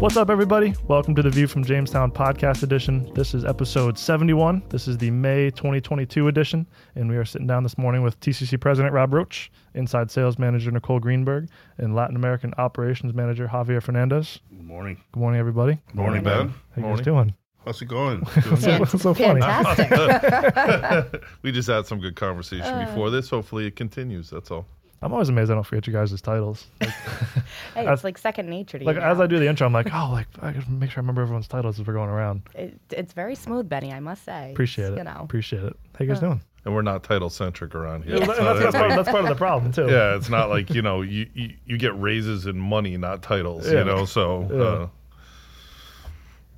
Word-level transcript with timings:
What's 0.00 0.16
up, 0.16 0.30
everybody? 0.30 0.72
Welcome 0.88 1.14
to 1.16 1.22
the 1.22 1.28
View 1.28 1.46
from 1.46 1.62
Jamestown 1.62 2.10
podcast 2.10 2.62
edition. 2.62 3.12
This 3.14 3.34
is 3.34 3.44
episode 3.44 3.98
71. 3.98 4.62
This 4.70 4.88
is 4.88 4.96
the 4.96 5.10
May 5.10 5.50
2022 5.50 6.26
edition, 6.28 6.66
and 6.94 7.10
we 7.10 7.16
are 7.18 7.24
sitting 7.26 7.46
down 7.46 7.62
this 7.64 7.76
morning 7.76 8.02
with 8.02 8.18
TCC 8.20 8.58
President 8.58 8.94
Robb 8.94 9.12
Roach, 9.12 9.52
Inside 9.74 10.10
Sales 10.10 10.38
Manager 10.38 10.70
Nicole 10.70 11.00
Greenberg, 11.00 11.48
and 11.76 11.94
Latin 11.94 12.16
American 12.16 12.54
Operations 12.56 13.12
Manager 13.12 13.46
Javier 13.46 13.82
Fernandez. 13.82 14.40
Good 14.48 14.64
morning. 14.64 14.96
Good 15.12 15.20
morning, 15.20 15.38
everybody. 15.38 15.74
Good 15.88 15.96
Morning, 15.96 16.22
Ben. 16.22 16.32
How 16.34 16.42
you 16.46 16.48
guys 16.76 16.82
Morning. 16.82 17.04
doing? 17.04 17.34
How's 17.66 17.82
it 17.82 17.86
going? 17.88 18.20
Doing 18.42 18.56
So- 18.56 18.78
good? 18.78 18.88
so 19.00 19.12
funny. 19.14 19.42
Fantastic. 19.42 21.22
we 21.42 21.52
just 21.52 21.68
had 21.68 21.84
some 21.86 22.00
good 22.00 22.16
conversation 22.16 22.64
uh, 22.64 22.86
before 22.86 23.10
this. 23.10 23.28
Hopefully, 23.28 23.66
it 23.66 23.76
continues. 23.76 24.30
That's 24.30 24.50
all. 24.50 24.66
I'm 25.02 25.12
always 25.12 25.28
amazed 25.30 25.50
I 25.50 25.54
don't 25.54 25.64
forget 25.64 25.86
you 25.86 25.92
guys' 25.92 26.20
titles. 26.20 26.66
Like, 26.80 26.90
hey, 27.74 27.86
As- 27.86 27.98
it's 27.98 28.04
like 28.04 28.18
second 28.18 28.48
nature 28.50 28.78
to 28.78 28.84
like 28.84 28.96
you. 28.96 29.02
as. 29.02 29.20
I 29.20 29.26
do 29.26 29.38
the 29.38 29.46
intro, 29.48 29.66
I'm 29.66 29.72
like, 29.72 29.88
oh, 29.94 30.10
like 30.12 30.26
I 30.42 30.52
gotta 30.52 30.70
make 30.70 30.90
sure 30.90 30.98
I 31.00 31.02
remember 31.02 31.22
everyone's 31.22 31.48
titles 31.48 31.78
as 31.80 31.86
we're 31.86 31.92
going 31.94 32.10
around. 32.10 32.42
It, 32.54 32.78
it's 32.90 33.12
very 33.12 33.34
smooth, 33.34 33.68
Benny. 33.68 33.92
I 33.92 34.00
must 34.00 34.24
say. 34.24 34.50
Appreciate 34.52 34.86
It's, 34.86 34.94
it. 34.94 34.98
You 34.98 35.04
know. 35.04 35.20
Appreciate 35.20 35.62
it. 35.64 35.76
How 35.98 36.02
you 36.04 36.08
guys 36.08 36.18
Uh, 36.18 36.26
doing? 36.26 36.40
And 36.64 36.74
we're 36.74 36.82
not 36.82 37.02
title 37.04 37.30
centric 37.30 37.74
around 37.74 38.04
here. 38.04 38.16
Yeah, 38.18 38.26
that's, 38.26 38.38
that's, 38.38 38.76
part, 38.76 38.90
that's 38.90 39.08
part 39.08 39.22
of 39.24 39.28
the 39.30 39.34
problem 39.36 39.72
too. 39.72 39.86
yeah, 39.88 40.14
it's 40.16 40.28
not 40.28 40.50
like 40.50 40.68
you 40.70 40.82
know 40.82 41.00
you, 41.00 41.26
you, 41.32 41.54
you 41.64 41.78
get 41.78 41.98
raises 41.98 42.46
in 42.46 42.58
money, 42.58 42.96
not 42.98 43.22
titles. 43.22 43.66
Yeah. 43.66 43.78
You 43.78 43.84
know, 43.84 44.04
so. 44.04 44.48
Yeah. 44.50 44.56
Uh, 44.62 44.88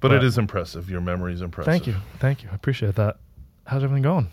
but, 0.01 0.09
But- 0.09 0.13
it 0.15 0.25
is 0.25 0.39
impressive. 0.39 0.91
Your 0.91 1.01
memory 1.03 1.35
is 1.35 1.43
impressive. 1.43 1.71
Thank 1.73 1.87
you. 1.87 1.95
Thank 2.19 2.43
you. 2.43 2.49
I 2.51 2.55
appreciate 2.57 2.97
that. 2.97 3.19
How's 3.67 3.85
everything 3.85 4.03
going? 4.03 4.27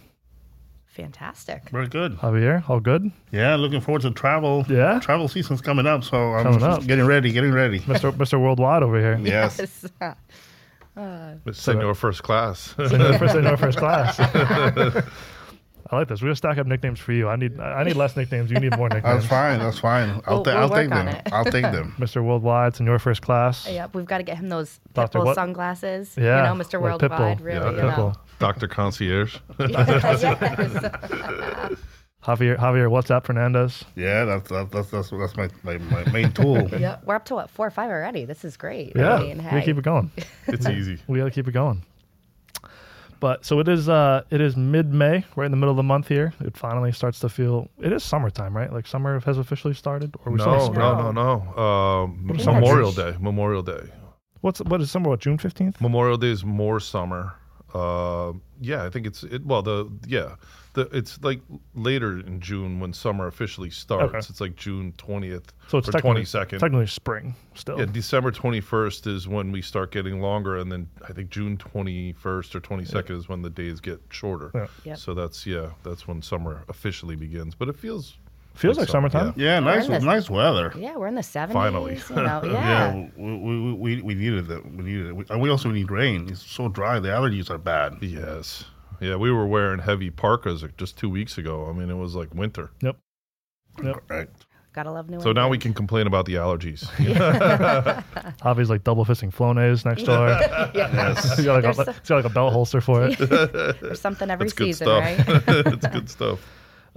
Fantastic. 1.03 1.70
Very 1.70 1.88
good. 1.88 2.17
Javier, 2.17 2.67
all 2.70 2.80
good? 2.80 3.12
Yeah, 3.31 3.55
looking 3.55 3.81
forward 3.81 4.02
to 4.03 4.12
travel. 4.12 4.66
Yeah? 4.70 4.99
Travel 4.99 5.27
season's 5.27 5.62
coming 5.62 5.88
up, 5.88 6.03
so 6.03 6.34
I'm 6.34 6.43
Coming 6.43 6.63
up. 6.63 6.85
getting 6.85 7.05
ready, 7.05 7.32
getting 7.32 7.51
ready. 7.54 7.79
Mr. 7.82 8.12
Mr. 8.18 8.40
Worldwide 8.41 8.84
over 8.84 8.99
here. 8.99 9.20
Yes. 9.21 9.60
It's 9.60 9.85
Senor 11.54 11.93
first 11.96 12.23
class. 12.23 12.76
Senor 12.90 13.18
first, 13.18 13.34
senor 13.34 13.57
first 13.57 13.77
class. 13.77 14.20
I 15.91 15.96
like 15.96 16.07
this. 16.07 16.21
We're 16.21 16.27
gonna 16.27 16.35
stack 16.35 16.57
up 16.60 16.68
nicknames 16.68 16.99
for 16.99 17.13
you. 17.13 17.27
I 17.29 17.35
need 17.35 17.60
I 17.60 17.84
need 17.84 17.95
less 17.95 18.16
nicknames. 18.16 18.51
You 18.51 18.60
need 18.60 18.77
more 18.77 18.90
nicknames. 18.90 19.21
That's 19.21 19.26
fine. 19.27 19.57
That's 19.60 19.79
fine. 19.79 20.21
I'll, 20.27 20.35
We'll- 20.35 20.43
ta- 20.43 20.51
we'll 20.54 20.62
I'll 20.63 20.70
take 20.70 20.90
them. 20.90 21.07
it. 21.07 21.29
I'll 21.32 21.45
take 21.45 21.63
them. 21.63 21.95
Mr. 21.98 22.23
Worldwide, 22.23 22.76
Senor 22.76 22.99
First 22.99 23.23
Class. 23.23 23.68
Yep, 23.68 23.95
we've 23.95 24.05
got 24.05 24.18
to 24.20 24.23
get 24.23 24.38
him 24.38 24.49
those 24.49 24.79
Dr. 24.93 25.18
Pitbull 25.20 25.34
sunglasses. 25.34 26.13
Yeah, 26.16 26.51
You 26.51 26.55
know, 26.57 26.63
Mr. 26.63 26.79
Worldwide, 26.79 27.12
Pitbull. 27.12 27.43
really. 27.43 27.60
Yeah, 27.60 27.71
you 27.71 27.82
know. 27.98 28.13
Pitbull. 28.40 28.41
Doctor 28.48 28.68
Concierge. 28.68 29.37
Javier, 32.23 32.57
Javier, 32.57 32.91
what's 32.91 33.09
up, 33.09 33.26
Fernandez? 33.26 33.85
Yeah, 33.95 34.26
that's 34.26 34.49
that's 34.49 34.70
that's 34.71 34.91
that's, 34.91 35.09
that's 35.09 35.37
my, 35.37 35.49
my, 35.63 35.77
my 35.77 36.12
main 36.12 36.32
tool. 36.34 36.67
yeah, 36.79 36.98
we're 37.05 37.15
up 37.15 37.26
to 37.26 37.35
what 37.35 37.49
four 37.49 37.67
or 37.67 37.71
five 37.71 37.90
already. 37.90 38.26
This 38.26 38.43
is 38.43 38.57
great. 38.57 38.91
Yeah, 38.95 39.15
I 39.15 39.20
mean, 39.20 39.37
we 39.37 39.43
hey. 39.43 39.49
gotta 39.51 39.65
keep 39.65 39.77
it 39.77 39.84
going. 39.84 40.12
It's 40.48 40.67
easy. 40.67 40.99
We 41.07 41.20
gotta 41.20 41.32
keep 41.32 41.48
it 41.48 41.54
going. 41.54 41.84
But 43.21 43.45
so 43.45 43.60
it 43.60 43.70
is. 43.70 43.87
Uh, 43.87 44.23
it 44.32 44.41
is 44.41 44.57
mid-May, 44.57 45.26
right 45.35 45.45
in 45.45 45.51
the 45.51 45.57
middle 45.57 45.71
of 45.71 45.77
the 45.77 45.84
month 45.84 46.07
here. 46.07 46.34
It 46.41 46.57
finally 46.57 46.91
starts 46.91 47.20
to 47.21 47.29
feel. 47.29 47.70
It 47.82 47.93
is 47.93 48.04
summertime, 48.04 48.55
right? 48.55 48.71
Like 48.71 48.85
summer 48.85 49.20
has 49.21 49.37
officially 49.37 49.73
started, 49.73 50.13
or 50.26 50.34
we 50.34 50.40
still 50.40 50.71
No, 50.71 50.71
no, 50.71 51.12
no, 51.12 51.54
no. 51.55 51.62
Um, 51.62 52.27
Memorial? 52.27 52.91
Day. 52.91 53.15
Memorial 53.20 53.63
Day. 53.63 53.90
What's 54.41 54.60
what 54.62 54.82
is 54.82 54.91
summer? 54.91 55.10
What 55.10 55.21
June 55.21 55.37
fifteenth? 55.37 55.82
Memorial 55.82 56.17
Day 56.17 56.32
is 56.32 56.45
more 56.45 56.79
summer. 56.79 57.34
Uh, 57.73 58.34
yeah, 58.62 58.84
I 58.84 58.89
think 58.89 59.05
it's 59.07 59.23
it. 59.23 59.45
Well, 59.45 59.62
the 59.62 59.91
yeah, 60.07 60.35
the 60.73 60.81
it's 60.91 61.21
like 61.21 61.41
later 61.76 62.20
in 62.20 62.39
June 62.39 62.79
when 62.79 62.93
summer 62.93 63.27
officially 63.27 63.70
starts. 63.70 64.09
Okay. 64.09 64.17
It's 64.17 64.41
like 64.41 64.56
June 64.56 64.94
twentieth 64.97 65.53
So 65.67 65.78
it's 65.78 65.88
or 65.88 65.91
technically, 65.91 66.11
twenty 66.13 66.25
second. 66.25 66.59
technically 66.59 66.88
spring 66.88 67.35
still. 67.53 67.79
Yeah, 67.79 67.85
December 67.85 68.31
twenty 68.31 68.59
first 68.61 69.07
is 69.07 69.28
when 69.28 69.51
we 69.51 69.61
start 69.61 69.91
getting 69.91 70.19
longer, 70.22 70.57
and 70.57 70.71
then 70.71 70.89
I 71.07 71.13
think 71.13 71.29
June 71.29 71.57
twenty 71.57 72.13
first 72.13 72.55
or 72.55 72.59
twenty 72.59 72.85
second 72.85 73.16
is 73.17 73.29
when 73.29 73.41
the 73.41 73.49
days 73.49 73.79
get 73.79 74.01
shorter. 74.09 74.51
Yeah. 74.53 74.67
Yep. 74.85 74.97
So 74.97 75.13
that's 75.13 75.45
yeah, 75.45 75.71
that's 75.83 76.07
when 76.07 76.21
summer 76.21 76.63
officially 76.69 77.15
begins. 77.15 77.55
But 77.55 77.69
it 77.69 77.77
feels 77.77 78.17
Feels 78.59 78.77
like 78.77 78.87
like 78.87 78.91
summertime. 78.91 79.33
Yeah, 79.37 79.59
nice 79.59 79.87
We're 79.87 79.95
in 79.95 80.01
this- 80.01 80.03
nice 80.03 80.29
weather. 80.29 80.73
Yeah, 80.77 80.97
we're 80.97 81.07
in 81.07 81.15
the 81.15 81.21
70s. 81.21 81.53
Finally. 81.53 81.99
You 82.09 82.15
know, 82.15 82.41
yeah. 82.45 82.93
Yeah, 82.93 83.07
we, 83.15 83.37
we, 83.37 83.73
we, 83.73 84.01
we 84.01 84.15
needed 84.15 84.51
it. 84.51 84.65
We 84.65 84.83
needed 84.83 85.07
it. 85.07 85.15
We, 85.15 85.25
and 85.29 85.41
we 85.41 85.49
also 85.49 85.69
need 85.69 85.89
rain. 85.89 86.27
It's 86.29 86.45
so 86.45 86.67
dry. 86.67 86.99
The 86.99 87.07
allergies 87.09 87.49
are 87.49 87.57
bad. 87.57 87.95
yes, 88.01 88.65
yeah. 88.99 89.15
We 89.15 89.31
were 89.31 89.47
wearing 89.47 89.79
heavy 89.79 90.09
parkas 90.09 90.63
just 90.77 90.97
two 90.97 91.09
weeks 91.09 91.37
ago. 91.37 91.67
I 91.69 91.73
mean, 91.73 91.89
it 91.89 91.95
was 91.95 92.15
like 92.15 92.33
winter. 92.35 92.71
Yep. 92.81 92.97
Yep. 93.81 94.03
Right. 94.09 94.27
Gotta 94.73 94.91
love 94.91 95.09
New 95.09 95.19
So 95.19 95.31
now 95.31 95.49
we 95.49 95.57
can 95.57 95.73
complain 95.73 96.05
about 96.05 96.25
the 96.25 96.35
allergies. 96.35 96.83
Javi's 98.41 98.69
like 98.69 98.83
double 98.83 99.03
fisting 99.03 99.33
Flonase 99.33 99.83
next 99.83 100.03
door. 100.03 100.27
yeah. 100.75 101.15
he's, 101.15 101.45
got 101.45 101.63
like 101.63 101.77
a, 101.77 101.83
There's 101.83 101.97
he's 101.97 102.07
got 102.09 102.15
like 102.17 102.25
a 102.25 102.29
belt 102.29 102.53
holster 102.53 102.79
for 102.81 103.07
it. 103.07 103.17
There's 103.81 103.99
something 103.99 104.29
every 104.29 104.47
That's 104.49 104.57
season, 104.57 104.85
stuff. 104.85 105.01
right? 105.01 105.73
it's 105.73 105.87
good 105.87 106.09
stuff. 106.09 106.39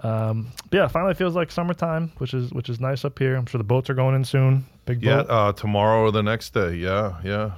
Um, 0.01 0.53
but 0.71 0.77
yeah, 0.77 0.89
finally 0.89 1.15
feels 1.15 1.35
like 1.35 1.51
summertime, 1.51 2.13
which 2.19 2.35
is 2.35 2.53
which 2.53 2.69
is 2.69 2.81
nice 2.81 3.05
up 3.05 3.19
here. 3.19 3.37
I'm 3.37 3.47
sure 3.47 3.59
the 3.59 3.65
boats 3.65 3.91
are 3.91 3.95
going 3.95 4.15
in 4.15 4.25
soon. 4.25 4.65
Big 4.87 5.03
Yeah, 5.03 5.23
boat, 5.23 5.31
uh, 5.31 5.53
tomorrow 5.53 6.03
or 6.03 6.13
the 6.13 6.23
next 6.23 6.55
day. 6.55 6.75
Yeah, 6.75 7.21
yeah. 7.25 7.53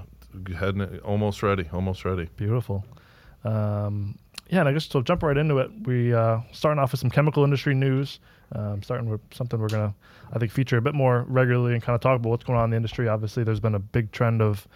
Heading 0.59 0.99
almost 1.01 1.43
ready. 1.43 1.69
Almost 1.73 2.05
ready. 2.05 2.29
beautiful. 2.37 2.85
Um, 3.45 4.19
yeah, 4.49 4.61
and 4.61 4.69
I 4.69 4.73
guess 4.73 4.87
to 4.89 5.03
jump 5.03 5.23
right 5.23 5.37
into 5.37 5.59
it, 5.59 5.71
we 5.85 6.13
uh, 6.13 6.41
starting 6.53 6.81
off 6.83 6.93
with 6.93 7.01
some 7.01 7.11
chemical 7.11 7.45
industry 7.45 7.75
news. 7.75 8.21
Um, 8.53 8.83
starting 8.83 9.09
with 9.09 9.21
something 9.33 9.59
we're 9.59 9.69
gonna, 9.69 9.95
I 10.33 10.39
think, 10.39 10.53
feature 10.53 10.77
a 10.77 10.83
bit 10.83 10.95
more 10.95 11.25
regularly 11.29 11.73
and 11.73 11.83
kind 11.83 11.95
of 11.95 12.01
talk 12.03 12.17
about 12.17 12.29
what's 12.31 12.45
going 12.45 12.59
on 12.59 12.65
in 12.67 12.71
the 12.71 12.77
industry. 12.77 13.09
Obviously, 13.09 13.43
there's 13.43 13.59
been 13.59 13.75
a 13.75 13.81
big 13.81 14.13
trend 14.13 14.43
of 14.43 14.69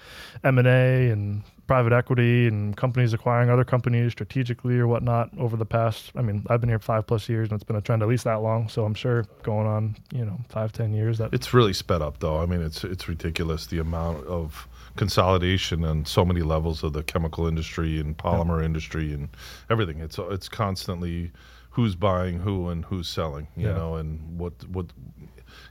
M 0.42 0.58
and 0.58 0.66
A 0.66 1.10
and 1.10 1.42
private 1.68 1.92
equity 1.92 2.48
and 2.48 2.76
companies 2.76 3.12
acquiring 3.12 3.50
other 3.50 3.62
companies 3.62 4.10
strategically 4.12 4.78
or 4.78 4.88
whatnot 4.88 5.30
over 5.38 5.56
the 5.56 5.66
past. 5.66 6.10
I 6.16 6.22
mean, 6.22 6.44
I've 6.48 6.60
been 6.60 6.68
here 6.70 6.78
five 6.80 7.06
plus 7.06 7.28
years, 7.28 7.50
and 7.50 7.56
it's 7.56 7.62
been 7.64 7.76
a 7.76 7.80
trend 7.80 8.02
at 8.02 8.08
least 8.08 8.24
that 8.24 8.42
long. 8.42 8.68
So 8.68 8.84
I'm 8.84 8.94
sure 8.94 9.24
going 9.42 9.66
on, 9.68 9.94
you 10.12 10.24
know, 10.24 10.40
five 10.48 10.72
ten 10.72 10.92
years. 10.92 11.18
That 11.18 11.32
It's 11.32 11.54
really 11.54 11.72
sped 11.74 12.02
up, 12.02 12.18
though. 12.18 12.38
I 12.42 12.46
mean, 12.46 12.62
it's 12.62 12.82
it's 12.82 13.06
ridiculous 13.08 13.66
the 13.66 13.78
amount 13.78 14.26
of 14.26 14.66
consolidation 14.96 15.84
and 15.84 16.08
so 16.08 16.24
many 16.24 16.40
levels 16.40 16.82
of 16.82 16.92
the 16.92 17.04
chemical 17.04 17.46
industry 17.46 18.00
and 18.00 18.16
polymer 18.18 18.64
industry 18.64 19.12
and 19.12 19.28
everything. 19.70 20.00
It's 20.00 20.18
it's 20.18 20.48
constantly 20.48 21.30
who's 21.70 21.94
buying 21.94 22.40
who 22.40 22.68
and 22.70 22.84
who's 22.86 23.08
selling. 23.08 23.46
You 23.56 23.68
Yeah. 23.68 23.74
know, 23.74 23.94
and 23.96 24.38
what 24.40 24.54
what 24.68 24.86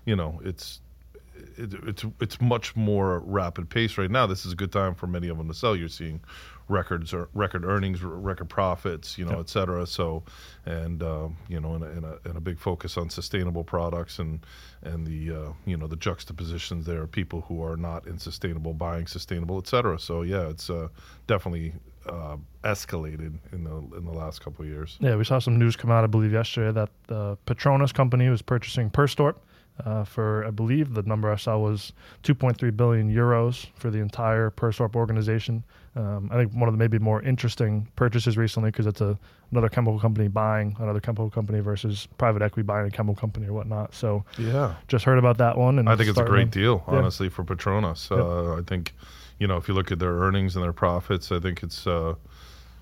you 0.05 0.15
know. 0.15 0.39
It's 0.45 0.79
it, 1.57 1.73
it's 1.85 2.05
it's 2.19 2.41
much 2.41 2.75
more 2.75 3.19
rapid 3.19 3.69
pace 3.69 3.97
right 3.97 4.11
now. 4.11 4.27
This 4.27 4.45
is 4.45 4.53
a 4.53 4.55
good 4.55 4.71
time 4.71 4.95
for 4.95 5.07
many 5.07 5.27
of 5.27 5.37
them 5.37 5.47
to 5.47 5.53
sell. 5.53 5.75
You're 5.75 5.89
seeing 5.89 6.21
records 6.69 7.13
or 7.13 7.29
record 7.33 7.63
earnings, 7.63 8.03
record 8.03 8.49
profits, 8.49 9.17
you 9.17 9.25
know, 9.25 9.39
et 9.39 9.49
cetera. 9.49 9.85
So, 9.85 10.23
and 10.65 11.01
um, 11.01 11.37
you 11.47 11.59
know, 11.59 11.75
and 11.75 11.83
a, 11.83 11.87
and, 11.87 12.05
a, 12.05 12.19
and 12.25 12.37
a 12.37 12.41
big 12.41 12.59
focus 12.59 12.97
on 12.97 13.09
sustainable 13.09 13.63
products 13.63 14.19
and 14.19 14.45
and 14.83 15.05
the 15.05 15.35
uh, 15.35 15.53
you 15.65 15.77
know 15.77 15.87
the 15.87 15.95
juxtapositions 15.95 16.85
there 16.85 17.01
are 17.01 17.07
people 17.07 17.41
who 17.41 17.63
are 17.63 17.77
not 17.77 18.05
in 18.07 18.17
sustainable 18.17 18.73
buying 18.73 19.07
sustainable, 19.07 19.57
et 19.57 19.67
cetera. 19.67 19.99
So 19.99 20.21
yeah, 20.21 20.49
it's 20.49 20.69
uh, 20.69 20.89
definitely 21.25 21.73
uh, 22.07 22.37
escalated 22.63 23.37
in 23.51 23.63
the 23.63 23.75
in 23.97 24.05
the 24.05 24.11
last 24.13 24.41
couple 24.41 24.63
of 24.63 24.69
years. 24.69 24.97
Yeah, 24.99 25.15
we 25.15 25.23
saw 25.23 25.39
some 25.39 25.57
news 25.57 25.75
come 25.75 25.91
out, 25.91 26.03
I 26.03 26.07
believe, 26.07 26.33
yesterday 26.33 26.71
that 26.71 26.89
the 27.07 27.37
Petronas 27.45 27.93
company 27.93 28.29
was 28.29 28.41
purchasing 28.41 28.89
Perstorp 28.89 29.35
uh, 29.85 30.03
for, 30.03 30.45
I 30.45 30.49
believe, 30.51 30.93
the 30.93 31.03
number 31.03 31.31
I 31.31 31.35
saw 31.35 31.57
was 31.57 31.93
2.3 32.23 32.75
billion 32.75 33.13
euros 33.13 33.67
for 33.75 33.89
the 33.89 33.99
entire 33.99 34.49
Perstorp 34.49 34.95
organization. 34.95 35.63
Um, 35.95 36.29
I 36.31 36.35
think 36.37 36.53
one 36.53 36.67
of 36.67 36.73
the 36.73 36.77
maybe 36.77 36.99
more 36.99 37.21
interesting 37.21 37.87
purchases 37.95 38.37
recently 38.37 38.69
because 38.69 38.85
it's 38.87 39.01
a 39.01 39.17
another 39.51 39.69
chemical 39.69 39.97
company 39.97 40.27
buying 40.27 40.75
another 40.79 40.99
chemical 40.99 41.29
company 41.29 41.61
versus 41.61 42.07
private 42.17 42.41
equity 42.41 42.65
buying 42.65 42.85
a 42.87 42.91
chemical 42.91 43.15
company 43.19 43.47
or 43.47 43.53
whatnot. 43.53 43.93
So 43.95 44.25
Yeah. 44.37 44.73
just 44.89 45.05
heard 45.05 45.17
about 45.17 45.37
that 45.37 45.57
one, 45.57 45.79
and 45.79 45.87
I 45.87 45.95
think 45.95 46.09
it's 46.09 46.19
a 46.19 46.25
great 46.25 46.51
to- 46.51 46.59
deal, 46.59 46.83
Yeah. 46.87 46.97
honestly, 46.97 47.29
for 47.29 47.43
Petronas. 47.45 48.11
Uh, 48.11 48.57
I 48.59 48.61
think, 48.63 48.93
you 49.39 49.47
know, 49.47 49.55
if 49.55 49.69
you 49.69 49.73
look 49.73 49.89
at 49.91 49.99
their 49.99 50.13
earnings 50.19 50.55
and 50.57 50.63
their 50.65 50.73
profits, 50.73 51.31
I 51.31 51.39
think 51.39 51.63
it's, 51.63 51.87
uh, 51.87 52.15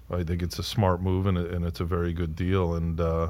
I 0.09 0.23
think 0.23 0.41
it's 0.41 0.57
a 0.57 0.63
smart 0.63 1.01
move 1.03 1.27
and, 1.27 1.37
and 1.37 1.63
it's 1.65 1.79
a 1.79 1.85
very 1.85 2.13
good 2.13 2.35
deal. 2.35 2.73
And 2.73 2.99
uh, 2.99 3.29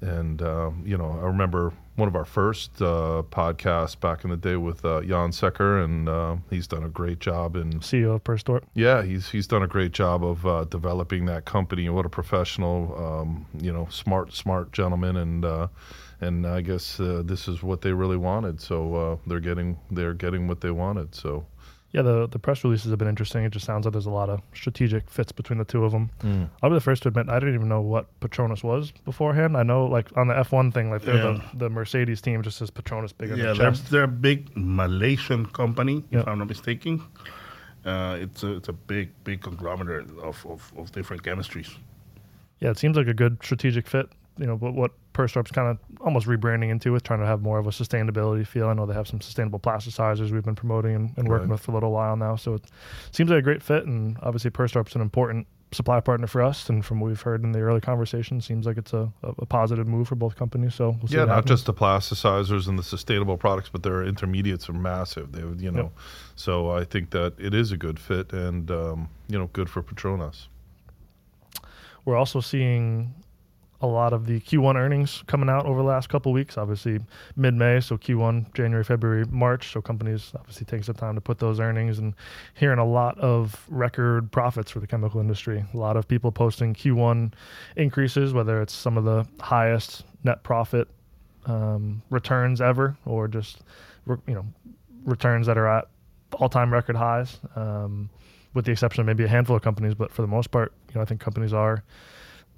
and 0.00 0.40
uh, 0.42 0.70
you 0.84 0.96
know, 0.96 1.18
I 1.22 1.26
remember 1.26 1.72
one 1.96 2.08
of 2.08 2.16
our 2.16 2.24
first 2.24 2.80
uh, 2.80 3.22
podcasts 3.30 3.98
back 3.98 4.24
in 4.24 4.30
the 4.30 4.36
day 4.36 4.56
with 4.56 4.84
uh, 4.84 5.02
Jan 5.02 5.30
Secher, 5.30 5.84
and 5.84 6.08
uh, 6.08 6.36
he's 6.48 6.66
done 6.66 6.82
a 6.82 6.88
great 6.88 7.18
job 7.18 7.56
in 7.56 7.80
CEO 7.80 8.14
of 8.14 8.24
Perstorp. 8.24 8.62
yeah, 8.74 9.02
he's 9.02 9.30
he's 9.30 9.46
done 9.46 9.62
a 9.62 9.68
great 9.68 9.92
job 9.92 10.24
of 10.24 10.46
uh, 10.46 10.64
developing 10.64 11.26
that 11.26 11.44
company. 11.44 11.88
What 11.88 12.06
a 12.06 12.08
professional, 12.08 12.96
um, 12.96 13.46
you 13.58 13.72
know, 13.72 13.86
smart 13.90 14.32
smart 14.32 14.72
gentleman, 14.72 15.16
and 15.16 15.44
uh, 15.44 15.68
and 16.20 16.46
I 16.46 16.60
guess 16.62 16.98
uh, 16.98 17.22
this 17.24 17.48
is 17.48 17.62
what 17.62 17.82
they 17.82 17.92
really 17.92 18.16
wanted. 18.16 18.60
So 18.60 18.94
uh, 18.94 19.16
they're 19.26 19.40
getting 19.40 19.78
they're 19.90 20.14
getting 20.14 20.48
what 20.48 20.60
they 20.60 20.70
wanted. 20.70 21.14
So 21.14 21.46
Yeah, 21.92 22.02
the 22.02 22.28
the 22.28 22.38
press 22.38 22.62
releases 22.62 22.90
have 22.90 22.98
been 23.00 23.08
interesting. 23.08 23.42
It 23.44 23.50
just 23.50 23.66
sounds 23.66 23.84
like 23.84 23.92
there's 23.92 24.06
a 24.06 24.10
lot 24.10 24.28
of 24.30 24.40
strategic 24.54 25.10
fits 25.10 25.32
between 25.32 25.58
the 25.58 25.64
two 25.64 25.84
of 25.84 25.90
them. 25.90 26.10
I'll 26.62 26.70
be 26.70 26.74
the 26.74 26.80
first 26.80 27.02
to 27.02 27.08
admit 27.08 27.28
I 27.28 27.40
didn't 27.40 27.56
even 27.56 27.68
know 27.68 27.80
what 27.80 28.06
Petronas 28.20 28.62
was 28.62 28.92
beforehand. 29.04 29.56
I 29.56 29.64
know 29.64 29.86
like 29.86 30.16
on 30.16 30.28
the 30.28 30.34
F1 30.34 30.72
thing, 30.72 30.90
like 30.90 31.02
they're 31.02 31.16
Yeah. 31.16 31.40
the, 31.52 31.58
the 31.58 31.70
Mercedes 31.70 32.20
team 32.20 32.42
just 32.42 32.58
says 32.58 32.70
Petronas 32.70 33.12
bigger. 33.16 33.34
Yeah, 33.36 33.54
they're, 33.54 33.72
they're 33.72 34.04
a 34.04 34.08
big 34.08 34.50
Malaysian 34.56 35.46
company, 35.46 36.04
Yeah. 36.10 36.20
if 36.20 36.28
I'm 36.28 36.38
not 36.38 36.48
mistaken. 36.48 37.02
Uh, 37.84 38.18
it's 38.20 38.42
a 38.44 38.52
it's 38.56 38.68
a 38.68 38.72
big 38.74 39.08
big 39.24 39.40
conglomerate 39.40 40.06
of, 40.22 40.44
of, 40.46 40.72
of 40.76 40.92
different 40.92 41.22
chemistries. 41.24 41.76
Yeah, 42.60 42.70
it 42.70 42.78
seems 42.78 42.96
like 42.96 43.08
a 43.08 43.14
good 43.14 43.38
strategic 43.42 43.88
fit. 43.88 44.06
You 44.38 44.46
know, 44.46 44.56
what 44.56 44.74
what 44.74 44.92
Perstorp's 45.20 45.50
kind 45.50 45.68
of 45.68 45.78
almost 46.00 46.26
rebranding 46.26 46.70
into 46.70 46.94
it, 46.96 47.04
trying 47.04 47.20
to 47.20 47.26
have 47.26 47.42
more 47.42 47.58
of 47.58 47.66
a 47.66 47.70
sustainability 47.70 48.46
feel. 48.46 48.68
I 48.68 48.74
know 48.74 48.86
they 48.86 48.94
have 48.94 49.08
some 49.08 49.20
sustainable 49.20 49.58
plasticizers 49.60 50.30
we've 50.30 50.44
been 50.44 50.54
promoting 50.54 50.94
and, 50.94 51.14
and 51.18 51.28
working 51.28 51.48
Right. 51.48 51.52
with 51.54 51.60
for 51.62 51.72
a 51.72 51.74
little 51.74 51.92
while 51.92 52.16
now. 52.16 52.36
So 52.36 52.54
it 52.54 52.64
seems 53.12 53.30
like 53.30 53.38
a 53.38 53.42
great 53.42 53.62
fit, 53.62 53.84
and 53.86 54.16
obviously 54.22 54.50
Perstorp's 54.50 54.94
an 54.94 55.00
important 55.00 55.46
supply 55.72 56.00
partner 56.00 56.26
for 56.26 56.42
us. 56.42 56.68
And 56.68 56.84
from 56.84 56.98
what 56.98 57.06
we've 57.08 57.20
heard 57.20 57.44
in 57.44 57.52
the 57.52 57.60
early 57.60 57.80
conversation, 57.80 58.40
seems 58.40 58.66
like 58.66 58.76
it's 58.76 58.92
a, 58.92 59.12
a, 59.22 59.46
positive 59.46 59.86
move 59.86 60.08
for 60.08 60.16
both 60.16 60.34
companies. 60.34 60.74
So 60.74 60.96
we'll 60.98 61.06
see 61.08 61.14
Yeah, 61.14 61.26
not 61.26 61.34
happens. 61.36 61.50
just 61.50 61.66
the 61.66 61.74
plasticizers 61.74 62.66
and 62.66 62.76
the 62.76 62.82
sustainable 62.82 63.36
products, 63.36 63.68
but 63.68 63.84
their 63.84 64.02
intermediates 64.02 64.68
are 64.68 64.72
massive. 64.72 65.30
They, 65.30 65.42
you 65.62 65.70
know, 65.70 65.82
Yep. 65.82 65.92
so 66.34 66.70
I 66.70 66.82
think 66.84 67.10
that 67.10 67.34
it 67.38 67.54
is 67.54 67.70
a 67.70 67.76
good 67.76 68.00
fit, 68.00 68.32
and 68.32 68.68
um, 68.70 69.08
you 69.28 69.38
know, 69.38 69.48
good 69.52 69.70
for 69.70 69.80
Petronas. 69.82 70.48
We're 72.04 72.16
also 72.16 72.40
seeing 72.40 73.14
a 73.82 73.86
lot 73.86 74.12
of 74.12 74.26
the 74.26 74.40
Q1 74.40 74.74
earnings 74.74 75.22
coming 75.26 75.48
out 75.48 75.64
over 75.64 75.80
the 75.80 75.88
last 75.88 76.08
couple 76.08 76.32
weeks. 76.32 76.58
Obviously, 76.58 77.00
mid 77.36 77.54
May, 77.54 77.80
so 77.80 77.96
Q1, 77.96 78.52
January, 78.54 78.84
February, 78.84 79.24
March. 79.30 79.72
So 79.72 79.80
companies 79.80 80.32
obviously 80.34 80.66
take 80.66 80.84
some 80.84 80.96
time 80.96 81.14
to 81.14 81.20
put 81.20 81.38
those 81.38 81.60
earnings 81.60 81.98
and 81.98 82.14
hearing 82.54 82.78
a 82.78 82.84
lot 82.84 83.18
of 83.18 83.64
record 83.68 84.30
profits 84.32 84.70
for 84.70 84.80
the 84.80 84.86
chemical 84.86 85.20
industry. 85.20 85.64
A 85.72 85.76
lot 85.76 85.96
of 85.96 86.06
people 86.06 86.30
posting 86.30 86.74
Q1 86.74 87.32
increases, 87.76 88.34
whether 88.34 88.60
it's 88.60 88.74
some 88.74 88.98
of 88.98 89.04
the 89.04 89.26
highest 89.40 90.04
net 90.24 90.42
profit 90.42 90.88
um, 91.46 92.02
returns 92.10 92.60
ever 92.60 92.96
or 93.06 93.28
just 93.28 93.62
you 94.26 94.34
know 94.34 94.44
returns 95.04 95.46
that 95.46 95.56
are 95.56 95.68
at 95.68 95.88
all-time 96.32 96.72
record 96.72 96.96
highs. 96.96 97.40
Um, 97.56 98.10
with 98.52 98.64
the 98.64 98.72
exception 98.72 99.00
of 99.00 99.06
maybe 99.06 99.22
a 99.22 99.28
handful 99.28 99.54
of 99.54 99.62
companies, 99.62 99.94
but 99.94 100.10
for 100.10 100.22
the 100.22 100.28
most 100.28 100.50
part, 100.50 100.72
you 100.88 100.96
know, 100.96 101.02
I 101.02 101.04
think 101.04 101.20
companies 101.20 101.52
are 101.52 101.84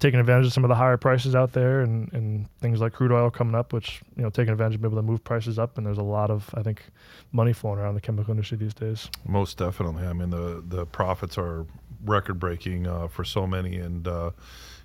taking 0.03 0.19
advantage 0.19 0.45
of 0.45 0.51
some 0.51 0.65
of 0.65 0.67
the 0.67 0.75
higher 0.75 0.97
prices 0.97 1.33
out 1.33 1.53
there 1.53 1.79
and, 1.79 2.11
and 2.11 2.45
things 2.59 2.81
like 2.81 2.91
crude 2.91 3.13
oil 3.13 3.31
coming 3.31 3.55
up, 3.55 3.71
which, 3.71 4.01
you 4.17 4.21
know, 4.21 4.29
taking 4.29 4.51
advantage 4.51 4.75
of 4.75 4.81
being 4.81 4.91
able 4.91 5.01
to 5.01 5.07
move 5.07 5.23
prices 5.23 5.57
up. 5.57 5.77
And 5.77 5.87
there's 5.87 5.97
a 5.97 6.03
lot 6.03 6.29
of, 6.29 6.49
I 6.55 6.61
think, 6.61 6.83
money 7.31 7.53
flowing 7.53 7.79
around 7.79 7.95
the 7.95 8.01
chemical 8.01 8.31
industry 8.31 8.57
these 8.57 8.73
days. 8.73 9.09
Most 9.25 9.57
definitely. 9.57 10.05
I 10.05 10.11
mean, 10.11 10.29
the 10.29 10.61
the 10.67 10.85
profits 10.85 11.37
are 11.37 11.65
record 12.03 12.37
breaking 12.37 12.85
uh, 12.85 13.07
for 13.07 13.23
so 13.23 13.47
many, 13.47 13.77
and 13.77 14.05
uh, 14.05 14.31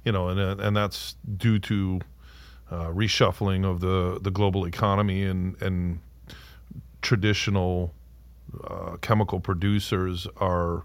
you 0.04 0.12
know, 0.12 0.28
and 0.28 0.60
and 0.60 0.76
that's 0.76 1.16
due 1.36 1.58
to 1.58 2.00
uh, 2.70 2.86
reshuffling 2.86 3.64
of 3.64 3.80
the 3.80 4.20
the 4.22 4.30
global 4.30 4.66
economy 4.66 5.24
and 5.24 5.60
and 5.60 5.98
traditional 7.02 7.92
uh, 8.64 8.96
chemical 9.00 9.40
producers 9.40 10.28
are 10.36 10.84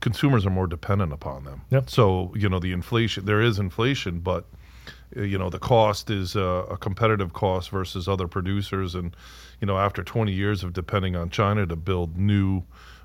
consumers 0.00 0.46
are 0.46 0.50
more 0.50 0.66
dependent 0.66 1.12
upon 1.12 1.44
them. 1.44 1.62
Yep. 1.70 1.90
So 1.90 2.32
you 2.36 2.48
know 2.48 2.58
the 2.58 2.72
inflation 2.72 3.24
there 3.24 3.40
is 3.40 3.58
inflation, 3.58 4.20
but 4.20 4.44
uh, 5.16 5.22
you 5.22 5.38
know 5.38 5.50
the 5.50 5.58
cost 5.58 6.10
is 6.10 6.36
uh, 6.36 6.66
a 6.70 6.76
competitive 6.76 7.32
cost 7.32 7.70
versus 7.70 8.08
other 8.08 8.28
producers, 8.28 8.94
and 8.94 9.14
you 9.60 9.66
know 9.66 9.78
after 9.78 10.02
20 10.02 10.32
years 10.32 10.62
of 10.64 10.72
depending 10.72 11.16
on 11.16 11.30
China 11.30 11.66
to 11.66 11.76
build 11.76 12.16
new 12.16 12.62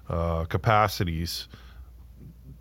uh, 0.10 0.46
capacities, 0.46 1.48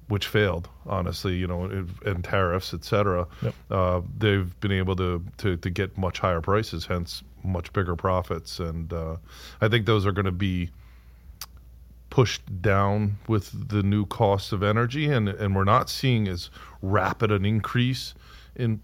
which 0.08 0.26
failed 0.26 0.69
honestly, 0.87 1.37
you 1.37 1.46
know, 1.46 1.64
and, 1.64 1.90
and 2.05 2.25
tariffs, 2.25 2.73
et 2.75 2.85
cetera, 2.85 3.26
Yep. 3.43 3.55
uh, 3.70 4.00
they've 4.19 4.58
been 4.61 4.73
able 4.73 4.96
to, 4.96 5.25
to 5.38 5.56
to 5.56 5.70
get 5.70 5.96
much 5.99 6.19
higher 6.20 6.40
prices, 6.40 6.87
hence 6.87 7.23
much 7.44 7.73
bigger 7.73 7.96
profits, 7.96 8.61
and 8.61 8.93
uh, 8.93 9.17
I 9.61 9.69
think 9.69 9.87
those 9.87 10.06
are 10.06 10.12
going 10.12 10.26
to 10.26 10.31
be 10.32 10.70
pushed 12.12 12.61
down 12.61 13.17
with 13.26 13.70
the 13.70 13.82
new 13.82 14.05
costs 14.05 14.53
of 14.53 14.62
energy 14.62 15.11
and 15.11 15.31
and 15.31 15.56
we're 15.56 15.64
not 15.64 15.88
seeing 15.88 16.29
as 16.29 16.50
rapid 16.82 17.32
an 17.32 17.43
increase 17.43 18.12
in 18.55 18.82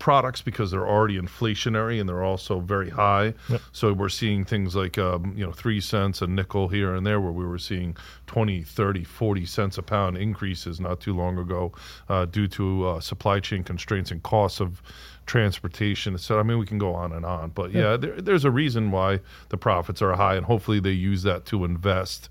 products 0.00 0.42
because 0.42 0.72
they're 0.72 0.88
already 0.88 1.16
inflationary 1.16 2.00
and 2.00 2.08
they're 2.08 2.24
also 2.24 2.58
very 2.58 2.90
high. 2.90 3.32
Yep. 3.48 3.60
so 3.70 3.92
we're 3.92 4.08
seeing 4.08 4.44
things 4.44 4.74
like 4.74 4.98
um, 4.98 5.34
you 5.36 5.46
know 5.46 5.52
3 5.52 5.80
cents 5.80 6.20
a 6.20 6.26
nickel 6.26 6.66
here 6.66 6.96
and 6.96 7.06
there 7.06 7.20
where 7.20 7.30
we 7.30 7.46
were 7.46 7.60
seeing 7.60 7.96
20 8.26 8.64
30 8.64 9.04
40 9.04 9.46
cents 9.46 9.78
a 9.78 9.82
pound 9.82 10.18
increases 10.18 10.80
not 10.80 10.98
too 10.98 11.14
long 11.14 11.38
ago 11.38 11.72
uh, 12.08 12.24
due 12.24 12.48
to 12.48 12.88
uh, 12.88 13.00
supply 13.00 13.38
chain 13.38 13.62
constraints 13.62 14.10
and 14.10 14.20
costs 14.24 14.60
of 14.60 14.82
transportation 15.26 16.18
so 16.18 16.38
i 16.38 16.42
mean 16.42 16.58
we 16.58 16.66
can 16.66 16.76
go 16.76 16.92
on 16.92 17.12
and 17.12 17.24
on 17.24 17.48
but 17.50 17.72
yeah, 17.72 17.96
there, 17.96 18.20
there's 18.20 18.44
a 18.44 18.50
reason 18.50 18.90
why 18.90 19.20
the 19.48 19.56
profits 19.56 20.02
are 20.02 20.14
high 20.14 20.34
and 20.34 20.44
hopefully 20.44 20.80
they 20.80 20.90
use 20.90 21.22
that 21.22 21.46
to 21.46 21.64
invest 21.64 22.28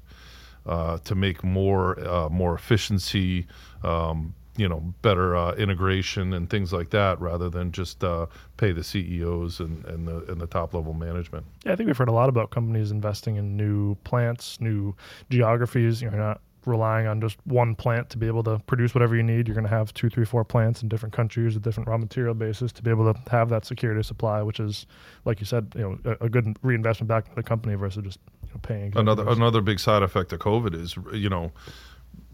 uh, 0.66 0.98
to 1.00 1.16
make 1.16 1.44
more 1.44 2.00
uh, 2.08 2.30
more 2.30 2.56
efficiency, 2.56 3.48
um, 3.84 4.34
you 4.56 4.68
know, 4.68 4.94
better 5.02 5.36
uh, 5.36 5.54
integration 5.54 6.34
and 6.34 6.50
things 6.50 6.72
like 6.72 6.90
that, 6.92 7.20
rather 7.20 7.50
than 7.50 7.72
just 7.72 8.04
uh, 8.04 8.28
pay 8.58 8.72
the 8.72 8.84
CEOs 8.84 9.60
and, 9.60 9.84
and 9.86 10.08
the 10.08 10.24
and 10.32 10.40
the 10.40 10.48
top 10.48 10.74
level 10.74 10.94
management. 10.94 11.46
Yeah, 11.66 11.74
I 11.74 11.76
think 11.76 11.88
we've 11.88 11.98
heard 11.98 12.10
a 12.10 12.14
lot 12.14 12.30
about 12.30 12.52
companies 12.52 12.92
investing 12.92 13.36
in 13.36 13.58
new 13.58 13.96
plants, 14.04 14.60
new 14.62 14.96
geographies. 15.30 16.02
You're 16.02 16.12
not 16.12 16.42
relying 16.66 17.08
on 17.08 17.22
just 17.22 17.38
one 17.46 17.76
plant 17.76 18.10
to 18.12 18.18
be 18.18 18.28
able 18.28 18.44
to 18.44 18.60
produce 18.60 18.94
whatever 18.94 19.16
you 19.16 19.24
need. 19.24 19.48
You're 19.48 19.56
going 19.56 19.66
to 19.66 19.70
have 19.70 19.94
two, 19.94 20.10
three, 20.10 20.26
four 20.26 20.44
plants 20.44 20.82
in 20.82 20.90
different 20.90 21.14
countries 21.14 21.54
with 21.54 21.64
different 21.64 21.90
raw 21.90 21.98
material 21.98 22.34
bases 22.34 22.72
to 22.74 22.84
be 22.84 22.90
able 22.90 23.12
to 23.14 23.20
have 23.30 23.50
that 23.50 23.66
security 23.66 24.04
supply, 24.04 24.42
which 24.42 24.60
is, 24.60 24.86
like 25.26 25.40
you 25.40 25.46
said, 25.46 25.74
you 25.76 25.82
know, 25.82 26.18
a, 26.20 26.26
a 26.26 26.30
good 26.30 26.58
reinvestment 26.62 27.08
back 27.08 27.26
into 27.26 27.36
the 27.36 27.44
company 27.44 27.76
versus 27.76 28.04
just 28.04 28.20
you 28.44 28.50
know, 28.50 28.60
paying. 28.62 28.94
Another 28.96 29.28
another 29.28 29.62
big 29.62 29.80
side 29.80 30.04
effect 30.04 30.34
of 30.34 30.40
COVID 30.40 30.74
is 30.74 30.96
you 31.14 31.30
know 31.30 31.52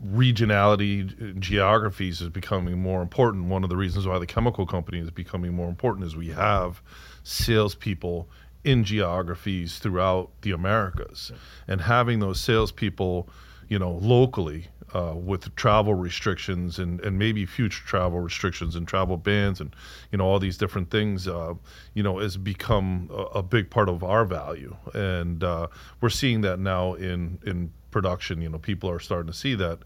regionality, 0.05 1.39
geographies 1.39 2.21
is 2.21 2.29
becoming 2.29 2.81
more 2.81 3.01
important. 3.01 3.45
One 3.45 3.63
of 3.63 3.69
the 3.69 3.77
reasons 3.77 4.07
why 4.07 4.19
the 4.19 4.25
chemical 4.25 4.65
company 4.65 4.99
is 4.99 5.11
becoming 5.11 5.53
more 5.53 5.67
important 5.67 6.05
is 6.05 6.15
we 6.15 6.29
have 6.29 6.81
salespeople 7.23 8.29
in 8.63 8.83
geographies 8.83 9.79
throughout 9.79 10.31
the 10.41 10.51
Americas, 10.51 11.31
and 11.67 11.81
having 11.81 12.19
those 12.19 12.39
salespeople, 12.41 13.29
you 13.69 13.77
know, 13.79 13.91
locally 14.01 14.67
uh, 14.93 15.13
with 15.15 15.55
travel 15.55 15.93
restrictions 15.93 16.79
and, 16.79 16.99
and 17.01 17.17
maybe 17.17 17.45
future 17.45 17.83
travel 17.85 18.19
restrictions 18.19 18.75
and 18.75 18.87
travel 18.87 19.15
bans 19.15 19.61
and 19.61 19.75
you 20.11 20.17
know 20.17 20.25
all 20.25 20.39
these 20.39 20.57
different 20.57 20.89
things, 20.89 21.27
uh, 21.27 21.53
you 21.93 22.03
know, 22.03 22.17
has 22.17 22.35
become 22.35 23.09
a, 23.13 23.37
a 23.39 23.43
big 23.43 23.69
part 23.69 23.87
of 23.87 24.03
our 24.03 24.25
value, 24.25 24.75
and 24.93 25.43
uh, 25.43 25.67
we're 26.01 26.09
seeing 26.09 26.41
that 26.41 26.59
now 26.59 26.95
in 26.95 27.39
in 27.45 27.71
production. 27.91 28.41
You 28.41 28.49
know, 28.49 28.57
people 28.57 28.89
are 28.89 28.99
starting 28.99 29.31
to 29.31 29.37
see 29.37 29.55
that. 29.55 29.79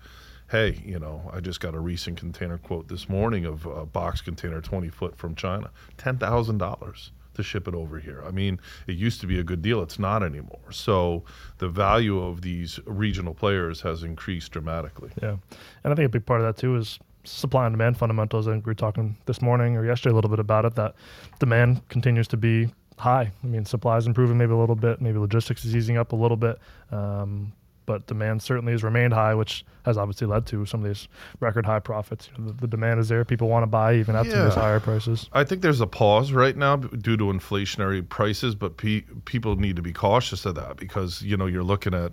Hey, 0.50 0.84
you 0.86 1.00
know, 1.00 1.32
I 1.34 1.40
just 1.40 1.62
got 1.62 1.74
a 1.74 1.80
recent 1.80 2.18
container 2.20 2.60
quote 2.60 2.88
this 2.88 3.10
morning 3.10 3.44
of 3.46 3.66
a 3.66 3.86
box 3.86 4.22
container 4.22 4.62
20 4.62 4.90
foot 4.90 5.18
from 5.18 5.36
China, 5.36 5.72
ten 5.98 6.18
thousand 6.18 6.60
dollars 6.60 7.12
to 7.36 7.44
ship 7.44 7.68
it 7.68 7.74
over 7.74 8.00
here. 8.00 8.24
I 8.26 8.32
mean, 8.32 8.60
it 8.88 8.96
used 8.96 9.22
to 9.22 9.28
be 9.28 9.40
a 9.40 9.44
good 9.44 9.62
deal. 9.62 9.82
It's 9.82 10.00
not 10.00 10.24
anymore. 10.24 10.72
So 10.72 11.24
the 11.58 11.70
value 11.70 12.20
of 12.22 12.42
these 12.42 12.80
regional 12.86 13.34
players 13.34 13.82
has 13.82 14.04
increased 14.04 14.52
dramatically. 14.52 15.12
Yeah, 15.22 15.38
and 15.84 15.94
I 15.94 15.96
think 15.96 16.06
a 16.06 16.10
big 16.10 16.26
part 16.26 16.42
of 16.42 16.48
that 16.48 16.60
too 16.60 16.76
is 16.76 17.00
supply 17.24 17.66
and 17.66 17.74
demand 17.74 17.98
fundamentals. 17.98 18.48
I 18.48 18.52
think 18.52 18.66
we 18.66 18.72
were 18.72 18.76
talking 18.76 19.16
this 19.26 19.42
morning 19.42 19.78
or 19.78 19.86
yesterday 19.86 20.12
a 20.12 20.16
little 20.16 20.30
bit 20.30 20.40
about 20.40 20.66
it. 20.66 20.76
That 20.76 20.96
demand 21.40 21.88
continues 21.90 22.28
to 22.30 22.38
be 22.38 22.70
high. 22.98 23.32
I 23.44 23.48
mean, 23.48 23.66
supply 23.66 23.98
is 23.98 24.08
improving 24.08 24.38
maybe 24.38 24.52
a 24.52 24.58
little 24.58 24.76
bit. 24.76 25.02
Maybe 25.02 25.18
logistics 25.18 25.66
is 25.66 25.76
easing 25.76 25.98
up 25.98 26.12
a 26.12 26.16
little 26.16 26.38
bit. 26.38 26.60
Um, 26.92 27.54
but 27.86 28.08
demand 28.08 28.42
certainly 28.42 28.72
has 28.72 28.84
remained 28.84 29.14
high, 29.14 29.36
which 29.36 29.66
has 29.86 29.98
obviously 29.98 30.28
led 30.28 30.46
to 30.48 30.66
some 30.66 30.82
of 30.82 30.88
these 30.88 31.08
record 31.40 31.66
high 31.66 31.80
profits. 31.80 32.30
You 32.32 32.44
know, 32.44 32.52
the, 32.52 32.62
the 32.62 32.68
demand 32.68 33.00
is 33.00 33.10
there; 33.10 33.26
people 33.26 33.50
want 33.50 33.64
to 33.64 33.68
buy 33.68 33.96
even 33.96 34.16
at 34.16 34.28
of 34.28 34.46
these 34.46 34.56
higher 34.56 34.80
prices. 34.80 35.30
I 35.34 35.44
think 35.44 35.62
there's 35.62 35.82
a 35.82 35.88
pause 35.88 36.32
right 36.32 36.56
now 36.56 36.78
due 36.78 37.18
to 37.18 37.26
inflationary 37.26 38.08
prices, 38.08 38.56
but 38.56 38.78
pe- 38.78 39.04
people 39.26 39.56
need 39.56 39.76
to 39.76 39.82
be 39.82 39.94
cautious 39.94 40.46
of 40.46 40.56
that 40.56 40.78
because 40.78 41.22
you 41.22 41.38
know 41.38 41.46
you're 41.46 41.64
looking 41.64 41.94
at 41.94 42.12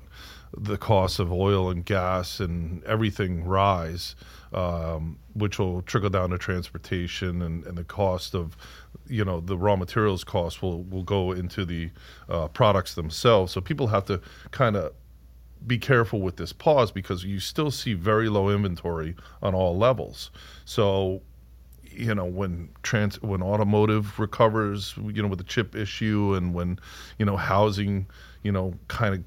the 0.57 0.77
cost 0.77 1.19
of 1.21 1.33
oil 1.33 1.71
and 1.71 1.85
gas 1.85 2.41
and 2.41 2.83
everything 2.85 3.45
rise, 3.45 4.17
um, 4.53 5.19
which 5.35 5.59
will 5.59 5.83
trickle 5.83 6.11
down 6.11 6.31
to 6.31 6.39
transportation 6.39 7.41
and, 7.43 7.65
and 7.67 7.79
the 7.79 7.85
cost 7.85 8.35
of 8.35 8.57
you 9.07 9.25
know 9.25 9.41
the 9.41 9.57
raw 9.57 9.77
materials 9.77 10.25
cost 10.25 10.63
will 10.63 10.83
will 10.85 11.03
go 11.03 11.33
into 11.33 11.65
the 11.65 11.91
uh, 12.29 12.49
products 12.49 12.95
themselves. 12.95 13.53
So 13.53 13.61
people 13.61 13.89
have 13.89 14.05
to 14.07 14.21
kind 14.51 14.77
of 14.77 14.93
be 15.67 15.79
careful 15.79 16.21
with 16.21 16.37
this 16.37 16.53
pause 16.53 16.91
because 16.91 17.25
you 17.25 17.41
still 17.41 17.71
see 17.71 17.95
very 17.95 18.29
low 18.29 18.49
inventory 18.49 19.15
on 19.43 19.55
all 19.55 19.77
levels. 19.77 20.31
So, 20.65 21.23
you 21.91 22.15
know, 22.15 22.25
when 22.25 22.71
trans 22.83 23.21
when 23.23 23.43
automotive 23.43 24.19
recovers, 24.19 24.95
you 24.97 25.23
know, 25.23 25.29
with 25.29 25.39
the 25.39 25.45
chip 25.45 25.75
issue 25.75 26.35
and 26.35 26.55
when, 26.55 26.79
you 27.19 27.27
know, 27.27 27.37
housing, 27.37 28.07
you 28.43 28.53
know, 28.53 28.75
kind 28.89 29.15
of 29.15 29.25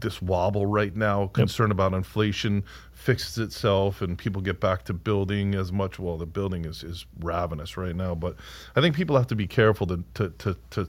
this 0.00 0.22
wobble 0.22 0.64
right 0.64 0.94
now, 0.96 1.26
concern 1.28 1.70
about 1.70 1.92
inflation 1.92 2.64
fixes 2.92 3.38
itself 3.38 4.00
and 4.00 4.16
people 4.16 4.40
get 4.40 4.60
back 4.60 4.84
to 4.84 4.92
building 4.92 5.54
as 5.54 5.72
much. 5.72 5.98
Well, 5.98 6.16
the 6.16 6.26
building 6.26 6.64
is, 6.64 6.82
is 6.82 7.04
ravenous 7.20 7.76
right 7.76 7.94
now, 7.94 8.14
but 8.14 8.36
I 8.76 8.80
think 8.80 8.94
people 8.94 9.16
have 9.16 9.26
to 9.28 9.36
be 9.36 9.46
careful 9.46 9.86
to 9.88 10.04
to 10.14 10.30
to, 10.30 10.56
to 10.70 10.88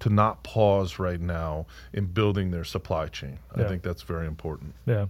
to 0.00 0.10
not 0.10 0.42
pause 0.42 0.98
right 0.98 1.20
now 1.20 1.66
in 1.92 2.06
building 2.06 2.50
their 2.50 2.64
supply 2.64 3.06
chain. 3.06 3.38
I 3.54 3.64
think 3.64 3.82
that's 3.82 4.02
very 4.02 4.26
important. 4.26 4.74
Yeah. 4.86 5.06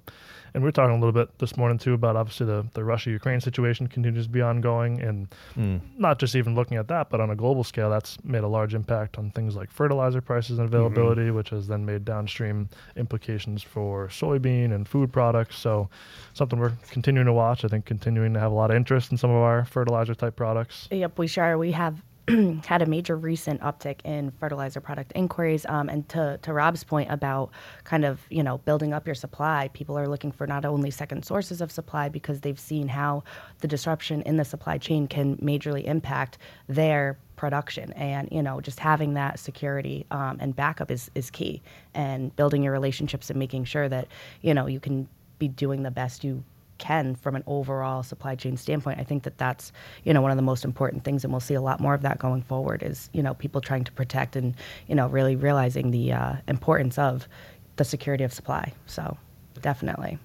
And 0.54 0.62
we 0.62 0.68
are 0.68 0.72
talking 0.72 0.96
a 0.96 0.98
little 0.98 1.12
bit 1.12 1.38
this 1.38 1.56
morning 1.56 1.78
too 1.78 1.92
about 1.92 2.16
obviously 2.16 2.46
the, 2.46 2.66
the 2.72 2.82
Russia 2.82 3.10
Ukraine 3.10 3.40
situation 3.40 3.86
continues 3.86 4.26
to 4.26 4.32
be 4.32 4.40
ongoing 4.40 5.00
and 5.00 5.28
hmm. 5.54 5.76
not 5.98 6.18
just 6.18 6.34
even 6.34 6.54
looking 6.54 6.78
at 6.78 6.88
that, 6.88 7.10
but 7.10 7.20
on 7.20 7.30
a 7.30 7.36
global 7.36 7.62
scale, 7.62 7.90
that's 7.90 8.22
made 8.24 8.42
a 8.42 8.48
large 8.48 8.74
impact 8.74 9.18
on 9.18 9.30
things 9.32 9.54
like 9.56 9.70
fertilizer 9.70 10.20
prices 10.20 10.58
and 10.58 10.68
mm-hmm. 10.68 10.76
availability, 10.76 11.30
which 11.30 11.50
has 11.50 11.68
then 11.68 11.84
made 11.84 12.04
downstream 12.04 12.68
implications 12.96 13.62
for 13.62 14.08
soybean 14.08 14.74
and 14.74 14.88
food 14.88 15.12
products. 15.12 15.58
So 15.58 15.90
something 16.32 16.58
we're 16.58 16.72
continuing 16.90 17.26
to 17.26 17.32
watch. 17.32 17.64
I 17.64 17.68
think 17.68 17.84
continuing 17.84 18.32
to 18.34 18.40
have 18.40 18.52
a 18.52 18.54
lot 18.54 18.70
of 18.70 18.76
interest 18.76 19.12
in 19.12 19.18
some 19.18 19.30
of 19.30 19.36
our 19.36 19.64
fertilizer 19.66 20.14
type 20.14 20.36
products. 20.36 20.88
Yep, 20.90 21.18
we 21.18 21.26
sure 21.26 21.58
we 21.58 21.72
have 21.72 22.02
had 22.66 22.82
a 22.82 22.86
major 22.86 23.16
recent 23.16 23.60
uptick 23.60 24.00
in 24.04 24.30
fertilizer 24.32 24.80
product 24.80 25.12
inquiries. 25.14 25.64
Um, 25.68 25.88
and 25.88 26.08
to 26.10 26.38
to 26.42 26.52
Rob's 26.52 26.84
point 26.84 27.10
about 27.10 27.50
kind 27.84 28.04
of 28.04 28.20
you 28.30 28.42
know 28.42 28.58
building 28.58 28.92
up 28.92 29.06
your 29.06 29.14
supply, 29.14 29.68
people 29.72 29.98
are 29.98 30.06
looking 30.06 30.32
for 30.32 30.46
not 30.46 30.64
only 30.64 30.90
second 30.90 31.24
sources 31.24 31.60
of 31.60 31.70
supply 31.70 32.08
because 32.08 32.40
they've 32.40 32.58
seen 32.58 32.88
how 32.88 33.24
the 33.60 33.68
disruption 33.68 34.22
in 34.22 34.36
the 34.36 34.44
supply 34.44 34.78
chain 34.78 35.06
can 35.06 35.36
majorly 35.38 35.84
impact 35.84 36.38
their 36.68 37.18
production 37.36 37.92
and 37.92 38.28
you 38.32 38.42
know 38.42 38.60
just 38.60 38.80
having 38.80 39.14
that 39.14 39.38
security 39.38 40.04
um, 40.10 40.36
and 40.40 40.56
backup 40.56 40.90
is 40.90 41.08
is 41.14 41.30
key 41.30 41.62
and 41.94 42.34
building 42.34 42.64
your 42.64 42.72
relationships 42.72 43.30
and 43.30 43.38
making 43.38 43.64
sure 43.64 43.88
that 43.88 44.08
you 44.42 44.52
know 44.52 44.66
you 44.66 44.80
can 44.80 45.08
be 45.38 45.46
doing 45.46 45.84
the 45.84 45.90
best 45.90 46.24
you 46.24 46.42
can 46.78 47.14
from 47.14 47.36
an 47.36 47.44
overall 47.46 48.02
supply 48.02 48.34
chain 48.34 48.56
standpoint. 48.56 48.98
I 48.98 49.04
think 49.04 49.24
that 49.24 49.38
that's 49.38 49.72
you 50.04 50.12
know 50.12 50.22
one 50.22 50.30
of 50.30 50.36
the 50.36 50.42
most 50.42 50.64
important 50.64 51.04
things, 51.04 51.24
and 51.24 51.32
we'll 51.32 51.40
see 51.40 51.54
a 51.54 51.60
lot 51.60 51.80
more 51.80 51.94
of 51.94 52.02
that 52.02 52.18
going 52.18 52.42
forward. 52.42 52.82
Is 52.82 53.10
you 53.12 53.22
know 53.22 53.34
people 53.34 53.60
trying 53.60 53.84
to 53.84 53.92
protect 53.92 54.36
and 54.36 54.54
you 54.86 54.94
know 54.94 55.08
really 55.08 55.36
realizing 55.36 55.90
the 55.90 56.12
uh, 56.12 56.36
importance 56.46 56.98
of 56.98 57.28
the 57.76 57.84
security 57.84 58.24
of 58.24 58.32
supply. 58.32 58.72
So 58.86 59.16
definitely. 59.60 60.18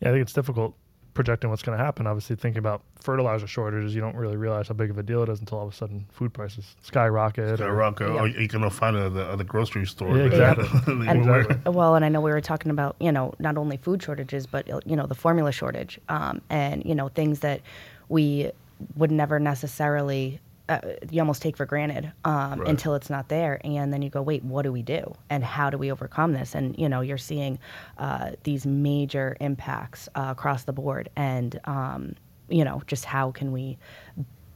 Yeah, 0.00 0.08
I 0.08 0.12
think 0.12 0.22
it's 0.22 0.32
difficult 0.32 0.74
projecting 1.14 1.48
what's 1.48 1.62
going 1.62 1.78
to 1.78 1.82
happen. 1.84 2.06
Obviously, 2.06 2.36
thinking 2.36 2.58
about 2.58 2.82
fertilizer 3.00 3.46
shortages, 3.46 3.94
you 3.94 4.00
don't 4.00 4.16
really 4.16 4.36
realize 4.36 4.68
how 4.68 4.74
big 4.74 4.90
of 4.90 4.98
a 4.98 5.02
deal 5.02 5.22
it 5.22 5.28
is 5.28 5.40
until 5.40 5.58
all 5.58 5.66
of 5.66 5.72
a 5.72 5.76
sudden 5.76 6.04
food 6.10 6.32
prices 6.34 6.76
skyrocket. 6.82 7.58
The 7.58 7.66
or- 7.66 7.74
rock, 7.74 8.00
uh, 8.00 8.12
Yeah. 8.12 8.20
or 8.20 8.26
you 8.28 8.48
can 8.48 8.68
find 8.70 8.96
it 8.96 9.00
at 9.06 9.14
the, 9.14 9.30
at 9.32 9.38
the 9.38 9.44
grocery 9.44 9.86
store. 9.86 10.16
Yeah, 10.18 10.24
exactly. 10.24 10.66
And 11.08 11.18
Exactly. 11.20 11.56
well, 11.72 11.94
and 11.94 12.04
I 12.04 12.08
know 12.08 12.20
we 12.20 12.30
were 12.32 12.40
talking 12.40 12.70
about 12.70 12.96
you 13.00 13.12
know 13.12 13.32
not 13.38 13.56
only 13.56 13.76
food 13.78 14.02
shortages, 14.02 14.46
but 14.46 14.66
you 14.86 14.96
know 14.96 15.06
the 15.06 15.14
formula 15.14 15.52
shortage, 15.52 15.98
um, 16.08 16.40
and 16.50 16.84
you 16.84 16.94
know 16.94 17.08
things 17.08 17.40
that 17.40 17.60
we 18.08 18.50
would 18.96 19.10
never 19.12 19.38
necessarily. 19.38 20.40
Uh, 20.66 20.78
you 21.10 21.20
almost 21.20 21.42
take 21.42 21.58
for 21.58 21.66
granted 21.66 22.10
um, 22.24 22.60
Right. 22.60 22.68
until 22.68 22.94
it's 22.94 23.10
not 23.10 23.28
there, 23.28 23.60
and 23.64 23.92
then 23.92 24.00
you 24.00 24.08
go, 24.08 24.22
"Wait, 24.22 24.42
what 24.42 24.62
do 24.62 24.72
we 24.72 24.80
do? 24.82 25.14
And 25.28 25.44
how 25.44 25.68
do 25.68 25.76
we 25.76 25.92
overcome 25.92 26.32
this?" 26.32 26.54
And 26.54 26.74
you 26.78 26.88
know, 26.88 27.02
you're 27.02 27.18
seeing 27.18 27.58
uh, 27.98 28.30
these 28.44 28.64
major 28.64 29.36
impacts 29.40 30.08
uh, 30.14 30.28
across 30.30 30.64
the 30.64 30.72
board, 30.72 31.10
and 31.16 31.60
um, 31.64 32.14
you 32.48 32.64
know, 32.64 32.82
just 32.86 33.04
how 33.04 33.30
can 33.30 33.52
we 33.52 33.76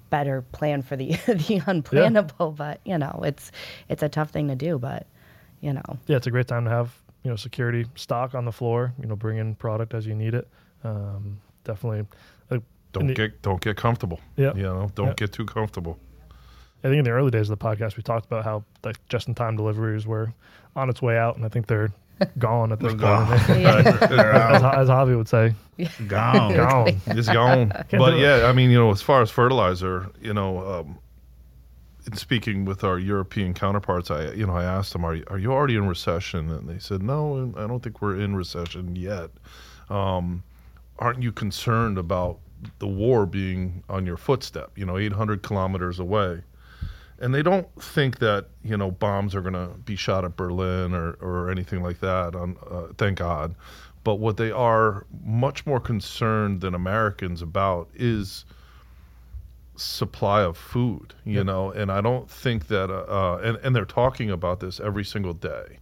better 0.09 0.41
plan 0.53 0.81
for 0.81 0.97
the 0.97 1.09
the 1.27 1.61
unplannable? 1.67 2.57
But 2.57 2.81
you 2.87 2.97
know, 2.97 3.21
it's 3.25 3.53
it's 3.91 4.03
a 4.03 4.09
tough 4.09 4.31
thing 4.31 4.49
to 4.49 4.55
do, 4.55 4.79
but 4.79 5.07
you 5.61 5.75
know, 5.75 5.99
yeah, 6.07 6.17
it's 6.17 6.27
a 6.27 6.31
great 6.31 6.49
time 6.49 6.65
to 6.65 6.71
have 6.71 6.95
you 7.23 7.31
know 7.31 7.37
security 7.37 7.85
stock 7.97 8.35
on 8.35 8.47
the 8.47 8.53
floor. 8.53 8.95
You 8.99 9.09
know, 9.09 9.17
bring 9.17 9.37
in 9.37 9.55
product 9.57 9.93
as 9.93 10.07
you 10.07 10.15
need 10.15 10.33
it. 10.33 10.49
Um, 10.85 11.39
definitely. 11.65 12.07
Don't 12.99 13.09
the- 13.09 13.15
get 13.15 13.43
don't 13.43 13.61
get 13.61 13.77
comfortable. 13.77 14.21
Yeah. 14.37 14.55
You 14.55 14.63
know, 14.63 14.91
don't 14.95 15.09
Yeah. 15.09 15.15
get 15.15 15.33
too 15.33 15.45
comfortable. 15.47 15.99
I 16.85 16.89
think 16.89 16.99
in 16.99 17.05
the 17.05 17.11
early 17.11 17.31
days 17.33 17.51
of 17.51 17.59
the 17.59 17.65
podcast, 17.65 17.97
we 17.97 18.03
talked 18.05 18.27
about 18.27 18.45
how 18.45 18.65
like 18.85 18.97
just-in-time 19.09 19.57
deliveries 19.57 20.07
were 20.07 20.33
on 20.77 20.89
its 20.89 21.03
way 21.03 21.19
out, 21.19 21.37
and 21.37 21.45
I 21.45 21.49
think 21.49 21.67
they're 21.67 21.91
gone 22.39 22.71
at 22.73 22.79
this 22.81 22.95
They're 23.01 23.33
point. 23.35 23.85
gone. 23.85 24.13
As, 24.55 24.63
as 24.63 24.89
Javi 24.89 25.17
would 25.17 25.29
say, 25.29 25.55
Gone. 26.07 26.55
gone. 26.55 27.01
It's 27.09 27.29
gone. 27.29 27.73
do 27.89 27.99
but 27.99 28.19
yeah, 28.19 28.47
I 28.47 28.53
mean, 28.53 28.71
you 28.71 28.79
know, 28.79 28.91
as 28.91 29.03
far 29.03 29.23
as 29.23 29.31
fertilizer, 29.31 30.09
you 30.21 30.33
know, 30.35 30.59
um, 30.81 30.99
in 32.07 32.17
speaking 32.17 32.65
with 32.65 32.85
our 32.85 32.99
European 32.99 33.55
counterparts, 33.55 34.11
I, 34.11 34.31
you 34.33 34.47
know, 34.47 34.55
I 34.57 34.65
asked 34.65 34.93
them, 34.93 35.05
"Are 35.05 35.15
you, 35.17 35.25
are 35.29 35.39
you 35.39 35.53
already 35.53 35.75
in 35.77 35.87
recession?" 35.89 36.51
And 36.51 36.69
they 36.69 36.79
said, 36.79 37.03
"No, 37.03 37.53
I 37.57 37.67
don't 37.67 37.83
think 37.83 38.01
we're 38.01 38.19
in 38.21 38.35
recession 38.37 38.95
yet." 38.97 39.31
Um, 39.91 40.43
aren't 40.99 41.23
you 41.23 41.33
concerned 41.33 41.99
about 41.99 42.39
the 42.79 42.87
war 42.87 43.27
being 43.27 43.83
on 43.89 44.07
your 44.07 44.17
footstep? 44.17 44.73
You 44.77 44.87
know, 44.87 44.99
800 44.99 45.43
kilometers 45.43 45.99
away. 45.99 46.43
And 47.21 47.35
they 47.35 47.43
don't 47.43 47.69
think 47.83 48.21
that 48.21 48.47
you 48.63 48.77
know 48.77 48.93
bombs 48.93 49.35
are 49.35 49.41
going 49.41 49.55
to 49.55 49.75
be 49.85 49.97
shot 49.97 50.25
at 50.25 50.37
Berlin 50.37 50.95
or, 50.95 51.13
or 51.21 51.51
anything 51.51 51.83
like 51.83 51.99
that. 52.01 52.37
On 52.37 52.57
uh, 52.71 52.93
thank 52.97 53.19
God, 53.19 53.57
but 54.05 54.17
what 54.17 54.37
they 54.37 54.53
are 54.53 55.05
much 55.25 55.67
more 55.67 55.81
concerned 55.81 56.61
than 56.61 56.75
Americans 56.75 57.43
about 57.43 57.89
is 57.95 58.45
supply 59.75 60.43
of 60.43 60.57
food. 60.57 61.15
You 61.25 61.43
know, 61.43 61.73
and 61.73 61.91
I 61.91 62.01
don't 62.01 62.31
think 62.31 62.69
that 62.69 62.89
uh, 62.89 63.05
uh, 63.09 63.41
and 63.43 63.57
and 63.65 63.75
they're 63.75 63.85
talking 63.85 64.31
about 64.31 64.61
this 64.61 64.79
every 64.79 65.05
single 65.05 65.35
day. 65.35 65.79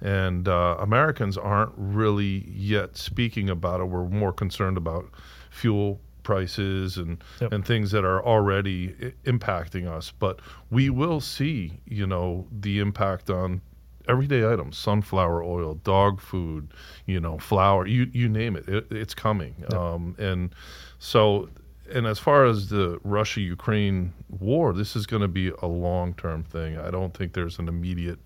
And 0.00 0.46
uh, 0.48 0.76
Americans 0.78 1.36
aren't 1.36 1.72
really 1.76 2.48
yet 2.48 2.96
speaking 2.96 3.50
about 3.50 3.80
it. 3.80 3.84
We're 3.84 4.08
more 4.08 4.32
concerned 4.32 4.76
about 4.76 5.10
fuel 5.50 6.00
prices 6.28 6.98
and 6.98 7.12
Yep. 7.40 7.52
and 7.52 7.64
things 7.64 7.90
that 7.92 8.04
are 8.04 8.20
already 8.34 8.94
I- 9.02 9.12
impacting 9.34 9.86
us. 9.88 10.12
But 10.18 10.40
we 10.70 10.90
will 10.90 11.20
see, 11.20 11.80
you 11.86 12.06
know, 12.06 12.46
the 12.66 12.78
impact 12.80 13.30
on 13.30 13.60
everyday 14.06 14.42
items: 14.52 14.76
sunflower 14.76 15.42
oil, 15.42 15.74
dog 15.94 16.20
food, 16.20 16.62
you 17.06 17.18
know, 17.20 17.38
flour. 17.38 17.86
You 17.86 18.02
you 18.12 18.28
name 18.28 18.56
it, 18.56 18.68
it 18.68 18.86
it's 18.90 19.14
coming. 19.14 19.54
Um, 19.74 20.02
and 20.18 20.54
so, 20.98 21.48
and 21.94 22.06
as 22.06 22.18
far 22.18 22.44
as 22.44 22.68
the 22.68 22.98
Russia 23.04 23.40
Ukraine 23.40 24.12
war, 24.28 24.72
this 24.74 24.94
is 24.96 25.06
going 25.06 25.22
to 25.22 25.28
be 25.42 25.48
a 25.62 25.66
long 25.66 26.12
term 26.14 26.40
thing. 26.44 26.76
I 26.76 26.90
don't 26.90 27.14
think 27.16 27.32
there's 27.32 27.58
an 27.58 27.68
immediate 27.68 28.20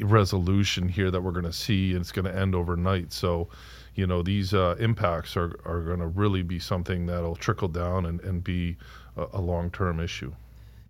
resolution 0.00 0.88
here 0.88 1.10
that 1.10 1.20
we're 1.22 1.32
going 1.38 1.44
to 1.44 1.52
see 1.52 1.92
and 1.92 2.00
it's 2.00 2.10
going 2.12 2.24
to 2.24 2.34
end 2.44 2.54
overnight 2.54 3.12
so 3.12 3.48
you 3.98 4.06
know 4.06 4.22
these 4.22 4.54
uh, 4.54 4.76
impacts 4.78 5.36
are, 5.36 5.52
are 5.64 5.82
going 5.82 5.98
to 5.98 6.06
really 6.06 6.42
be 6.42 6.58
something 6.60 7.06
that'll 7.06 7.34
trickle 7.36 7.68
down 7.68 8.06
and, 8.06 8.20
and 8.20 8.44
be 8.44 8.76
a, 9.16 9.26
a 9.32 9.40
long-term 9.40 9.98
issue 10.00 10.32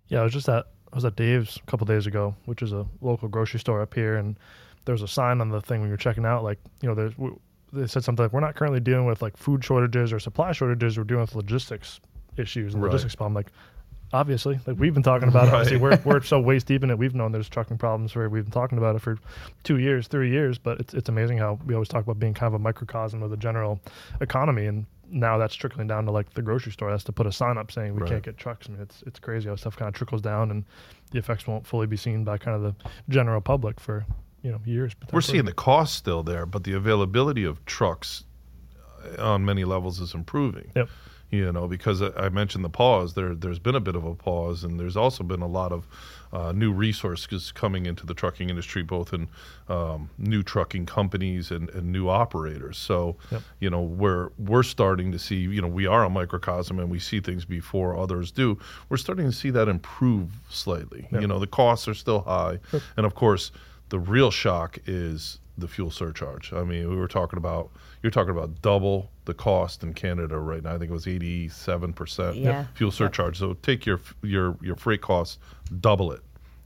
Yeah, 0.09 0.21
I 0.21 0.23
was 0.23 0.33
just 0.33 0.47
at 0.47 0.65
I 0.93 0.95
was 0.95 1.05
at 1.05 1.15
Dave's 1.15 1.57
a 1.57 1.71
couple 1.71 1.85
days 1.85 2.07
ago, 2.07 2.35
which 2.45 2.61
is 2.61 2.71
a 2.71 2.85
local 3.01 3.27
grocery 3.27 3.59
store 3.59 3.81
up 3.81 3.93
here, 3.93 4.15
and 4.17 4.35
there 4.85 4.93
was 4.93 5.01
a 5.03 5.07
sign 5.07 5.39
on 5.41 5.49
the 5.49 5.61
thing 5.61 5.81
when 5.81 5.87
you're 5.89 5.97
checking 6.07 6.25
out, 6.25 6.43
like 6.43 6.59
you 6.81 6.87
know, 6.89 6.95
there's 6.95 7.13
w- 7.13 7.39
they 7.73 7.85
said 7.87 8.03
something 8.03 8.25
like 8.25 8.33
we're 8.33 8.39
not 8.47 8.55
currently 8.55 8.79
dealing 8.79 9.05
with 9.05 9.21
like 9.21 9.37
food 9.37 9.63
shortages 9.63 10.11
or 10.13 10.19
supply 10.19 10.51
shortages, 10.51 10.97
we're 10.97 11.03
dealing 11.03 11.21
with 11.21 11.35
logistics 11.35 11.99
issues 12.37 12.73
and 12.73 12.81
Right. 12.83 12.91
logistics 12.91 13.15
problem. 13.15 13.35
Like 13.35 13.51
obviously, 14.13 14.59
like 14.65 14.77
we've 14.79 14.93
been 14.93 15.03
talking 15.03 15.27
about 15.29 15.47
it. 15.47 15.53
Obviously, 15.53 15.77
we're 15.77 15.99
we're 16.05 16.21
so 16.33 16.39
waist 16.39 16.67
deep 16.67 16.83
in 16.83 16.89
it. 16.89 16.97
We've 16.97 17.15
known 17.15 17.31
there's 17.31 17.49
trucking 17.49 17.77
problems 17.77 18.11
for 18.11 18.27
we've 18.29 18.43
been 18.43 18.51
talking 18.51 18.77
about 18.77 18.95
it 18.95 18.99
for 19.01 19.17
two 19.63 19.77
years, 19.79 20.07
three 20.07 20.29
years. 20.31 20.57
But 20.57 20.79
it's 20.79 20.93
it's 20.93 21.09
amazing 21.09 21.37
how 21.37 21.59
we 21.65 21.73
always 21.73 21.89
talk 21.89 22.03
about 22.03 22.19
being 22.19 22.33
kind 22.33 22.47
of 22.53 22.59
a 22.59 22.63
microcosm 22.63 23.21
of 23.23 23.29
the 23.29 23.37
general 23.37 23.79
economy 24.21 24.65
and. 24.67 24.85
Now 25.11 25.39
that's 25.39 25.55
trickling 25.55 25.87
down 25.87 26.05
to 26.05 26.11
like 26.11 26.31
the 26.35 26.43
grocery 26.43 26.71
store 26.71 26.91
has 26.91 27.03
to 27.05 27.11
put 27.11 27.25
a 27.25 27.31
sign 27.31 27.57
up 27.57 27.71
saying 27.71 27.95
we 27.95 28.01
Right. 28.03 28.11
can't 28.11 28.23
get 28.23 28.37
trucks. 28.37 28.67
I 28.69 28.73
mean, 28.73 28.81
it's 28.83 29.01
it's 29.07 29.17
crazy 29.19 29.49
how 29.49 29.55
stuff 29.55 29.75
kind 29.75 29.89
of 29.89 29.95
trickles 29.95 30.21
down, 30.21 30.51
and 30.51 30.63
the 31.09 31.17
effects 31.17 31.47
won't 31.47 31.65
fully 31.65 31.87
be 31.87 31.97
seen 31.97 32.23
by 32.23 32.37
kind 32.37 32.55
of 32.55 32.61
the 32.61 32.89
general 33.09 33.41
public 33.41 33.79
for 33.79 34.05
you 34.43 34.51
know 34.51 34.59
years. 34.65 34.93
we're 35.11 35.21
seeing 35.21 35.45
the 35.45 35.51
cost 35.51 35.95
still 35.95 36.21
there 36.21 36.45
but 36.45 36.63
the 36.63 36.73
availability 36.73 37.43
of 37.43 37.65
trucks 37.65 38.23
uh, 39.17 39.31
on 39.31 39.43
many 39.43 39.63
levels 39.65 39.99
is 39.99 40.13
improving 40.13 40.69
Yep. 40.75 40.89
You 41.31 41.51
know 41.51 41.67
because 41.67 42.01
I 42.01 42.29
mentioned 42.29 42.63
the 42.65 42.69
pause 42.69 43.13
there 43.13 43.35
there's 43.35 43.59
been 43.59 43.75
a 43.75 43.79
bit 43.79 43.95
of 43.95 44.03
a 44.05 44.15
pause 44.15 44.63
and 44.63 44.79
there's 44.79 44.97
also 44.97 45.23
been 45.23 45.41
a 45.41 45.47
lot 45.47 45.71
of 45.71 45.87
uh, 46.31 46.51
new 46.51 46.71
resources 46.71 47.51
coming 47.51 47.85
into 47.87 48.05
the 48.05 48.13
trucking 48.13 48.49
industry 48.49 48.83
both 48.83 49.13
in 49.13 49.27
um, 49.67 50.09
new 50.17 50.43
trucking 50.43 50.85
companies 50.85 51.49
and, 51.51 51.69
and 51.71 51.91
new 51.91 52.07
operators. 52.07 52.77
So 52.77 53.15
Yep. 53.31 53.41
you 53.59 53.69
know 53.69 53.81
we're 53.81 54.29
we're 54.37 54.63
starting 54.63 55.11
to 55.11 55.19
see 55.19 55.37
you 55.37 55.61
know 55.61 55.67
we 55.67 55.85
are 55.87 56.03
a 56.03 56.09
microcosm 56.09 56.79
and 56.79 56.89
we 56.89 56.99
see 56.99 57.19
things 57.19 57.45
before 57.45 57.95
others 57.97 58.31
do. 58.31 58.57
We're 58.89 58.97
starting 58.97 59.25
to 59.25 59.31
see 59.31 59.49
that 59.51 59.67
improve 59.67 60.29
slightly. 60.49 61.07
Yep. 61.11 61.21
you 61.21 61.27
know 61.27 61.39
the 61.39 61.47
costs 61.47 61.87
are 61.87 61.93
still 61.95 62.21
high. 62.21 62.59
And 62.97 63.05
of 63.05 63.13
course 63.15 63.51
the 63.89 63.99
real 63.99 64.29
shock 64.31 64.77
is 64.85 65.39
the 65.57 65.67
fuel 65.67 65.91
surcharge. 65.91 66.53
I 66.53 66.63
mean 66.63 66.89
we 66.89 66.95
were 66.95 67.07
talking 67.07 67.37
about 67.37 67.69
you're 68.03 68.11
talking 68.11 68.31
about 68.31 68.61
double 68.61 69.09
the 69.29 69.33
cost 69.33 69.83
in 69.83 69.93
canada 69.93 70.37
right 70.37 70.63
now 70.63 70.73
i 70.75 70.77
think 70.77 70.89
it 70.89 70.93
was 70.93 71.05
87% 71.05 72.43
Yeah. 72.43 72.65
fuel 72.73 72.91
surcharge 72.91 73.37
so 73.37 73.53
take 73.61 73.85
your 73.85 73.99
your 74.21 74.57
your 74.61 74.75
freight 74.75 75.01
costs 75.01 75.37
double 75.79 76.11
it 76.11 76.21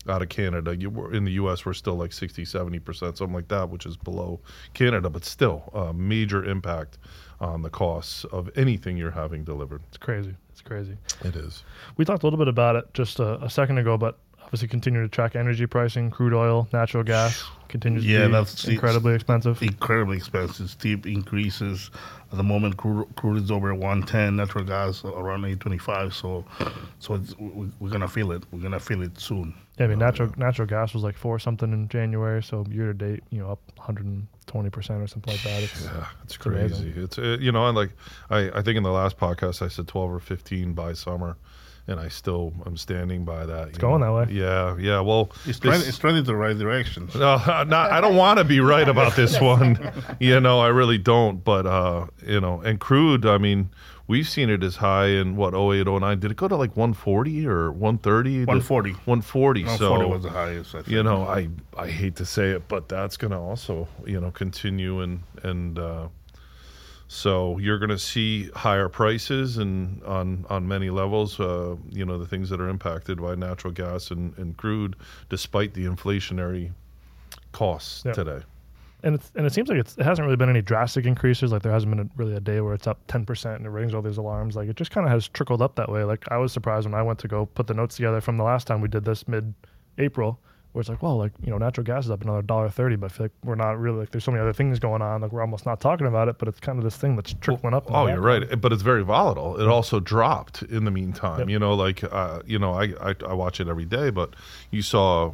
out 0.10 0.22
of 0.22 0.27
Canada. 0.27 0.75
You 0.75 0.89
were 0.89 1.13
in 1.13 1.24
the 1.24 1.32
U.S. 1.43 1.65
We're 1.65 1.72
still 1.72 1.96
like 1.96 2.12
60, 2.12 2.43
70 2.43 2.77
percent, 2.79 3.17
something 3.17 3.34
like 3.34 3.48
that, 3.48 3.70
which 3.70 3.86
is 3.86 3.96
below 3.96 4.41
Canada, 4.74 5.10
but 5.10 5.24
still 5.24 5.72
a 5.74 5.93
major 5.93 6.43
impact 6.43 6.98
on 7.39 7.62
the 7.62 7.70
costs 7.70 8.25
of 8.25 8.50
anything 8.58 8.98
you're 8.98 9.12
having 9.12 9.46
delivered. 9.46 9.82
It's 9.88 9.96
crazy. 9.98 10.36
It's 10.51 10.60
crazy. 10.60 10.98
It 11.24 11.38
is. 11.38 11.63
We 11.96 12.03
talked 12.03 12.24
a 12.24 12.25
little 12.25 12.38
bit 12.38 12.50
about 12.50 12.75
it 12.75 12.93
just 12.93 13.22
a, 13.22 13.41
a 13.41 13.50
second 13.50 13.77
ago, 13.77 13.98
but 13.98 14.20
obviously 14.53 14.67
continue 14.67 15.01
to 15.01 15.10
track 15.10 15.36
energy 15.36 15.65
pricing, 15.65 16.12
crude 16.12 16.31
oil, 16.31 16.67
natural 16.72 17.01
gas 17.03 17.43
continues 17.69 18.05
Yeah, 18.05 18.19
to 18.19 18.25
be 18.27 18.31
that's- 18.33 18.65
incredibly 18.67 19.15
expensive. 19.15 19.60
incredibly 19.63 20.17
expensive, 20.17 20.69
steep 20.69 21.07
increases. 21.07 21.89
At 22.31 22.38
the 22.38 22.43
moment, 22.43 22.77
crude, 22.77 23.07
crude 23.15 23.41
is 23.41 23.50
over 23.50 23.74
110, 23.74 24.36
natural 24.36 24.63
gas 24.63 25.03
around 25.03 25.43
825. 25.45 26.13
So, 26.13 26.45
so 27.00 27.15
it's, 27.15 27.36
we, 27.39 27.72
we're 27.79 27.89
gonna 27.89 28.07
feel 28.07 28.31
it. 28.31 28.43
We're 28.51 28.60
gonna 28.60 28.79
feel 28.79 29.01
it 29.01 29.19
soon. 29.19 29.55
Yeah, 29.79 29.86
I 29.86 29.88
mean 29.88 29.98
natural 29.98 30.31
natural 30.38 30.67
gas 30.67 30.93
was 30.93 31.01
like 31.01 31.17
four 31.17 31.39
something 31.39 31.74
in 31.74 31.88
January, 31.89 32.43
so 32.43 32.63
year 32.69 32.88
to 32.88 32.93
date, 32.93 33.24
you 33.31 33.39
know, 33.39 33.50
up 33.53 33.60
120 33.77 34.69
percent 34.69 35.01
or 35.01 35.07
something 35.07 35.33
like 35.33 35.41
that. 35.43 35.63
It's, 35.63 35.83
Yeah, 35.83 36.05
it's 36.24 36.36
It's 36.36 36.45
amazing. 36.45 36.93
crazy. 36.93 37.01
It's 37.03 37.17
uh, 37.17 37.38
you 37.41 37.51
know, 37.51 37.65
and 37.67 37.75
like 37.75 37.89
I, 38.29 38.51
I 38.53 38.62
think 38.62 38.77
in 38.77 38.83
the 38.83 38.91
last 38.91 39.17
podcast 39.17 39.63
I 39.63 39.67
said 39.67 39.88
12 39.88 40.12
or 40.12 40.19
15 40.19 40.74
by 40.74 40.93
summer, 40.93 41.38
and 41.88 42.00
I 42.00 42.08
still 42.08 42.54
am 42.66 42.78
standing 42.78 43.25
by 43.25 43.46
that. 43.46 43.70
It's 43.70 43.78
going 43.78 44.02
that 44.02 44.13
way. 44.13 44.28
Yeah, 44.32 44.78
yeah. 44.78 45.02
Well, 45.02 45.30
It's, 45.46 45.46
this- 45.46 45.60
trending, 45.60 45.88
it's 45.90 45.98
trending 45.98 46.24
the 46.24 46.36
right 46.36 46.58
direction. 46.58 47.10
no, 47.16 47.36
not, 47.46 47.74
I 47.92 48.00
don't 48.02 48.16
want 48.16 48.38
to 48.40 48.46
be 48.46 48.60
right 48.60 48.88
about 48.88 49.16
this 49.16 49.40
one. 49.54 49.78
you 50.20 50.40
know, 50.40 50.60
I 50.60 50.68
really 50.68 50.98
don't. 50.98 51.44
But 51.44 51.66
uh, 51.66 52.08
you 52.25 52.40
know, 52.40 52.62
and 52.62 52.80
crude. 52.80 53.25
I 53.25 53.38
mean, 53.38 53.70
we've 54.08 54.28
seen 54.28 54.50
it 54.50 54.63
as 54.63 54.78
high 54.78 55.08
in 55.08 55.36
what 55.36 55.54
08, 55.54 55.86
09. 55.88 56.20
Did 56.20 56.32
it 56.32 56.38
go 56.38 56.48
to 56.48 56.56
like 56.56 56.75
140 56.78 57.48
or 57.48 57.72
130? 57.72 58.46
140. 58.46 58.92
140. 58.92 59.63
140 59.63 59.78
so 59.78 60.08
was 60.08 60.24
the 60.24 60.30
highest. 60.30 60.75
I 60.75 60.78
think. 60.80 60.88
you 60.90 61.04
know, 61.04 61.24
I 61.24 61.50
I 61.78 61.90
hate 61.90 62.16
to 62.18 62.25
say 62.25 62.52
it, 62.52 62.68
but 62.70 62.88
that's 62.88 63.18
going 63.18 63.32
to 63.32 63.38
also 63.40 63.88
you 64.06 64.22
know 64.22 64.32
continue 64.32 65.02
and 65.02 65.22
and 65.44 65.78
uh, 65.78 66.08
so 67.13 67.60
you're 67.60 67.77
going 67.77 67.91
to 67.91 68.00
see 68.00 68.50
higher 68.55 68.89
prices 68.89 69.58
and 69.60 70.01
on 70.03 70.46
on 70.50 70.67
many 70.67 70.89
levels. 70.89 71.39
Uh, 71.39 71.75
you 71.91 72.03
know, 72.05 72.17
the 72.17 72.25
things 72.25 72.50
that 72.50 72.60
are 72.60 72.67
impacted 72.70 73.22
by 73.22 73.36
natural 73.36 73.72
gas 73.72 74.10
and, 74.10 74.36
and 74.39 74.58
crude, 74.58 74.96
despite 75.29 75.75
the 75.75 75.86
inflationary 75.86 76.72
costs 77.51 78.03
Yeah. 78.05 78.13
today. 78.13 78.39
and 79.03 79.13
it's 79.15 79.32
and 79.36 79.46
it 79.46 79.53
seems 79.53 79.70
like 79.70 79.77
it's, 79.77 79.96
it 79.98 80.03
hasn't 80.03 80.25
really 80.25 80.38
been 80.38 80.50
any 80.50 80.62
drastic 80.62 81.05
increases. 81.05 81.51
Like 81.51 81.62
there 81.62 81.72
hasn't 81.72 81.91
been 81.96 82.00
a, 82.08 82.10
really 82.15 82.36
a 82.36 82.39
day 82.39 82.62
where 82.62 82.74
it's 82.74 82.88
up 82.88 83.00
10 83.08 83.25
percent 83.25 83.58
and 83.58 83.65
it 83.67 83.70
rings 83.70 83.93
all 83.93 84.01
these 84.01 84.17
alarms. 84.17 84.55
Like 84.55 84.67
it 84.70 84.75
just 84.75 84.89
kind 84.91 85.05
of 85.05 85.12
has 85.12 85.27
trickled 85.27 85.62
up 85.62 85.75
that 85.75 85.89
way. 85.91 86.03
Like 86.03 86.24
I 86.32 86.38
was 86.38 86.51
surprised 86.51 86.86
when 86.88 86.96
I 86.96 87.03
went 87.03 87.20
to 87.20 87.27
go 87.27 87.46
put 87.46 87.67
the 87.67 87.74
notes 87.75 87.96
together 87.96 88.22
from 88.22 88.38
the 88.38 88.43
last 88.43 88.65
time 88.65 88.82
we 88.82 88.88
did 88.88 89.05
this 89.05 89.27
mid 89.27 89.53
April. 90.00 90.39
Where 90.74 90.82
it's 90.82 90.89
like, 90.89 91.03
well, 91.03 91.18
like 91.18 91.32
you 91.44 91.51
know, 91.51 91.60
natural 91.60 91.86
gas 91.86 92.06
is 92.06 92.12
up 92.12 92.24
another 92.24 92.42
dollar 92.42 92.68
thirty, 92.68 92.96
but 92.96 93.12
I 93.12 93.13
feel 93.13 93.25
like 93.25 93.32
we're 93.44 93.53
not 93.53 93.80
really 93.80 94.00
like 94.00 94.10
there's 94.10 94.24
so 94.24 94.32
many 94.32 94.42
other 94.42 94.53
things 94.53 94.80
going 94.80 95.03
on. 95.03 95.22
Like 95.22 95.32
we're 95.32 95.42
almost 95.42 95.68
not 95.68 95.80
talking 95.80 96.08
about 96.08 96.27
it, 96.30 96.39
but 96.39 96.48
it's 96.48 96.60
kind 96.60 96.80
of 96.80 96.84
this 96.84 96.98
thing 96.98 97.15
that's 97.15 97.36
trickling 97.42 97.75
up. 97.75 97.86
Oh, 97.89 98.08
you're 98.08 98.20
right, 98.20 98.60
but 98.60 98.74
it's 98.74 98.82
very 98.82 99.03
volatile. 99.03 99.60
It 99.62 99.68
also 99.68 100.00
dropped 100.00 100.63
in 100.63 100.86
the 100.86 100.92
meantime. 100.92 101.42
Yep. 101.42 101.50
You 101.50 101.60
know, 101.60 101.75
like 101.75 102.03
uh, 102.03 102.42
you 102.48 102.58
know, 102.58 102.74
I, 102.74 102.94
I 103.00 103.15
I 103.27 103.34
watch 103.34 103.60
it 103.60 103.68
every 103.68 103.86
day, 103.86 104.10
but 104.10 104.36
you 104.72 104.82
saw, 104.82 105.34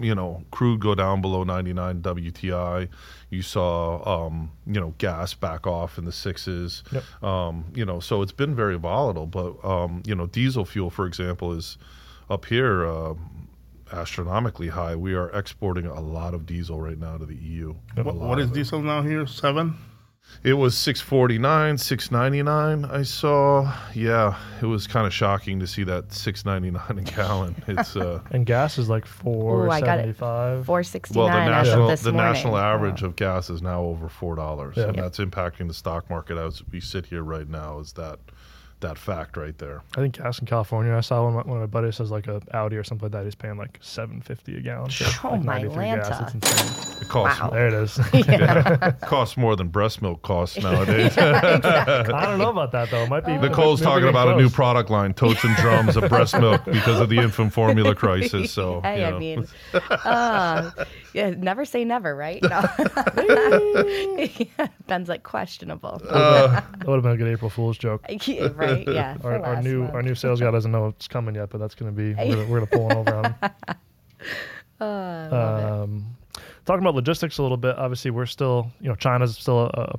you 0.00 0.16
know, 0.16 0.42
crude 0.50 0.80
go 0.80 0.96
down 0.96 1.20
below 1.20 1.44
99 1.44 2.02
WTI. 2.02 2.88
You 3.30 3.42
saw, 3.42 4.26
um, 4.26 4.50
you 4.66 4.80
know, 4.80 4.94
gas 4.98 5.32
back 5.32 5.64
off 5.64 5.96
in 5.96 6.06
the 6.06 6.12
sixes. 6.12 6.82
Yep. 6.90 7.22
Um, 7.22 7.66
you 7.72 7.84
know, 7.84 8.00
so 8.00 8.20
it's 8.20 8.32
been 8.32 8.56
very 8.56 8.76
volatile. 8.76 9.26
But 9.26 9.64
um, 9.64 10.02
you 10.04 10.16
know, 10.16 10.26
diesel 10.26 10.64
fuel, 10.64 10.90
for 10.90 11.06
example, 11.06 11.52
is 11.52 11.78
up 12.28 12.46
here. 12.46 12.84
Uh, 12.84 13.14
astronomically 13.92 14.68
high 14.68 14.94
we 14.96 15.14
are 15.14 15.28
exporting 15.30 15.86
a 15.86 16.00
lot 16.00 16.34
of 16.34 16.46
diesel 16.46 16.80
right 16.80 16.98
now 16.98 17.16
to 17.16 17.26
the 17.26 17.34
eu 17.36 17.74
What, 17.94 18.14
what 18.16 18.38
is 18.38 18.50
diesel 18.50 18.80
now 18.82 19.02
here? 19.02 19.26
Seven. 19.26 19.74
It 20.44 20.52
was 20.52 20.78
649, 20.78 21.76
699 21.76 22.84
I 22.84 23.02
saw. 23.02 23.74
Yeah, 23.94 24.38
it 24.62 24.66
was 24.66 24.86
kind 24.86 25.04
of 25.04 25.12
shocking 25.12 25.58
to 25.58 25.66
see 25.66 25.82
that 25.84 26.12
699 26.12 26.98
a 26.98 27.02
gallon. 27.10 27.56
It's 27.66 27.96
uh 27.96 28.20
And 28.30 28.46
gas 28.46 28.78
is 28.78 28.88
like 28.88 29.06
four 29.06 29.66
Ooh, 29.66 29.70
I 29.70 29.80
got 29.80 29.98
it. 29.98 30.02
seventy 30.02 30.12
five. 30.12 30.66
Four 30.66 30.84
sixty 30.84 31.18
well, 31.18 31.26
the 31.26 31.32
national 31.32 31.84
of 31.84 31.90
this 31.90 32.02
the 32.02 32.12
morning. 32.12 32.32
national 32.32 32.56
average 32.58 33.02
Wow. 33.02 33.08
of 33.08 33.16
gas 33.16 33.50
is 33.50 33.60
now 33.60 33.82
over 33.82 34.08
$4 34.08 34.76
Yeah. 34.76 34.84
and 34.88 34.96
Yep. 34.96 35.04
that's 35.04 35.18
impacting 35.18 35.66
the 35.66 35.74
stock 35.74 36.08
market 36.08 36.36
as 36.38 36.62
we 36.70 36.78
sit 36.80 37.06
here 37.06 37.22
right 37.24 37.48
now 37.48 37.80
is 37.80 37.92
that 37.94 38.20
that 38.80 38.98
fact 38.98 39.36
right 39.36 39.56
there. 39.58 39.82
I 39.96 40.00
think 40.00 40.16
gas 40.18 40.38
in 40.38 40.46
California. 40.46 40.94
I 40.94 41.00
saw 41.00 41.24
one, 41.24 41.36
of 41.36 41.46
my- 41.46 41.52
one 41.52 41.62
of 41.62 41.70
my 41.70 41.80
buddies 41.80 41.98
has 41.98 42.10
like 42.10 42.26
a 42.26 42.40
Audi 42.52 42.76
or 42.76 42.84
something 42.84 43.04
like 43.06 43.12
that. 43.12 43.24
He's 43.24 43.34
paying 43.34 43.56
like 43.56 43.78
seven 43.80 44.20
fifty 44.20 44.56
a 44.56 44.60
gallon. 44.60 44.90
for, 44.90 45.04
Oh, 45.28 45.30
like 45.32 45.44
my 45.44 45.58
93 45.62 45.84
gas. 45.84 46.08
Lanta. 46.08 46.22
It's 46.22 46.34
insane. 46.34 47.02
It 47.02 47.08
costs 47.08 47.40
Wow. 47.40 47.50
There 47.50 47.66
it 47.68 47.74
is. 47.74 48.00
yeah, 48.28 48.90
costs 49.02 49.36
more 49.36 49.56
than 49.56 49.68
breast 49.68 50.02
milk 50.02 50.22
costs 50.22 50.56
nowadays. 50.58 51.16
I 51.18 52.24
don't 52.26 52.38
know 52.38 52.50
about 52.50 52.72
that 52.72 52.90
though. 52.90 53.02
It 53.04 53.08
might 53.10 53.24
be. 53.26 53.36
Nicole's 53.36 53.80
maybe 53.80 53.86
talking 53.88 54.02
getting 54.04 54.08
about 54.10 54.28
a 54.28 54.36
new 54.40 54.48
product 54.50 54.90
line, 54.90 55.14
totes 55.14 55.44
and 55.44 55.54
drums 55.56 55.96
of 55.96 56.08
breast 56.08 56.38
milk 56.38 56.64
because 56.64 57.00
of 57.00 57.08
the 57.08 57.18
infant 57.18 57.52
formula 57.52 57.94
crisis. 57.94 58.50
So, 58.52 58.80
hey, 58.82 59.00
you 59.00 59.06
I 59.14 59.18
mean, 59.18 59.46
uh, 59.90 60.70
yeah, 61.14 61.30
never 61.30 61.64
say 61.64 61.84
never, 61.84 62.14
right? 62.14 62.42
No. 62.42 62.60
Ben's 64.86 65.08
like 65.08 65.22
questionable, 65.22 66.00
Uh, 66.08 66.48
That 66.78 66.86
would 66.86 66.94
have 66.96 67.02
been 67.02 67.12
a 67.12 67.16
good 67.16 67.28
April 67.28 67.50
Fool's 67.50 67.78
joke. 67.78 68.04
Yeah, 68.26 68.48
right? 68.76 68.88
Yeah. 68.88 69.16
Our, 69.24 69.38
our 69.44 69.62
new 69.62 69.80
month. 69.82 69.94
our 69.94 70.02
new 70.02 70.14
sales 70.14 70.40
guy 70.40 70.50
doesn't 70.50 70.70
know 70.72 70.86
it's 70.88 71.08
coming 71.08 71.34
yet, 71.34 71.50
but 71.50 71.58
that's 71.58 71.74
going 71.74 71.94
to 71.94 71.96
be 71.96 72.14
we're, 72.14 72.36
gonna- 72.36 72.48
we're 72.48 72.58
going 72.60 72.66
to 72.66 72.76
pull 72.76 72.84
one 72.86 72.96
over 72.98 73.14
on 73.14 73.24
him. 73.24 73.34
Oh, 74.80 74.86
I 74.86 75.28
love 75.28 75.58
it. 75.62 75.82
Um, 75.82 76.06
talking 76.64 76.82
about 76.82 76.94
logistics 76.94 77.36
a 77.38 77.42
little 77.42 77.56
bit. 77.58 77.76
Obviously, 77.76 78.10
we're 78.10 78.26
still 78.26 78.70
you 78.80 78.88
know 78.88 78.94
China's 78.94 79.36
still 79.36 79.60
a, 79.60 79.66
a 79.94 79.98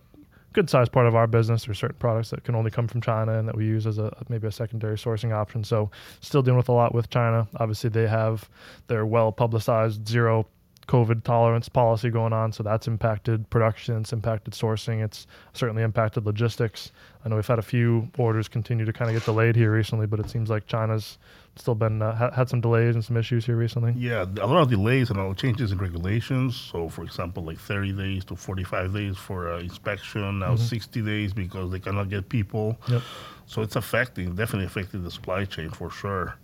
good 0.53 0.69
sized 0.69 0.91
part 0.91 1.05
of 1.07 1.15
our 1.15 1.27
business. 1.27 1.65
There's 1.65 1.77
certain 1.77 1.97
products 1.99 2.31
that 2.31 2.43
can 2.43 2.55
only 2.55 2.71
come 2.71 2.87
from 2.87 2.99
China 3.01 3.37
and 3.37 3.47
that 3.47 3.55
we 3.55 3.65
use 3.65 3.85
as 3.85 3.99
a 3.99 4.11
maybe 4.29 4.47
a 4.47 4.51
secondary 4.51 4.95
sourcing 4.97 5.33
option. 5.33 5.63
So 5.63 5.91
still 6.21 6.41
dealing 6.41 6.57
with 6.57 6.69
a 6.69 6.73
lot 6.73 6.95
with 6.95 7.09
China. 7.11 7.47
Obviously, 7.57 7.89
they 7.91 8.07
have 8.07 8.49
their 8.87 9.05
well 9.05 9.31
publicized 9.31 10.07
zero 10.07 10.47
COVID 10.91 11.23
tolerance 11.23 11.69
policy 11.69 12.09
going 12.09 12.33
on, 12.33 12.51
so 12.51 12.63
that's 12.63 12.85
impacted 12.85 13.49
production, 13.49 14.01
it's 14.01 14.11
impacted 14.11 14.53
sourcing, 14.53 15.01
it's 15.01 15.25
certainly 15.53 15.83
impacted 15.83 16.25
logistics. 16.25 16.91
I 17.23 17.29
know 17.29 17.37
we've 17.37 17.47
had 17.47 17.59
a 17.59 17.63
few 17.63 18.09
orders 18.17 18.49
continue 18.49 18.83
to 18.83 18.91
kind 18.91 19.09
of 19.09 19.15
get 19.15 19.23
delayed 19.23 19.55
here 19.55 19.71
recently, 19.71 20.05
but 20.05 20.19
it 20.19 20.29
seems 20.29 20.49
like 20.49 20.67
China's 20.67 21.17
still 21.55 21.75
been 21.75 22.01
uh, 22.01 22.13
ha- 22.13 22.31
had 22.31 22.49
some 22.49 22.59
delays 22.59 22.95
and 22.95 23.05
some 23.05 23.15
issues 23.15 23.45
here 23.45 23.55
recently. 23.55 23.93
Yeah, 23.95 24.23
a 24.23 24.47
lot 24.47 24.63
of 24.63 24.69
delays 24.69 25.09
and 25.09 25.17
a 25.17 25.23
lot 25.23 25.31
of 25.31 25.37
changes 25.37 25.71
in 25.71 25.77
regulations. 25.77 26.57
So, 26.57 26.89
for 26.89 27.03
example, 27.03 27.43
like 27.43 27.57
30 27.57 27.93
days 27.93 28.25
to 28.25 28.35
45 28.35 28.93
days 28.93 29.17
for 29.17 29.53
uh, 29.53 29.59
inspection, 29.59 30.39
now 30.39 30.57
60 30.57 31.01
days 31.03 31.33
because 31.33 31.71
they 31.71 31.79
cannot 31.79 32.09
get 32.09 32.27
people. 32.27 32.77
Yep. 32.89 33.01
So 33.45 33.61
it's 33.61 33.77
affecting, 33.77 34.35
definitely 34.35 34.65
affecting 34.65 35.03
the 35.03 35.11
supply 35.11 35.45
chain 35.45 35.69
for 35.69 35.89
sure. 35.89 36.35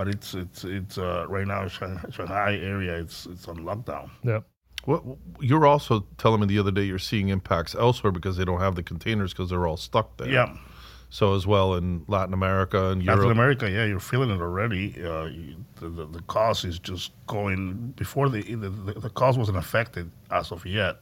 But 0.00 0.08
it's 0.08 0.32
it's 0.32 0.64
it's 0.64 0.96
uh, 0.96 1.26
right 1.28 1.46
now 1.46 1.68
Shanghai, 1.68 2.08
Shanghai 2.10 2.54
area. 2.56 2.94
It's 2.94 3.26
it's 3.26 3.46
on 3.46 3.58
lockdown. 3.58 4.08
Yeah. 4.22 4.40
What 4.86 5.02
you're 5.40 5.66
also 5.66 6.06
telling 6.16 6.40
me 6.40 6.46
the 6.46 6.58
other 6.58 6.70
day 6.70 6.84
you're 6.84 6.98
seeing 6.98 7.28
impacts 7.28 7.74
elsewhere 7.74 8.10
because 8.10 8.38
they 8.38 8.46
don't 8.46 8.60
have 8.60 8.76
the 8.76 8.82
containers 8.82 9.34
because 9.34 9.50
they're 9.50 9.66
all 9.66 9.76
stuck 9.76 10.16
there. 10.16 10.30
Yeah, 10.30 10.56
So 11.10 11.34
as 11.34 11.46
well 11.46 11.74
in 11.74 12.06
Latin 12.08 12.32
America 12.32 12.86
and 12.92 13.02
Europe. 13.02 13.18
Latin 13.18 13.32
America. 13.32 13.70
Yeah, 13.70 13.84
you're 13.84 14.00
feeling 14.00 14.30
it 14.30 14.40
already. 14.40 14.94
Uh, 15.04 15.26
you, 15.26 15.56
the, 15.80 15.90
the 15.90 16.06
the 16.06 16.22
cost 16.22 16.64
is 16.64 16.78
just 16.78 17.12
going 17.26 17.92
before 17.94 18.30
the 18.30 18.40
the, 18.54 18.70
the 18.70 19.10
cost 19.10 19.36
wasn't 19.36 19.58
affected 19.58 20.10
as 20.30 20.50
of 20.50 20.64
yet. 20.64 20.96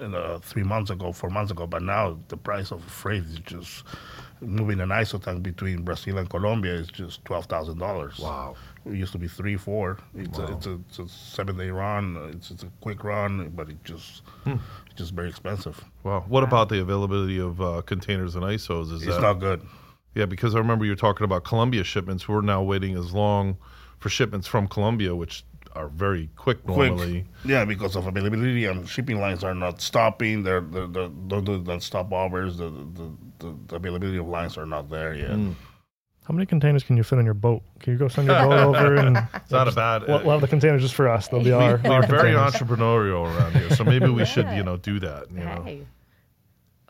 And, 0.00 0.14
uh, 0.14 0.38
three 0.38 0.62
months 0.62 0.90
ago, 0.90 1.10
four 1.10 1.30
months 1.30 1.50
ago, 1.50 1.66
but 1.66 1.82
now 1.82 2.20
the 2.28 2.36
price 2.36 2.70
of 2.70 2.84
freight 2.84 3.24
is 3.24 3.40
just 3.40 3.82
moving 4.40 4.80
an 4.80 4.88
iso 4.90 5.22
tank 5.22 5.42
between 5.42 5.82
Brazil 5.82 6.18
and 6.18 6.28
Colombia 6.30 6.74
is 6.74 6.88
just 6.88 7.24
twelve 7.24 7.46
thousand 7.46 7.78
dollars. 7.78 8.18
Wow. 8.18 8.56
It 8.86 8.94
used 8.94 9.12
to 9.12 9.18
be 9.18 9.28
three, 9.28 9.56
four. 9.56 9.98
It's, 10.14 10.38
a, 10.38 10.46
it's, 10.52 10.66
a, 10.66 10.72
it's 10.88 10.98
a 10.98 11.08
seven 11.08 11.56
day 11.58 11.70
run. 11.70 12.16
It's, 12.32 12.50
it's 12.50 12.62
a 12.62 12.70
quick 12.80 13.04
run, 13.04 13.50
but 13.50 13.68
it 13.68 13.82
just 13.84 14.22
it's 14.46 14.94
just 14.96 15.12
very 15.12 15.28
expensive. 15.28 15.84
Wow. 16.04 16.24
What 16.28 16.42
about 16.44 16.68
the 16.68 16.80
availability 16.80 17.38
of 17.38 17.60
uh, 17.60 17.82
containers 17.82 18.34
and 18.34 18.44
ISOs? 18.44 18.92
Is 18.92 19.02
It's 19.02 19.16
that 19.16 19.20
not 19.20 19.34
good. 19.40 19.62
yeah? 20.14 20.26
Because 20.26 20.54
I 20.54 20.58
remember 20.58 20.84
you 20.84 20.92
were 20.92 20.96
talking 20.96 21.24
about 21.24 21.44
Colombia 21.44 21.84
shipments. 21.84 22.28
We're 22.28 22.40
now 22.40 22.62
waiting 22.62 22.96
as 22.96 23.12
long 23.12 23.56
for 23.98 24.08
shipments 24.08 24.46
from 24.46 24.68
Colombia, 24.68 25.14
which 25.14 25.44
are 25.74 25.88
very 25.88 26.30
quick 26.36 26.64
quick. 26.64 26.90
normally. 26.92 27.24
Yeah, 27.44 27.64
because 27.64 27.94
of 27.94 28.06
availability 28.06 28.64
and 28.64 28.88
shipping 28.88 29.20
lines 29.20 29.44
are 29.44 29.54
not 29.54 29.80
stopping. 29.80 30.42
They're, 30.42 30.60
they're, 30.62 30.86
they're 30.86 31.08
don't 31.08 31.44
do 31.44 31.62
the 31.62 31.78
stop. 31.80 32.10
The, 32.10 32.16
the, 32.94 33.12
the, 33.38 33.54
the 33.68 33.76
availability 33.76 34.18
of 34.18 34.26
lines 34.28 34.56
are 34.58 34.66
not 34.66 34.88
there 34.90 35.14
yet. 35.14 35.30
Mm. 35.30 35.54
How 36.26 36.34
many 36.34 36.44
containers 36.44 36.82
can 36.82 36.96
you 36.98 37.02
fit 37.02 37.18
on 37.18 37.24
your 37.24 37.32
boat? 37.34 37.62
Can 37.80 37.94
you 37.94 37.98
go 37.98 38.06
send 38.08 38.28
your 38.28 38.36
boat 38.38 38.76
over 38.76 38.96
and 38.96 39.16
It's 39.34 39.50
not 39.50 39.66
a 39.66 39.72
bad. 39.72 40.02
we'll, 40.06 40.18
we'll 40.22 40.32
have 40.32 40.40
the 40.42 40.48
containers 40.48 40.82
just 40.82 40.94
for 40.94 41.08
us. 41.08 41.28
They'll 41.28 41.40
be 41.40 41.46
we, 41.46 41.52
our. 41.52 41.80
we're 41.82 41.90
our 41.92 42.06
very 42.06 42.32
containers. 42.34 42.52
entrepreneurial 42.54 43.24
around 43.34 43.52
here, 43.54 43.70
so 43.74 43.82
maybe 43.82 44.08
we 44.10 44.26
should, 44.26 44.46
you 44.50 44.62
know, 44.62 44.76
do 44.76 45.00
that. 45.00 45.30
You 45.32 45.38
know, 45.40 45.80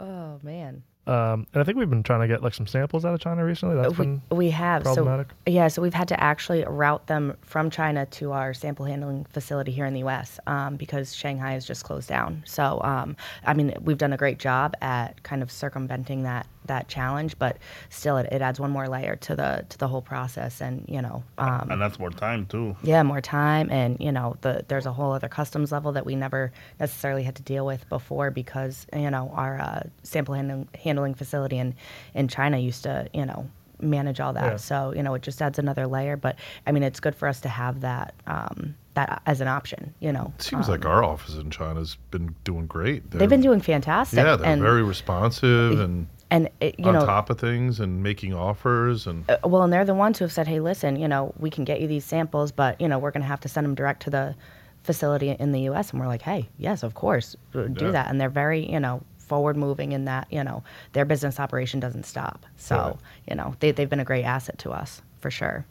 Oh 0.01 0.39
man. 0.43 0.83
Um, 1.09 1.47
and 1.55 1.61
I 1.61 1.65
think 1.65 1.79
we've 1.79 1.91
been 1.91 2.03
trying 2.03 2.21
to 2.21 2.29
get 2.29 2.43
like 2.43 2.55
some 2.55 2.67
samples 2.67 3.05
out 3.05 3.15
of 3.15 3.21
China 3.21 3.45
recently. 3.45 3.77
That's 3.77 3.97
we, 3.97 4.05
been 4.05 4.23
we 4.31 4.51
have 4.51 4.83
problematic. 4.83 5.29
so 5.31 5.53
yeah 5.53 5.69
so 5.69 5.83
we've 5.83 5.95
had 5.95 6.09
to 6.09 6.23
actually 6.23 6.65
route 6.65 7.07
them 7.07 7.37
from 7.43 7.71
china 7.71 8.07
to 8.07 8.33
our 8.33 8.53
sample 8.53 8.85
handling 8.85 9.25
facility 9.31 9.73
here 9.73 9.87
in 9.87 9.95
the 9.95 10.01
us 10.01 10.39
um, 10.47 10.77
because 10.77 11.15
shanghai 11.15 11.55
is 11.55 11.65
just 11.65 11.85
closed 11.85 12.09
down 12.09 12.43
so 12.47 12.81
um, 12.83 13.17
i 13.45 13.55
mean 13.55 13.75
we've 13.81 13.99
done 13.99 14.13
a 14.13 14.17
great 14.17 14.39
job 14.39 14.75
at 14.81 15.23
kind 15.23 15.43
of 15.43 15.51
circumventing 15.51 16.23
that 16.23 16.47
that 16.69 16.89
challenge 16.89 17.39
but 17.39 17.57
still 17.91 18.17
it, 18.17 18.27
it 18.33 18.41
adds 18.41 18.59
one 18.61 18.71
more 18.71 18.89
layer 18.89 19.17
to 19.17 19.35
the 19.35 19.65
to 19.69 19.77
the 19.79 19.89
whole 19.89 20.01
process 20.03 20.61
and 20.61 20.85
you 20.89 21.03
know 21.03 21.23
um, 21.39 21.71
and 21.71 21.81
that's 21.83 21.99
more 21.99 22.11
time 22.11 22.47
too. 22.47 22.77
yeah 22.83 23.03
more 23.03 23.21
time 23.21 23.69
and 23.71 23.97
you 24.01 24.13
know 24.13 24.37
the 24.43 24.65
there's 24.69 24.87
a 24.87 24.93
whole 24.93 25.13
other 25.13 25.29
customs 25.29 25.73
level 25.73 25.93
that 25.93 26.07
we 26.07 26.15
never 26.15 26.53
necessarily 26.79 27.23
had 27.25 27.35
to 27.35 27.43
deal 27.43 27.67
with 27.67 27.89
before 27.89 28.31
because 28.31 28.87
you 28.95 29.11
know 29.11 29.31
our 29.35 29.59
uh, 29.61 29.83
sample 30.03 30.35
handling, 30.35 30.69
handling 30.83 31.15
facility 31.15 31.59
in 31.59 31.75
in 32.15 32.29
china 32.29 32.57
used 32.59 32.85
to 32.85 33.09
you 33.13 33.27
know 33.27 33.49
manage 33.81 34.19
all 34.19 34.33
that 34.33 34.45
Yeah. 34.53 34.57
so 34.57 34.93
you 34.97 35.03
know 35.05 35.15
it 35.15 35.23
just 35.23 35.41
adds 35.41 35.59
another 35.59 35.87
layer 35.87 36.17
but 36.17 36.35
i 36.67 36.73
mean 36.73 36.83
it's 36.83 36.99
good 37.01 37.15
for 37.15 37.29
us 37.29 37.41
to 37.43 37.49
have 37.49 37.81
that 37.83 38.13
um, 38.27 38.75
that 38.95 39.23
as 39.27 39.41
an 39.41 39.47
option 39.47 39.95
you 40.01 40.13
know 40.13 40.33
It 40.37 40.43
seems 40.43 40.67
Um, 40.69 40.73
like 40.73 40.85
our 40.85 41.05
office 41.05 41.37
in 41.37 41.51
China's 41.53 41.97
been 42.11 42.35
doing 42.43 42.67
great. 42.67 43.09
They're, 43.09 43.21
they've 43.21 43.29
been 43.29 43.41
doing 43.41 43.61
fantastic 43.61 44.19
yeah, 44.19 44.35
they're 44.35 44.49
and 44.53 44.61
very 44.61 44.83
responsive 44.83 45.79
and 45.79 46.09
and 46.31 46.49
it, 46.61 46.75
you 46.79 46.87
on 46.87 46.95
know 46.95 47.07
top 47.07 47.31
of 47.31 47.39
things 47.41 47.81
and 47.81 48.03
making 48.03 48.35
offers 48.35 49.07
and 49.07 49.25
Uh, 49.31 49.37
well, 49.45 49.63
and 49.63 49.73
they're 49.73 49.85
the 49.85 49.95
ones 49.95 50.19
who 50.19 50.25
have 50.25 50.33
said, 50.33 50.47
"Hey, 50.47 50.61
listen, 50.61 50.97
you 50.97 51.09
know, 51.09 51.33
we 51.39 51.51
can 51.51 51.65
get 51.65 51.81
you 51.81 51.87
these 51.89 52.05
samples, 52.05 52.53
but 52.53 52.81
you 52.81 52.89
know, 52.89 52.99
we're 52.99 53.11
going 53.11 53.23
to 53.23 53.29
have 53.29 53.41
to 53.41 53.49
send 53.49 53.65
them 53.65 53.75
direct 53.75 54.03
to 54.03 54.11
the 54.11 54.35
facility 54.83 55.31
in 55.31 55.53
the 55.53 55.61
U.S." 55.63 55.91
And 55.91 56.01
we're 56.01 56.07
like, 56.07 56.23
"Hey, 56.23 56.49
yes, 56.59 56.83
of 56.83 56.95
course, 56.95 57.37
uh, 57.55 57.63
do 57.65 57.87
Yeah. 57.87 57.91
that." 57.93 58.11
And 58.11 58.21
they're 58.21 58.29
very, 58.29 58.71
you 58.71 58.81
know, 58.81 59.03
forward 59.19 59.57
moving 59.59 59.93
in 59.93 60.07
that, 60.07 60.27
you 60.31 60.43
know, 60.43 60.63
their 60.95 61.05
business 61.05 61.39
operation 61.39 61.81
doesn't 61.81 62.05
stop. 62.07 62.47
So, 62.57 62.77
Right. 62.77 62.97
you 63.29 63.35
know, 63.37 63.55
they 63.61 63.73
they've 63.73 63.89
been 63.91 64.01
a 64.01 64.05
great 64.05 64.25
asset 64.25 64.59
to 64.59 64.71
us 64.71 65.03
for 65.21 65.31
sure. 65.31 65.65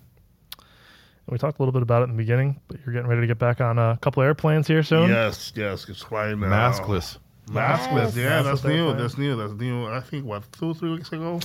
We 1.30 1.38
talked 1.38 1.60
a 1.60 1.62
little 1.62 1.74
bit 1.74 1.82
about 1.82 2.02
it 2.02 2.06
in 2.06 2.12
the 2.12 2.18
beginning, 2.18 2.58
but 2.70 2.78
you're 2.86 2.94
getting 2.94 3.10
ready 3.10 3.20
to 3.22 3.28
get 3.28 3.38
back 3.38 3.60
on 3.60 3.78
a 3.78 3.98
couple 4.02 4.24
airplanes 4.24 4.66
here 4.66 4.82
soon. 4.82 5.10
Yes, 5.10 5.52
yes, 5.56 5.90
it's 5.90 6.02
flying 6.02 6.40
now. 6.40 6.48
maskless. 6.50 7.18
Maskless, 7.48 8.16
Yes. 8.16 8.16
yeah, 8.18 8.42
that's 8.42 8.62
Maskless 8.62 8.68
new. 8.68 8.74
airplane. 8.88 8.98
That's 8.98 9.18
new. 9.18 9.36
That's 9.38 9.54
new. 9.54 9.86
I 9.88 10.00
think 10.02 10.26
what 10.26 10.52
two, 10.52 10.74
three 10.74 10.92
weeks 10.92 11.12
ago. 11.12 11.40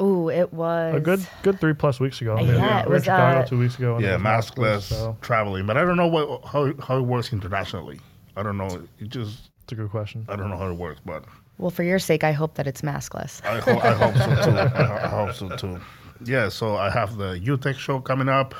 Ooh, 0.00 0.28
it 0.28 0.52
was 0.52 0.96
A 0.96 1.00
good 1.00 1.24
good 1.42 1.60
three 1.60 1.72
plus 1.74 2.00
weeks 2.00 2.20
ago. 2.20 2.34
I 2.36 2.42
mean, 2.42 2.48
Yeah, 2.48 2.56
we 2.78 2.82
it 2.82 2.86
were 2.86 2.86
in 2.86 2.92
was, 2.94 3.04
Chicago 3.04 3.40
uh, 3.40 3.44
two 3.46 3.58
weeks 3.58 3.78
ago. 3.78 3.98
Yeah, 3.98 4.16
maskless 4.16 4.82
So 4.82 5.16
traveling, 5.20 5.66
but 5.66 5.76
I 5.76 5.84
don't 5.84 5.96
know 5.96 6.08
what 6.08 6.44
how 6.44 6.72
how 6.80 6.98
it 6.98 7.02
works 7.02 7.32
internationally. 7.32 8.00
I 8.36 8.42
don't 8.42 8.56
know. 8.56 8.82
It 8.98 9.08
just 9.10 9.50
it's 9.62 9.72
a 9.72 9.76
good 9.76 9.90
question. 9.90 10.26
I 10.28 10.34
don't 10.34 10.50
know 10.50 10.56
how 10.56 10.68
it 10.68 10.74
works, 10.76 11.00
but 11.06 11.24
Well, 11.58 11.70
for 11.70 11.84
your 11.84 12.00
sake, 12.00 12.24
I 12.24 12.32
hope 12.32 12.54
that 12.56 12.66
it's 12.66 12.82
maskless. 12.82 13.40
I, 13.44 13.60
ho- 13.60 13.78
I 13.78 13.92
hope 13.92 14.16
so 14.16 14.50
too. 14.50 14.58
I, 14.58 14.66
ho- 14.66 14.94
I 15.04 15.08
hope 15.08 15.32
so 15.34 15.48
too. 15.56 15.80
Yeah, 16.24 16.48
so 16.48 16.76
I 16.76 16.90
have 16.90 17.16
the 17.16 17.38
UTECH 17.38 17.76
show 17.76 18.00
coming 18.00 18.28
up. 18.28 18.54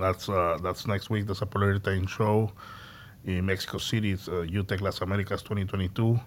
That's 0.00 0.30
uh, 0.30 0.58
that's 0.62 0.86
next 0.86 1.10
week. 1.10 1.26
That's 1.26 1.42
a 1.42 1.46
Polarity 1.46 2.06
show 2.06 2.50
in 3.24 3.46
Mexico 3.46 3.78
City. 3.78 4.12
It's 4.12 4.28
uh, 4.28 4.46
UTECH 4.48 4.80
Las 4.80 5.00
Americas 5.00 5.42
2022. 5.42 6.18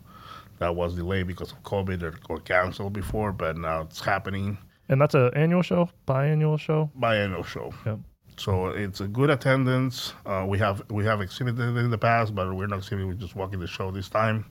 That 0.59 0.75
was 0.75 0.95
delayed 0.95 1.27
because 1.27 1.51
of 1.51 1.61
COVID 1.63 2.01
or, 2.03 2.15
or 2.29 2.39
canceled 2.39 2.93
before, 2.93 3.31
but 3.31 3.57
now 3.57 3.81
it's 3.81 3.99
happening. 3.99 4.57
And 4.87 5.01
that's 5.01 5.15
an 5.15 5.31
annual 5.33 5.61
show, 5.61 5.89
biannual 6.07 6.59
show. 6.59 6.89
Biennial 6.95 7.43
show. 7.43 7.73
Yep. 7.85 7.99
So 8.37 8.67
it's 8.67 9.01
a 9.01 9.07
good 9.07 9.29
attendance. 9.29 10.13
Uh, 10.25 10.45
we 10.47 10.57
have 10.59 10.83
we 10.89 11.05
have 11.05 11.21
exhibited 11.21 11.77
in 11.77 11.89
the 11.89 11.97
past, 11.97 12.35
but 12.35 12.53
we're 12.53 12.67
not 12.67 12.79
exhibiting. 12.79 13.07
We're 13.07 13.15
just 13.15 13.35
walking 13.35 13.59
the 13.59 13.67
show 13.67 13.91
this 13.91 14.09
time. 14.09 14.45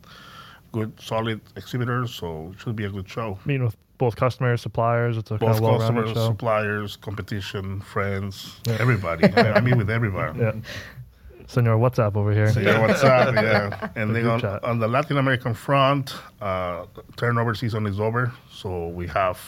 Good, 0.72 0.98
solid 1.00 1.40
exhibitors, 1.56 2.12
so 2.12 2.50
it 2.52 2.60
should 2.60 2.76
be 2.76 2.84
a 2.84 2.90
good 2.90 3.08
show. 3.08 3.38
Meeting 3.44 3.66
with 3.66 3.76
both 3.98 4.16
customers, 4.16 4.60
suppliers. 4.60 5.16
It's 5.16 5.30
a 5.30 5.38
kind 5.38 5.60
both 5.60 5.62
of 5.62 5.80
customers, 5.80 6.12
suppliers, 6.14 6.96
competition, 6.96 7.80
friends, 7.80 8.60
everybody. 8.66 9.28
I, 9.32 9.52
I 9.52 9.60
mean, 9.60 9.78
with 9.78 9.90
everybody. 9.90 10.40
Yeah. 10.40 10.52
Senor 11.46 11.76
WhatsApp 11.76 12.16
over 12.16 12.32
here. 12.32 12.50
So 12.52 12.60
yeah, 12.60 12.80
what's 12.80 13.02
up? 13.02 13.34
Yeah, 13.44 13.88
and 13.96 14.14
then 14.14 14.26
on, 14.26 14.44
on 14.44 14.78
the 14.78 14.88
Latin 14.88 15.18
American 15.18 15.54
front, 15.54 16.14
uh, 16.40 16.86
turnover 17.16 17.54
season 17.54 17.86
is 17.86 18.00
over, 18.00 18.32
so 18.50 18.88
we 18.88 19.06
have 19.08 19.38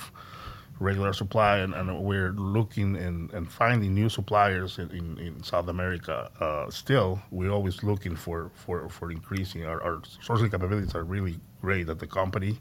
regular 0.79 1.13
supply, 1.13 1.59
and, 1.59 1.75
and 1.75 2.05
we're 2.05 2.33
looking 2.33 2.97
and, 2.97 3.33
and 3.33 3.51
finding 3.51 3.95
new 3.95 4.09
suppliers 4.09 4.79
in, 4.79 4.91
in, 4.91 5.19
in 5.19 5.43
South 5.43 5.69
America. 5.69 6.31
Uh, 6.41 6.71
still, 6.71 7.21
we're 7.31 7.51
always 7.51 7.83
looking 7.83 8.15
for 8.15 8.51
for, 8.55 8.89
for 8.89 9.11
increasing 9.11 9.65
our, 9.65 9.83
our 9.83 9.97
sourcing 10.23 10.51
capabilities 10.51 10.95
are 10.95 11.05
really 11.05 11.41
great 11.63 11.89
at 11.89 11.99
the 11.99 12.07
company. 12.07 12.59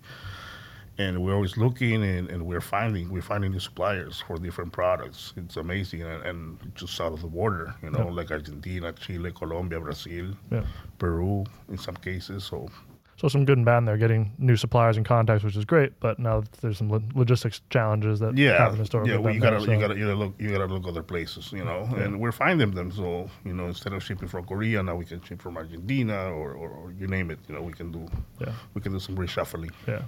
And 0.98 1.24
we're 1.24 1.34
always 1.36 1.58
looking, 1.58 2.04
and, 2.04 2.30
and 2.30 2.46
we're 2.46 2.62
finding 2.62 3.10
we're 3.12 3.22
finding 3.22 3.52
new 3.52 3.60
suppliers 3.60 4.24
for 4.26 4.38
different 4.38 4.72
products. 4.72 5.34
It's 5.36 5.58
amazing, 5.58 6.04
and, 6.04 6.24
and 6.24 6.72
just 6.76 7.00
out 7.02 7.12
of 7.12 7.22
the 7.22 7.28
border, 7.28 7.76
you 7.84 7.90
know, 7.90 8.06
Yeah. 8.06 8.12
like 8.12 8.32
Argentina, 8.32 8.94
Chile, 8.94 9.32
Colombia, 9.34 9.80
Brazil, 9.82 10.28
Yeah. 10.52 10.64
Peru 10.98 11.44
in 11.70 11.78
some 11.78 11.96
cases. 11.98 12.46
So 12.46 12.70
So 13.18 13.28
some 13.28 13.44
good 13.46 13.58
and 13.58 13.66
bad 13.66 13.80
in 13.80 13.86
there, 13.86 13.98
getting 13.98 14.32
new 14.38 14.56
suppliers 14.58 14.96
and 14.98 15.06
contacts, 15.06 15.44
which 15.44 15.56
is 15.58 15.66
great. 15.66 15.92
But 16.00 16.18
now 16.20 16.44
there's 16.62 16.78
some 16.78 16.90
lo- 16.90 17.02
logistics 17.14 17.62
challenges 17.70 18.20
that 18.20 18.38
yeah, 18.38 18.58
happen 18.58 18.78
historically. 18.80 19.14
yeah, 19.14 19.20
well, 19.20 19.34
you 19.34 19.42
gotta 19.42 19.66
there, 19.66 19.76
you 19.76 19.82
gotta 19.82 19.96
you 20.00 20.06
gotta 20.06 20.16
look 20.24 20.34
you 20.40 20.50
gotta 20.52 20.66
look 20.74 20.88
other 20.88 21.04
places, 21.04 21.52
you 21.52 21.64
know, 21.66 21.82
and 21.98 22.20
we're 22.22 22.32
finding 22.34 22.72
them. 22.72 22.90
So 22.92 23.30
you 23.44 23.54
know, 23.54 23.66
instead 23.68 23.92
of 23.94 24.02
shipping 24.02 24.30
from 24.30 24.46
Korea, 24.46 24.82
now 24.82 24.96
we 24.96 25.04
can 25.06 25.22
ship 25.24 25.42
from 25.42 25.58
Argentina 25.58 26.18
or, 26.32 26.54
or, 26.54 26.70
or 26.70 26.92
you 27.00 27.08
name 27.08 27.32
it. 27.32 27.40
You 27.50 27.56
know, 27.56 27.62
we 27.62 27.74
can 27.74 27.92
do 27.92 28.08
Yeah. 28.40 28.54
we 28.74 28.80
can 28.82 28.92
do 28.94 29.00
some 29.00 29.16
reshuffling. 29.18 29.72
Yeah. 29.88 30.04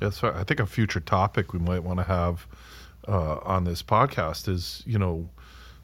That's 0.00 0.22
right. 0.22 0.34
I 0.34 0.44
think 0.44 0.60
a 0.60 0.66
future 0.66 1.00
topic 1.00 1.52
we 1.52 1.58
might 1.58 1.82
want 1.82 1.98
to 1.98 2.04
have 2.04 2.46
uh, 3.06 3.38
on 3.42 3.64
this 3.64 3.82
podcast 3.82 4.48
is, 4.48 4.82
you 4.86 4.98
know, 4.98 5.28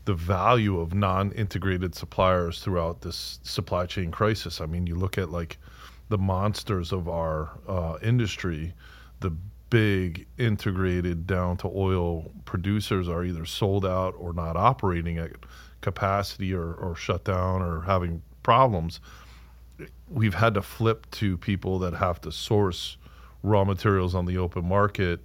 the 0.04 0.14
value 0.14 0.80
of 0.80 0.94
non-integrated 0.94 1.94
suppliers 1.94 2.60
throughout 2.60 3.02
this 3.02 3.38
supply 3.42 3.84
chain 3.86 4.10
crisis. 4.10 4.60
I 4.60 4.66
mean, 4.66 4.86
you 4.86 4.94
look 4.94 5.18
at 5.18 5.30
like 5.30 5.58
the 6.08 6.18
monsters 6.18 6.92
of 6.92 7.08
our 7.08 7.50
uh, 7.68 7.98
industry, 8.02 8.72
the 9.20 9.32
big 9.68 10.26
integrated 10.38 11.26
down 11.26 11.58
to 11.58 11.68
oil 11.68 12.30
producers 12.46 13.06
are 13.06 13.22
either 13.22 13.44
sold 13.44 13.84
out 13.84 14.14
or 14.16 14.32
not 14.32 14.56
operating 14.56 15.18
at 15.18 15.32
capacity 15.82 16.54
or, 16.54 16.72
or 16.72 16.96
shut 16.96 17.24
down 17.24 17.60
or 17.60 17.82
having 17.82 18.22
problems 18.42 19.00
we've 20.10 20.34
had 20.34 20.54
to 20.54 20.62
flip 20.62 21.10
to 21.10 21.36
people 21.38 21.78
that 21.78 21.94
have 21.94 22.20
to 22.20 22.32
source 22.32 22.96
raw 23.42 23.64
materials 23.64 24.14
on 24.14 24.26
the 24.26 24.38
open 24.38 24.66
market 24.66 25.20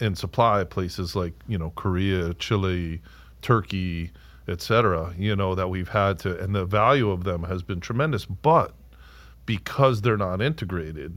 and 0.00 0.18
supply 0.18 0.64
places 0.64 1.14
like 1.14 1.32
you 1.46 1.58
know 1.58 1.70
Korea, 1.70 2.34
Chile, 2.34 3.00
Turkey, 3.42 4.10
etc. 4.48 5.14
You 5.18 5.36
know 5.36 5.54
that 5.54 5.68
we've 5.68 5.88
had 5.88 6.18
to, 6.20 6.38
and 6.40 6.54
the 6.54 6.64
value 6.64 7.10
of 7.10 7.24
them 7.24 7.44
has 7.44 7.62
been 7.62 7.80
tremendous. 7.80 8.24
But 8.24 8.74
because 9.46 10.00
they're 10.02 10.16
not 10.16 10.40
integrated, 10.40 11.16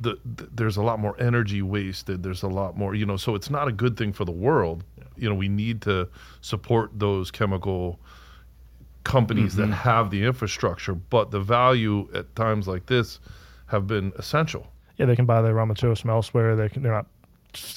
the, 0.00 0.18
th 0.36 0.50
there's 0.54 0.76
a 0.76 0.82
lot 0.82 0.98
more 0.98 1.16
energy 1.18 1.62
wasted. 1.62 2.22
There's 2.22 2.42
a 2.42 2.48
lot 2.48 2.76
more, 2.76 2.94
you 2.94 3.06
know. 3.06 3.16
So 3.16 3.34
it's 3.34 3.50
not 3.50 3.68
a 3.68 3.72
good 3.72 3.96
thing 3.96 4.12
for 4.12 4.24
the 4.24 4.32
world. 4.32 4.84
You 5.16 5.28
know, 5.28 5.34
we 5.34 5.48
need 5.48 5.80
to 5.82 6.08
support 6.42 6.90
those 6.94 7.30
chemical 7.30 7.98
companies 9.04 9.54
that 9.54 9.64
mm-hmm. 9.64 9.72
have 9.72 10.10
the 10.10 10.24
infrastructure, 10.24 10.94
but 10.94 11.30
the 11.30 11.40
value 11.40 12.08
at 12.12 12.34
times 12.34 12.66
like 12.66 12.86
this 12.86 13.20
have 13.66 13.86
been 13.86 14.12
essential. 14.16 14.66
Yeah, 14.96 15.06
they 15.06 15.16
can 15.16 15.26
buy 15.26 15.42
their 15.42 15.54
raw 15.54 15.64
materials 15.64 16.00
from 16.00 16.10
elsewhere. 16.10 16.56
They 16.56 16.68
can, 16.68 16.82
they're 16.82 16.92
not 16.92 17.06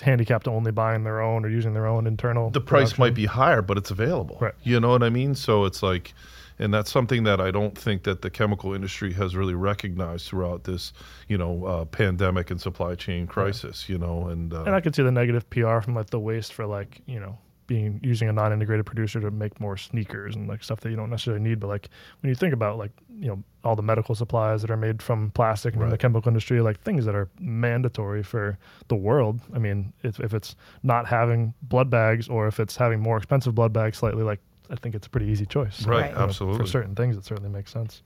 handicapped 0.02 0.46
to 0.46 0.52
only 0.52 0.72
buying 0.72 1.04
their 1.04 1.22
own 1.22 1.46
or 1.46 1.50
using 1.50 1.74
their 1.74 1.88
own 1.88 2.08
internal. 2.08 2.50
The 2.50 2.62
price 2.62 2.92
production. 2.94 3.02
might 3.02 3.14
be 3.14 3.26
higher, 3.26 3.62
but 3.62 3.78
it's 3.78 3.92
available. 3.92 4.38
Right. 4.40 4.54
You 4.64 4.80
know 4.80 4.90
what 4.90 5.04
I 5.04 5.10
mean? 5.10 5.36
So 5.36 5.66
it's 5.66 5.82
like, 5.84 6.14
and 6.58 6.74
that's 6.74 6.92
something 6.92 7.24
that 7.24 7.40
I 7.40 7.52
don't 7.52 7.78
think 7.78 8.04
that 8.04 8.22
the 8.22 8.30
chemical 8.30 8.74
industry 8.74 9.14
has 9.14 9.36
really 9.36 9.54
recognized 9.54 10.28
throughout 10.28 10.66
this, 10.66 10.92
you 11.28 11.38
know, 11.38 11.66
uh, 11.66 11.86
pandemic 11.86 12.52
and 12.52 12.60
supply 12.60 12.96
chain 12.96 13.28
crisis. 13.28 13.88
You 13.88 13.98
know, 13.98 14.28
and, 14.28 14.54
uh, 14.54 14.64
And 14.64 14.76
I 14.76 14.82
could 14.82 14.96
see 14.96 15.04
the 15.04 15.12
negative 15.12 15.50
PR 15.50 15.80
from 15.80 15.96
like 15.96 16.10
the 16.10 16.20
waste 16.20 16.54
for 16.54 16.66
like 16.66 17.02
you 17.06 17.20
know 17.20 17.38
being 17.70 18.00
using 18.04 18.28
a 18.28 18.34
non-integrated 18.34 18.84
producer 18.84 19.22
to 19.22 19.30
make 19.30 19.60
more 19.62 19.78
sneakers 19.78 20.36
and 20.36 20.48
like 20.50 20.64
stuff 20.64 20.80
that 20.82 20.90
you 20.90 20.96
don't 20.96 21.12
necessarily 21.12 21.42
need. 21.42 21.60
But 21.60 21.68
like 21.68 21.88
when 22.22 22.30
you 22.30 22.36
think 22.36 22.52
about 22.52 22.78
like 22.80 22.92
you 23.20 23.28
know 23.28 23.44
all 23.64 23.76
the 23.76 23.84
medical 23.84 24.16
supplies 24.16 24.62
that 24.64 24.72
are 24.72 24.78
made 24.78 25.02
from 25.02 25.30
plastic 25.32 25.76
and 25.76 25.82
from 25.84 25.92
the 25.92 25.98
chemical 25.98 26.28
industry, 26.28 26.60
like 26.62 26.82
things 26.82 27.06
that 27.06 27.14
are 27.16 27.30
mandatory 27.40 28.24
for 28.24 28.58
the 28.88 28.96
world. 28.96 29.40
I 29.54 29.60
mean, 29.60 29.94
if, 30.04 30.20
if 30.20 30.34
it's 30.34 30.56
not 30.82 31.06
having 31.06 31.54
blood 31.62 31.90
bags 31.92 32.28
or 32.28 32.48
if 32.48 32.60
it's 32.60 32.76
having 32.76 33.00
more 33.00 33.18
expensive 33.18 33.54
blood 33.54 33.72
bags 33.72 33.98
slightly, 34.00 34.24
like 34.24 34.40
I 34.72 34.76
think 34.76 34.96
it's 34.96 35.06
a 35.08 35.10
pretty 35.10 35.28
easy 35.28 35.46
choice. 35.46 35.86
Right, 35.86 36.02
Right. 36.02 36.10
You 36.10 36.16
know, 36.16 36.24
absolutely. 36.24 36.60
For 36.62 36.68
certain 36.68 36.96
things, 36.96 37.18
it 37.18 37.24
certainly 37.24 37.52
makes 37.52 37.72
sense. 37.72 38.02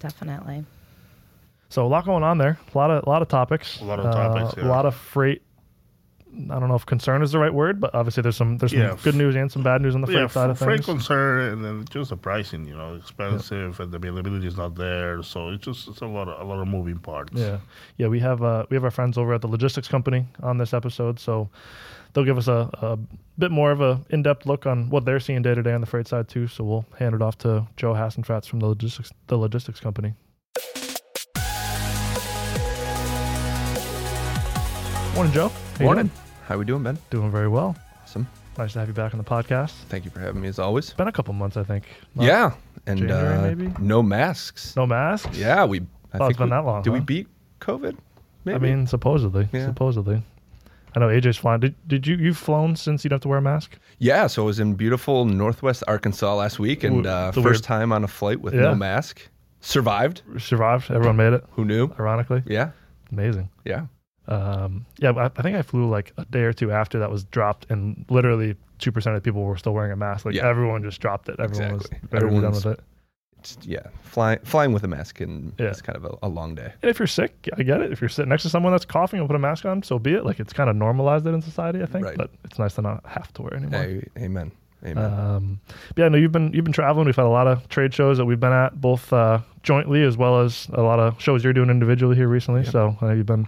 Definitely. 0.00 0.64
So 1.68 1.84
a 1.86 1.88
lot 1.88 2.04
going 2.04 2.22
on 2.24 2.38
there. 2.38 2.58
A 2.74 2.78
lot 2.78 2.90
of 2.90 3.04
a 3.06 3.08
lot 3.08 3.22
of 3.22 3.28
topics. 3.28 3.80
A 3.80 3.84
lot 3.84 3.98
of 4.00 4.06
Uh, 4.06 4.12
topics, 4.12 4.60
A 4.60 4.66
lot 4.66 4.86
of 4.86 4.94
freight 4.94 5.42
I 6.50 6.58
don't 6.60 6.68
know 6.68 6.74
if 6.74 6.84
concern 6.84 7.22
is 7.22 7.32
the 7.32 7.38
right 7.38 7.52
word, 7.54 7.80
but 7.80 7.94
obviously 7.94 8.22
there's 8.22 8.36
some 8.36 8.58
there's 8.58 8.72
Yeah. 8.72 8.90
some 8.90 8.98
good 8.98 9.14
news 9.14 9.34
and 9.36 9.50
some 9.50 9.62
bad 9.62 9.80
news 9.80 9.94
on 9.94 10.02
the 10.02 10.06
freight 10.06 10.18
yeah, 10.18 10.26
side 10.26 10.50
of 10.50 10.58
freight 10.58 10.84
things. 10.84 10.86
concern 10.86 11.40
and 11.52 11.64
then 11.64 11.84
just 11.90 12.10
the 12.10 12.16
pricing, 12.16 12.66
you 12.66 12.76
know, 12.76 12.94
expensive 12.94 13.80
and 13.80 13.90
the 13.92 13.96
availability 13.96 14.46
is 14.46 14.56
not 14.56 14.74
there. 14.74 15.22
So 15.22 15.48
it's 15.50 15.64
just 15.64 15.88
it's 15.88 16.02
a 16.02 16.06
lot 16.06 16.28
of 16.28 16.40
a 16.40 16.44
lot 16.44 16.60
of 16.60 16.68
moving 16.68 16.98
parts. 16.98 17.32
Yeah, 17.34 17.58
yeah. 17.96 18.08
We 18.08 18.20
have 18.20 18.42
uh, 18.42 18.66
we 18.70 18.74
have 18.76 18.84
our 18.84 18.90
friends 18.90 19.16
over 19.16 19.32
at 19.34 19.40
the 19.40 19.48
Logistix 19.48 19.88
Company 19.88 20.26
on 20.42 20.58
this 20.58 20.74
episode, 20.74 21.18
so 21.18 21.48
they'll 22.12 22.24
give 22.24 22.38
us 22.38 22.48
a, 22.48 22.68
a 22.82 22.98
bit 23.38 23.50
more 23.50 23.70
of 23.70 23.80
a 23.80 24.00
in 24.10 24.22
depth 24.22 24.44
look 24.46 24.66
on 24.66 24.90
what 24.90 25.04
they're 25.04 25.20
seeing 25.20 25.42
day 25.42 25.54
to 25.54 25.62
day 25.62 25.72
on 25.72 25.80
the 25.80 25.86
freight 25.86 26.06
side 26.06 26.28
too. 26.28 26.46
So 26.48 26.64
we'll 26.64 26.84
hand 26.98 27.14
it 27.14 27.22
off 27.22 27.38
to 27.38 27.66
Joe 27.76 27.94
Hassenfratz 27.94 28.46
from 28.46 28.60
the 28.60 28.66
Logistix 28.74 29.10
the 29.28 29.36
Logistix 29.38 29.80
Company. 29.80 30.14
Morning, 35.14 35.32
Joe. 35.32 35.48
How 35.48 35.54
you 35.80 35.84
Morning. 35.86 36.10
How 36.46 36.56
we 36.58 36.64
doing, 36.64 36.82
Ben? 36.82 36.98
Doing 37.10 37.30
very 37.30 37.48
well. 37.48 37.76
Awesome. 38.02 38.26
Nice 38.56 38.72
to 38.74 38.78
have 38.78 38.88
you 38.88 38.94
back 38.94 39.12
on 39.12 39.18
the 39.18 39.24
podcast. 39.24 39.72
Thank 39.88 40.04
you 40.04 40.10
for 40.10 40.20
having 40.20 40.40
me 40.40 40.48
as 40.48 40.58
always. 40.58 40.90
Been 40.92 41.08
a 41.08 41.12
couple 41.12 41.34
months, 41.34 41.56
I 41.56 41.64
think. 41.64 41.84
Not- 42.14 42.24
yeah, 42.26 42.52
and 42.86 42.98
January, 43.00 43.36
uh, 43.36 43.42
maybe? 43.54 43.72
no 43.80 44.02
masks. 44.02 44.74
No 44.76 44.86
masks. 44.86 45.36
Yeah, 45.36 45.64
we. 45.64 45.80
I 45.80 45.82
Oh, 45.82 45.86
it's 46.14 46.26
think 46.28 46.38
been 46.38 46.46
we- 46.46 46.50
that 46.50 46.64
long, 46.64 46.82
Did 46.82 46.92
we 46.92 47.00
beat 47.00 47.26
COVID? 47.60 47.96
Maybe. 48.44 48.54
I 48.56 48.58
mean, 48.58 48.86
supposedly. 48.86 49.48
Yeah. 49.52 49.66
Supposedly. 49.66 50.22
I 50.94 51.00
know 51.00 51.08
AJ's 51.08 51.36
flying. 51.36 51.60
Did, 51.60 51.74
did 51.88 52.06
you 52.06 52.16
you've 52.16 52.38
flown 52.38 52.74
since 52.76 53.04
you 53.04 53.10
don't 53.10 53.16
have 53.16 53.22
to 53.22 53.28
wear 53.28 53.38
a 53.38 53.42
mask? 53.42 53.76
yeah. 53.98 54.26
So 54.28 54.44
I 54.44 54.46
was 54.46 54.60
in 54.60 54.74
beautiful 54.74 55.24
Northwest 55.26 55.82
Arkansas 55.88 56.34
last 56.36 56.58
week, 56.58 56.84
and 56.84 57.06
uh, 57.06 57.32
first 57.32 57.44
weird- 57.44 57.62
time 57.64 57.92
on 57.92 58.04
a 58.04 58.08
flight 58.08 58.40
with 58.40 58.54
Yeah. 58.54 58.60
no 58.62 58.74
mask. 58.74 59.20
Survived. 59.60 60.22
Survived. 60.38 60.90
Everyone 60.90 61.16
made 61.16 61.32
it. 61.34 61.44
Who 61.50 61.64
knew? 61.64 61.90
Ironically, 61.98 62.42
Yeah, 62.46 62.70
amazing. 63.12 63.50
yeah. 63.64 63.86
Um, 64.28 64.86
yeah, 64.98 65.10
I, 65.12 65.26
I 65.26 65.42
think 65.42 65.56
I 65.56 65.62
flew 65.62 65.88
like 65.88 66.12
a 66.16 66.24
day 66.24 66.40
or 66.42 66.52
two 66.52 66.72
after 66.72 66.98
that 66.98 67.10
was 67.10 67.24
dropped, 67.24 67.66
and 67.70 68.04
literally 68.10 68.56
two 68.78 68.92
percent 68.92 69.16
of 69.16 69.22
people 69.22 69.42
were 69.44 69.56
still 69.56 69.74
wearing 69.74 69.92
a 69.92 69.96
mask. 69.96 70.24
Like 70.24 70.34
Yeah. 70.34 70.48
everyone 70.48 70.82
just 70.82 71.00
dropped 71.00 71.28
it. 71.28 71.36
Everyone 71.38 71.74
Exactly. 71.76 71.98
was 72.02 72.10
very 72.10 72.30
done 72.40 72.52
with 72.52 72.66
it. 72.66 72.80
It's, 73.38 73.58
yeah, 73.62 73.86
flying 74.02 74.38
flying 74.44 74.72
with 74.72 74.82
a 74.82 74.88
mask 74.88 75.20
and 75.20 75.52
Yeah. 75.58 75.66
it's 75.66 75.80
kind 75.80 75.96
of 75.96 76.04
a, 76.04 76.26
a 76.26 76.28
long 76.28 76.54
day. 76.56 76.72
And 76.82 76.90
if 76.90 76.98
you're 76.98 77.06
sick, 77.06 77.48
I 77.56 77.62
get 77.62 77.80
it. 77.80 77.92
If 77.92 78.00
you're 78.00 78.08
sitting 78.08 78.28
next 78.30 78.42
to 78.42 78.48
someone 78.48 78.72
that's 78.72 78.84
coughing 78.84 79.20
and 79.20 79.28
put 79.28 79.36
a 79.36 79.38
mask 79.38 79.64
on, 79.64 79.82
so 79.84 79.98
be 79.98 80.14
it. 80.14 80.24
Like 80.24 80.40
it's 80.40 80.52
kind 80.52 80.68
of 80.68 80.74
normalized 80.76 81.26
it 81.26 81.30
in 81.34 81.40
society, 81.42 81.80
I 81.82 81.86
think. 81.86 82.06
Right. 82.06 82.16
But 82.16 82.30
it's 82.44 82.58
nice 82.58 82.74
to 82.74 82.82
not 82.82 83.06
have 83.06 83.32
to 83.34 83.42
wear 83.42 83.54
it 83.54 83.58
anymore. 83.62 83.82
Hey, 83.82 84.08
amen. 84.18 84.50
Amen. 84.84 85.04
Um, 85.12 85.60
yeah, 85.96 86.08
no, 86.08 86.18
you've 86.18 86.32
been 86.32 86.52
you've 86.52 86.64
been 86.64 86.72
traveling. 86.72 87.06
We've 87.06 87.16
had 87.16 87.24
a 87.24 87.28
lot 87.28 87.46
of 87.46 87.66
trade 87.68 87.94
shows 87.94 88.18
that 88.18 88.24
we've 88.26 88.38
been 88.40 88.52
at, 88.52 88.80
both 88.80 89.12
uh, 89.12 89.40
jointly 89.62 90.02
as 90.02 90.16
well 90.16 90.40
as 90.40 90.68
a 90.74 90.82
lot 90.82 90.98
of 91.00 91.20
shows 91.20 91.42
you're 91.44 91.52
doing 91.54 91.70
individually 91.70 92.14
here 92.16 92.28
recently. 92.28 92.62
Yep. 92.62 92.72
So 92.72 92.96
I 93.00 93.06
know 93.06 93.12
you've 93.14 93.26
been 93.26 93.46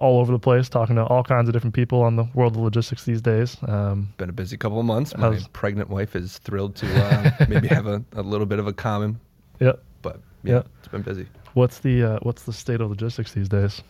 all 0.00 0.18
over 0.20 0.32
the 0.32 0.38
place, 0.38 0.68
talking 0.68 0.96
to 0.96 1.04
all 1.04 1.22
kinds 1.22 1.48
of 1.48 1.52
different 1.52 1.74
people 1.74 2.02
on 2.02 2.16
the 2.16 2.24
world 2.34 2.56
of 2.56 2.62
logistics 2.62 3.04
these 3.04 3.20
days. 3.20 3.56
Um, 3.68 4.08
Been 4.16 4.30
a 4.30 4.32
busy 4.32 4.56
couple 4.56 4.80
of 4.80 4.86
months. 4.86 5.14
My 5.16 5.26
how's- 5.28 5.46
pregnant 5.52 5.90
wife 5.90 6.16
is 6.16 6.38
thrilled 6.38 6.74
to 6.76 6.86
uh, 7.04 7.30
maybe 7.48 7.68
have 7.68 7.86
a, 7.86 8.02
a 8.14 8.22
little 8.22 8.46
bit 8.46 8.58
of 8.58 8.66
a 8.66 8.72
common, 8.72 9.20
yeah. 9.60 9.72
but 10.02 10.20
yeah, 10.42 10.54
Yeah. 10.54 10.62
it's 10.78 10.88
been 10.88 11.02
busy. 11.02 11.26
What's 11.54 11.78
the 11.80 12.02
uh, 12.02 12.18
what's 12.22 12.44
the 12.44 12.52
state 12.52 12.80
of 12.80 12.88
logistics 12.90 13.32
these 13.34 13.48
days? 13.48 13.82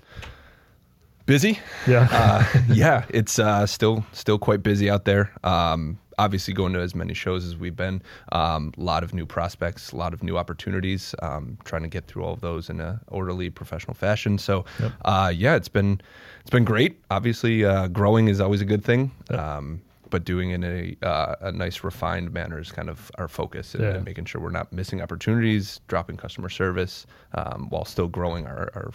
Busy. 1.26 1.58
Yeah. 1.86 2.08
uh, 2.10 2.60
yeah, 2.72 3.04
it's 3.10 3.38
uh, 3.38 3.66
still 3.66 4.04
still 4.12 4.38
quite 4.38 4.62
busy 4.62 4.90
out 4.90 5.04
there. 5.04 5.32
Um, 5.44 5.98
obviously, 6.18 6.52
going 6.54 6.72
to 6.72 6.80
as 6.80 6.94
many 6.94 7.14
shows 7.14 7.44
as 7.46 7.56
we've 7.56 7.76
been, 7.76 8.02
a 8.32 8.60
lot 8.76 9.04
of 9.04 9.14
new 9.14 9.26
prospects, 9.26 9.92
a 9.92 9.96
lot 9.96 10.12
of 10.12 10.22
new 10.22 10.36
opportunities. 10.36 11.14
Um, 11.22 11.56
trying 11.64 11.82
to 11.82 11.88
get 11.88 12.06
through 12.06 12.24
all 12.24 12.32
of 12.32 12.40
those 12.40 12.68
in 12.68 12.80
a 12.80 13.00
orderly, 13.08 13.48
professional 13.50 13.94
fashion. 13.94 14.38
So, 14.38 14.64
Yep. 14.80 14.92
uh, 15.04 15.32
yeah, 15.34 15.54
it's 15.54 15.68
been 15.68 16.00
it's 16.40 16.50
been 16.50 16.64
great. 16.64 17.00
Obviously, 17.10 17.64
uh, 17.64 17.86
growing 17.88 18.28
is 18.28 18.40
always 18.40 18.60
a 18.60 18.64
good 18.66 18.84
thing. 18.84 19.12
Um, 19.30 19.82
but 20.10 20.24
doing 20.24 20.50
it 20.50 20.54
in 20.56 20.64
a, 20.64 21.06
uh, 21.06 21.36
a 21.42 21.52
nice, 21.52 21.84
refined 21.84 22.32
manner 22.32 22.58
is 22.58 22.72
kind 22.72 22.90
of 22.90 23.12
our 23.18 23.28
focus, 23.28 23.76
and, 23.76 23.84
Yeah. 23.84 23.90
and 23.94 24.04
making 24.04 24.24
sure 24.24 24.40
we're 24.40 24.50
not 24.50 24.72
missing 24.72 25.00
opportunities, 25.00 25.80
dropping 25.86 26.16
customer 26.16 26.48
service, 26.48 27.06
um, 27.34 27.68
while 27.70 27.84
still 27.84 28.08
growing 28.08 28.44
our, 28.48 28.70
our 28.74 28.90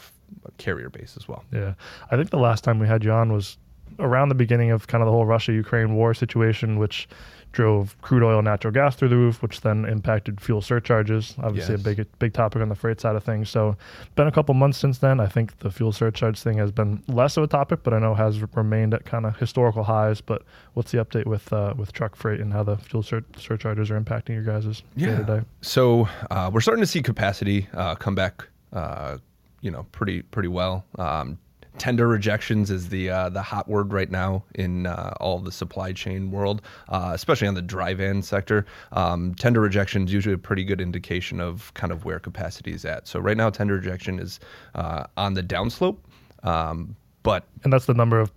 carrier 0.58 0.90
base 0.90 1.16
as 1.18 1.28
well. 1.28 1.44
Yeah, 1.52 1.74
I 2.12 2.16
think 2.18 2.30
the 2.30 2.38
last 2.38 2.64
time 2.64 2.80
we 2.80 2.88
had 2.88 3.04
you 3.04 3.12
on 3.12 3.32
was 3.34 3.58
around 4.00 4.30
the 4.30 4.36
beginning 4.36 4.72
of 4.72 4.88
kind 4.88 5.02
of 5.02 5.06
the 5.06 5.12
whole 5.12 5.26
Russia-Ukraine 5.26 5.96
war 5.96 6.14
situation, 6.14 6.78
which 6.80 7.08
drove 7.52 7.96
crude 8.02 8.22
oil, 8.22 8.40
and 8.40 8.46
natural 8.46 8.74
gas 8.74 8.98
through 8.98 9.08
the 9.08 9.16
roof, 9.16 9.42
which 9.42 9.62
then 9.62 9.86
impacted 9.86 10.42
fuel 10.42 10.62
surcharges. 10.62 11.36
Obviously, 11.42 11.76
Yes. 11.76 11.82
a 11.82 11.84
big 11.96 12.08
big 12.20 12.34
topic 12.34 12.62
on 12.62 12.68
the 12.68 12.76
freight 12.76 13.00
side 13.00 13.16
of 13.16 13.24
things. 13.24 13.50
So, 13.50 13.78
been 14.16 14.28
a 14.28 14.32
couple 14.32 14.54
months 14.56 14.78
since 14.78 14.98
then. 14.98 15.22
I 15.22 15.28
think 15.28 15.60
the 15.60 15.72
fuel 15.72 15.94
surcharge 15.94 16.42
thing 16.42 16.58
has 16.58 16.72
been 16.74 17.02
less 17.08 17.38
of 17.38 17.44
a 17.44 17.48
topic, 17.48 17.80
but 17.84 17.94
I 17.94 18.00
know 18.00 18.14
has 18.14 18.42
remained 18.56 18.94
at 18.94 19.06
kind 19.06 19.26
of 19.26 19.38
historical 19.38 19.84
highs. 19.84 20.20
But 20.20 20.42
what's 20.74 20.92
the 20.92 20.98
update 20.98 21.28
with 21.28 21.54
uh, 21.54 21.74
with 21.78 21.94
truck 21.94 22.18
freight 22.18 22.42
and 22.42 22.52
how 22.52 22.64
the 22.64 22.76
fuel 22.76 23.04
sur- 23.04 23.24
surcharges 23.38 23.90
are 23.90 23.98
impacting 24.02 24.30
your 24.30 24.44
guys' 24.44 24.84
day 24.98 25.06
to 25.16 25.24
day? 25.24 25.42
So 25.62 26.10
uh, 26.32 26.50
we're 26.54 26.60
starting 26.60 26.82
to 26.84 26.88
see 26.88 27.02
capacity 27.02 27.70
uh, 27.74 27.96
come 27.96 28.16
back, 28.16 28.46
uh, 28.74 29.20
you 29.66 29.72
know, 29.72 29.84
pretty 29.92 30.22
pretty 30.22 30.48
well. 30.48 30.86
Um, 31.00 31.40
tender 31.80 32.08
rejections 32.08 32.70
is 32.70 32.88
the 32.90 33.10
uh, 33.10 33.30
the 33.30 33.42
hot 33.42 33.68
word 33.68 33.92
right 33.92 34.12
now 34.12 34.44
in 34.54 34.86
uh, 34.86 35.16
all 35.20 35.40
the 35.40 35.52
supply 35.52 35.92
chain 35.92 36.30
world, 36.30 36.62
uh, 36.90 37.12
especially 37.16 37.48
on 37.48 37.56
the 37.56 37.64
dry 37.64 37.96
van 37.96 38.22
sector. 38.22 38.68
Um, 38.92 39.34
tender 39.34 39.60
rejection 39.60 40.06
is 40.06 40.14
usually 40.14 40.36
a 40.36 40.38
pretty 40.38 40.64
good 40.64 40.80
indication 40.80 41.42
of 41.42 41.74
kind 41.74 41.92
of 41.92 42.06
where 42.06 42.20
capacity 42.20 42.74
is 42.74 42.86
at. 42.86 43.08
So 43.08 43.20
right 43.20 43.36
now, 43.36 43.50
tender 43.50 43.74
rejection 43.74 44.20
is 44.20 44.40
uh, 44.76 45.06
on 45.18 45.34
the 45.34 45.42
downslope, 45.42 45.98
um, 46.44 46.96
but 47.24 47.46
And 47.64 47.74
that's 47.74 47.88
the 47.88 47.96
number 47.96 48.20
of 48.20 48.32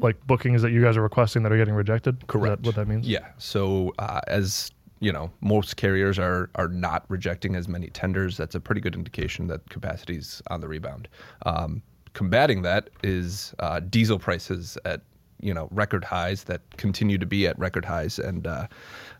like 0.00 0.24
bookings 0.26 0.60
that 0.60 0.72
you 0.72 0.82
guys 0.82 0.98
are 0.98 1.02
requesting 1.02 1.42
that 1.44 1.52
are 1.52 1.56
getting 1.56 1.74
rejected. 1.74 2.16
Is 2.16 2.20
that 2.20 2.26
Correct. 2.26 2.62
what 2.66 2.74
that 2.74 2.86
means? 2.86 3.08
Yeah. 3.08 3.28
So 3.38 3.94
uh, 3.98 4.20
as 4.26 4.70
you 5.04 5.12
know, 5.12 5.30
most 5.42 5.76
carriers 5.76 6.18
are 6.18 6.48
are 6.54 6.68
not 6.68 7.04
rejecting 7.08 7.54
as 7.56 7.68
many 7.68 7.88
tenders. 7.88 8.38
That's 8.38 8.54
a 8.54 8.60
pretty 8.60 8.80
good 8.80 8.94
indication 8.94 9.48
that 9.48 9.68
capacity's 9.68 10.40
on 10.48 10.60
the 10.60 10.68
rebound. 10.68 11.08
Um, 11.44 11.82
combating 12.14 12.62
that 12.62 12.88
is 13.02 13.54
uh, 13.58 13.80
diesel 13.80 14.18
prices 14.18 14.78
at 14.86 15.02
you 15.40 15.52
know 15.52 15.68
record 15.70 16.04
highs 16.04 16.44
that 16.44 16.62
continue 16.78 17.18
to 17.18 17.26
be 17.26 17.46
at 17.46 17.58
record 17.58 17.84
highs, 17.84 18.18
and 18.18 18.46
uh, 18.46 18.66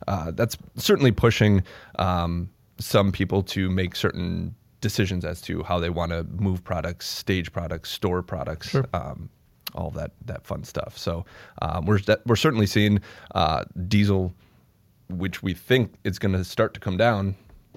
uh, 0.08 0.30
that's 0.30 0.56
certainly 0.76 1.12
pushing 1.12 1.62
um, 1.98 2.48
some 2.78 3.12
people 3.12 3.42
to 3.42 3.68
make 3.68 3.94
certain 3.94 4.54
decisions 4.80 5.22
as 5.22 5.42
to 5.42 5.62
how 5.64 5.78
they 5.78 5.90
want 5.90 6.12
to 6.12 6.24
move 6.24 6.64
products, 6.64 7.06
stage 7.06 7.52
products, 7.52 7.90
store 7.90 8.22
products. 8.22 8.70
Sure. 8.70 8.86
Um, 8.94 9.28
all 9.74 9.90
that 9.90 10.12
that 10.24 10.46
fun 10.46 10.64
stuff. 10.64 10.96
So 10.96 11.26
um, 11.60 11.84
we're 11.84 12.00
we're 12.24 12.36
certainly 12.36 12.66
seeing 12.66 13.00
uh, 13.34 13.64
diesel, 13.88 14.32
which 15.08 15.42
we 15.42 15.54
think 15.54 15.94
is 16.04 16.18
going 16.18 16.32
to 16.34 16.44
start 16.44 16.74
to 16.74 16.80
come 16.80 16.96
down, 16.96 17.34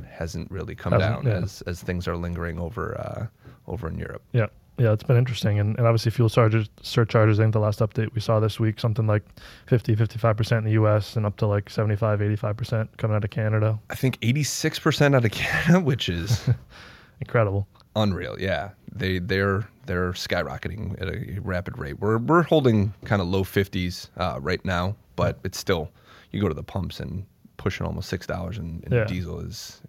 hasn't 0.10 0.50
really 0.52 0.76
come 0.76 0.94
Hasn't, 0.94 1.24
down 1.24 1.26
yeah. 1.26 1.44
as 1.44 1.62
as 1.64 1.82
things 1.82 2.08
are 2.08 2.16
lingering 2.18 2.60
over 2.60 2.98
uh, 3.00 3.28
over 3.68 3.88
in 3.88 3.98
Europe. 3.98 4.24
Yeah. 4.32 4.48
Yeah, 4.80 4.92
it's 4.94 5.02
been 5.02 5.18
interesting. 5.18 5.58
And, 5.60 5.76
and 5.80 5.88
obviously, 5.88 6.12
fuel 6.12 6.30
surcharges, 6.30 6.70
surcharges, 6.84 7.40
I 7.40 7.44
think 7.46 7.54
the 7.54 7.60
last 7.60 7.80
update 7.80 8.14
we 8.14 8.22
saw 8.22 8.40
this 8.40 8.60
week, 8.60 8.80
something 8.80 9.08
like 9.08 9.24
50, 9.66 9.96
55% 9.96 10.60
in 10.60 10.66
the 10.66 10.72
US 10.74 11.16
and 11.16 11.26
up 11.26 11.36
to 11.38 11.48
like 11.48 11.68
75, 11.68 12.20
85% 12.20 12.88
coming 12.98 13.16
out 13.16 13.24
of 13.24 13.32
Canada. 13.32 13.80
I 13.90 13.96
think 13.96 14.20
eighty 14.22 14.44
six 14.44 14.78
percent 14.78 15.16
out 15.16 15.26
of 15.26 15.32
Canada, 15.32 15.80
which 15.84 16.10
is 16.10 16.48
Incredible. 17.22 17.68
unreal. 17.96 18.40
Yeah, 18.40 18.70
they 18.94 19.18
they're 19.18 19.68
they're 19.88 20.12
skyrocketing 20.12 21.02
at 21.02 21.08
a 21.08 21.40
rapid 21.42 21.80
rate. 21.80 22.00
We're 22.00 22.20
we're 22.20 22.44
holding 22.44 22.94
kind 23.04 23.20
of 23.20 23.28
low 23.28 23.44
fifties 23.44 24.12
uh, 24.18 24.38
right 24.40 24.64
now, 24.64 24.96
but 25.16 25.40
it's 25.44 25.58
still 25.58 25.90
you 26.32 26.42
go 26.42 26.48
to 26.48 26.54
the 26.54 26.64
pumps 26.64 27.00
and 27.00 27.26
pushing 27.58 27.86
almost 27.86 28.10
six 28.10 28.28
dollars 28.28 28.58
in, 28.58 28.84
in 28.86 28.92
Yeah. 28.94 29.06
diesel 29.06 29.40
is 29.40 29.82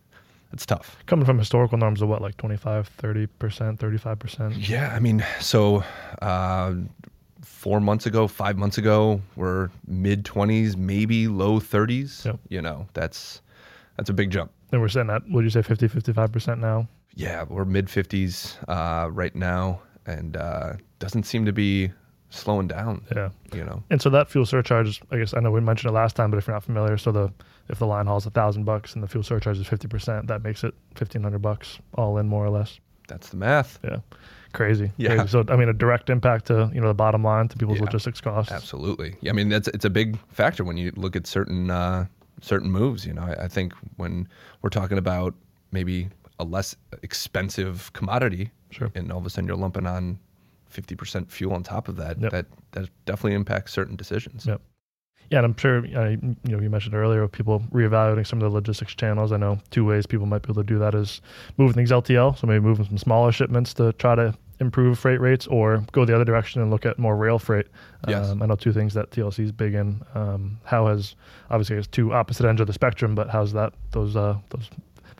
it's 0.53 0.65
tough. 0.65 0.97
Coming 1.07 1.27
from 1.27 1.39
historical 1.39 1.77
norms 1.77 2.01
of 2.01 2.09
what, 2.09 2.23
like 2.23 2.37
25, 2.39 2.91
30%, 2.97 3.29
35%? 3.79 4.69
Yeah, 4.69 4.95
I 4.95 4.99
mean, 4.99 5.23
so 5.41 5.85
uh, 6.23 6.73
four 7.43 7.81
months 7.81 8.07
ago, 8.07 8.27
five 8.27 8.57
months 8.57 8.79
ago, 8.79 9.21
we're 9.37 9.69
mid 9.87 10.25
twenties, 10.25 10.75
maybe 10.77 11.29
low 11.29 11.61
thirties. 11.61 12.23
Yep. 12.25 12.39
You 12.49 12.63
know, 12.63 12.87
that's 12.95 13.43
that's 13.97 14.09
a 14.09 14.15
big 14.15 14.31
jump. 14.31 14.51
And 14.73 14.81
we're 14.81 14.89
sitting 14.89 15.11
at, 15.11 15.23
would 15.31 15.45
you 15.45 15.51
say 15.51 15.63
50, 15.63 15.89
55% 15.89 16.59
now? 16.59 16.89
Yeah, 17.15 17.45
we're 17.49 17.65
mid 17.65 17.91
fifties 17.91 18.57
uh, 18.69 19.09
right 19.13 19.35
now, 19.35 19.81
and 20.07 20.37
uh, 20.37 20.75
doesn't 20.99 21.25
seem 21.25 21.45
to 21.47 21.53
be 21.53 21.91
slowing 22.31 22.69
down. 22.69 23.05
Yeah. 23.15 23.31
You 23.55 23.65
know, 23.65 23.83
And 23.91 24.01
so 24.03 24.11
that 24.11 24.29
fuel 24.29 24.45
surcharge, 24.47 25.01
I 25.11 25.17
guess 25.19 25.33
I 25.35 25.41
know 25.41 25.51
we 25.51 25.61
mentioned 25.61 25.91
it 25.91 25.95
last 25.95 26.15
time, 26.17 26.31
but 26.31 26.37
if 26.37 26.47
you're 26.47 26.55
not 26.55 26.65
familiar, 26.65 26.97
so 26.99 27.11
the 27.13 27.33
if 27.69 27.79
the 27.79 27.87
line 27.87 28.07
haul's 28.07 28.27
a 28.27 28.31
thousand 28.31 28.65
bucks 28.65 28.95
and 28.95 29.03
the 29.03 29.09
fuel 29.09 29.23
surcharge 29.25 29.59
is 29.59 29.67
fifty 29.67 29.89
percent, 29.89 30.27
that 30.29 30.43
makes 30.43 30.65
it 30.65 30.75
fifteen 30.95 31.23
hundred 31.23 31.41
bucks 31.43 31.79
all 31.95 32.19
in 32.19 32.29
more 32.29 32.45
or 32.45 32.51
less. 32.51 32.81
that's 33.09 33.31
the 33.31 33.37
math. 33.37 33.79
Yeah, 33.83 33.99
crazy. 34.53 34.91
Yeah. 34.99 35.15
Crazy. 35.17 35.29
So 35.29 35.45
I 35.49 35.57
mean, 35.57 35.69
a 35.69 35.73
direct 35.73 36.11
impact 36.11 36.47
to 36.47 36.71
you 36.75 36.81
know 36.81 36.89
the 36.89 36.95
bottom 36.95 37.23
line 37.25 37.49
to 37.49 37.57
people's 37.57 37.79
Yeah. 37.79 37.85
logistics 37.87 38.21
costs. 38.21 38.53
Absolutely. 38.53 39.17
Yeah, 39.23 39.31
I 39.31 39.35
mean 39.35 39.49
that's 39.49 39.69
it's 39.69 39.85
a 39.87 39.91
big 39.91 40.19
factor 40.29 40.65
when 40.65 40.77
you 40.77 40.93
look 40.97 41.17
at 41.17 41.27
certain 41.27 41.71
uh, 41.71 42.07
certain 42.43 42.71
moves. 42.71 43.07
You 43.07 43.15
know, 43.15 43.23
I, 43.23 43.45
I 43.45 43.49
think 43.49 43.73
when 43.97 44.29
we're 44.63 44.71
talking 44.71 44.99
about 44.99 45.35
maybe 45.73 46.09
a 46.39 46.45
less 46.45 46.77
expensive 47.03 47.93
commodity, 47.95 48.51
Sure. 48.71 48.91
and 48.95 49.11
all 49.11 49.19
of 49.19 49.27
a 49.27 49.31
sudden 49.31 49.49
you're 49.49 49.57
lumping 49.57 49.87
on 49.87 50.19
50% 50.73 51.31
fuel 51.31 51.53
on 51.55 51.63
top 51.63 51.89
of 51.89 51.97
that, 51.97 52.21
Yep. 52.21 52.31
that 52.33 52.47
that 52.73 52.89
definitely 53.07 53.35
impacts 53.35 53.73
certain 53.73 53.97
decisions. 53.97 54.47
Yep. 54.47 54.61
Yeah, 55.31 55.39
and 55.39 55.45
I'm 55.47 55.57
sure 55.59 55.79
uh, 55.79 56.09
you 56.11 56.37
know 56.45 56.59
you 56.61 56.71
mentioned 56.71 56.95
earlier 56.95 57.27
people 57.29 57.61
reevaluating 57.71 58.27
some 58.27 58.39
of 58.39 58.45
the 58.45 58.55
logistics 58.55 58.95
channels. 58.95 59.31
I 59.33 59.37
know 59.37 59.59
two 59.71 59.85
ways 59.85 60.07
people 60.07 60.25
might 60.27 60.41
be 60.43 60.47
able 60.51 60.63
to 60.63 60.67
do 60.67 60.79
that 60.79 60.95
is 60.95 61.21
moving 61.59 61.75
things 61.75 61.91
LTL, 61.91 62.39
so 62.39 62.47
maybe 62.47 62.61
moving 62.65 62.87
some 62.87 62.97
smaller 62.99 63.31
shipments 63.33 63.75
to 63.75 63.93
try 63.95 64.15
to 64.15 64.35
improve 64.61 64.99
freight 64.99 65.21
rates, 65.21 65.47
or 65.47 65.85
go 65.93 66.05
the 66.05 66.15
other 66.15 66.25
direction 66.25 66.61
and 66.63 66.71
look 66.71 66.85
at 66.87 66.99
more 66.99 67.15
rail 67.17 67.39
freight. 67.39 67.67
Yes. 68.09 68.29
Um, 68.31 68.43
I 68.43 68.47
know 68.47 68.57
two 68.57 68.73
things 68.73 68.95
that 68.95 69.11
TLC 69.11 69.45
is 69.45 69.53
big 69.53 69.75
in. 69.75 70.01
Um, 70.15 70.59
how 70.65 70.87
has 70.87 71.15
obviously 71.51 71.77
it's 71.77 71.87
two 71.87 72.13
opposite 72.15 72.47
ends 72.47 72.61
of 72.61 72.67
the 72.67 72.73
spectrum, 72.73 73.15
but 73.15 73.29
how's 73.29 73.53
that 73.53 73.75
those 73.93 74.17
uh, 74.17 74.37
those 74.49 74.71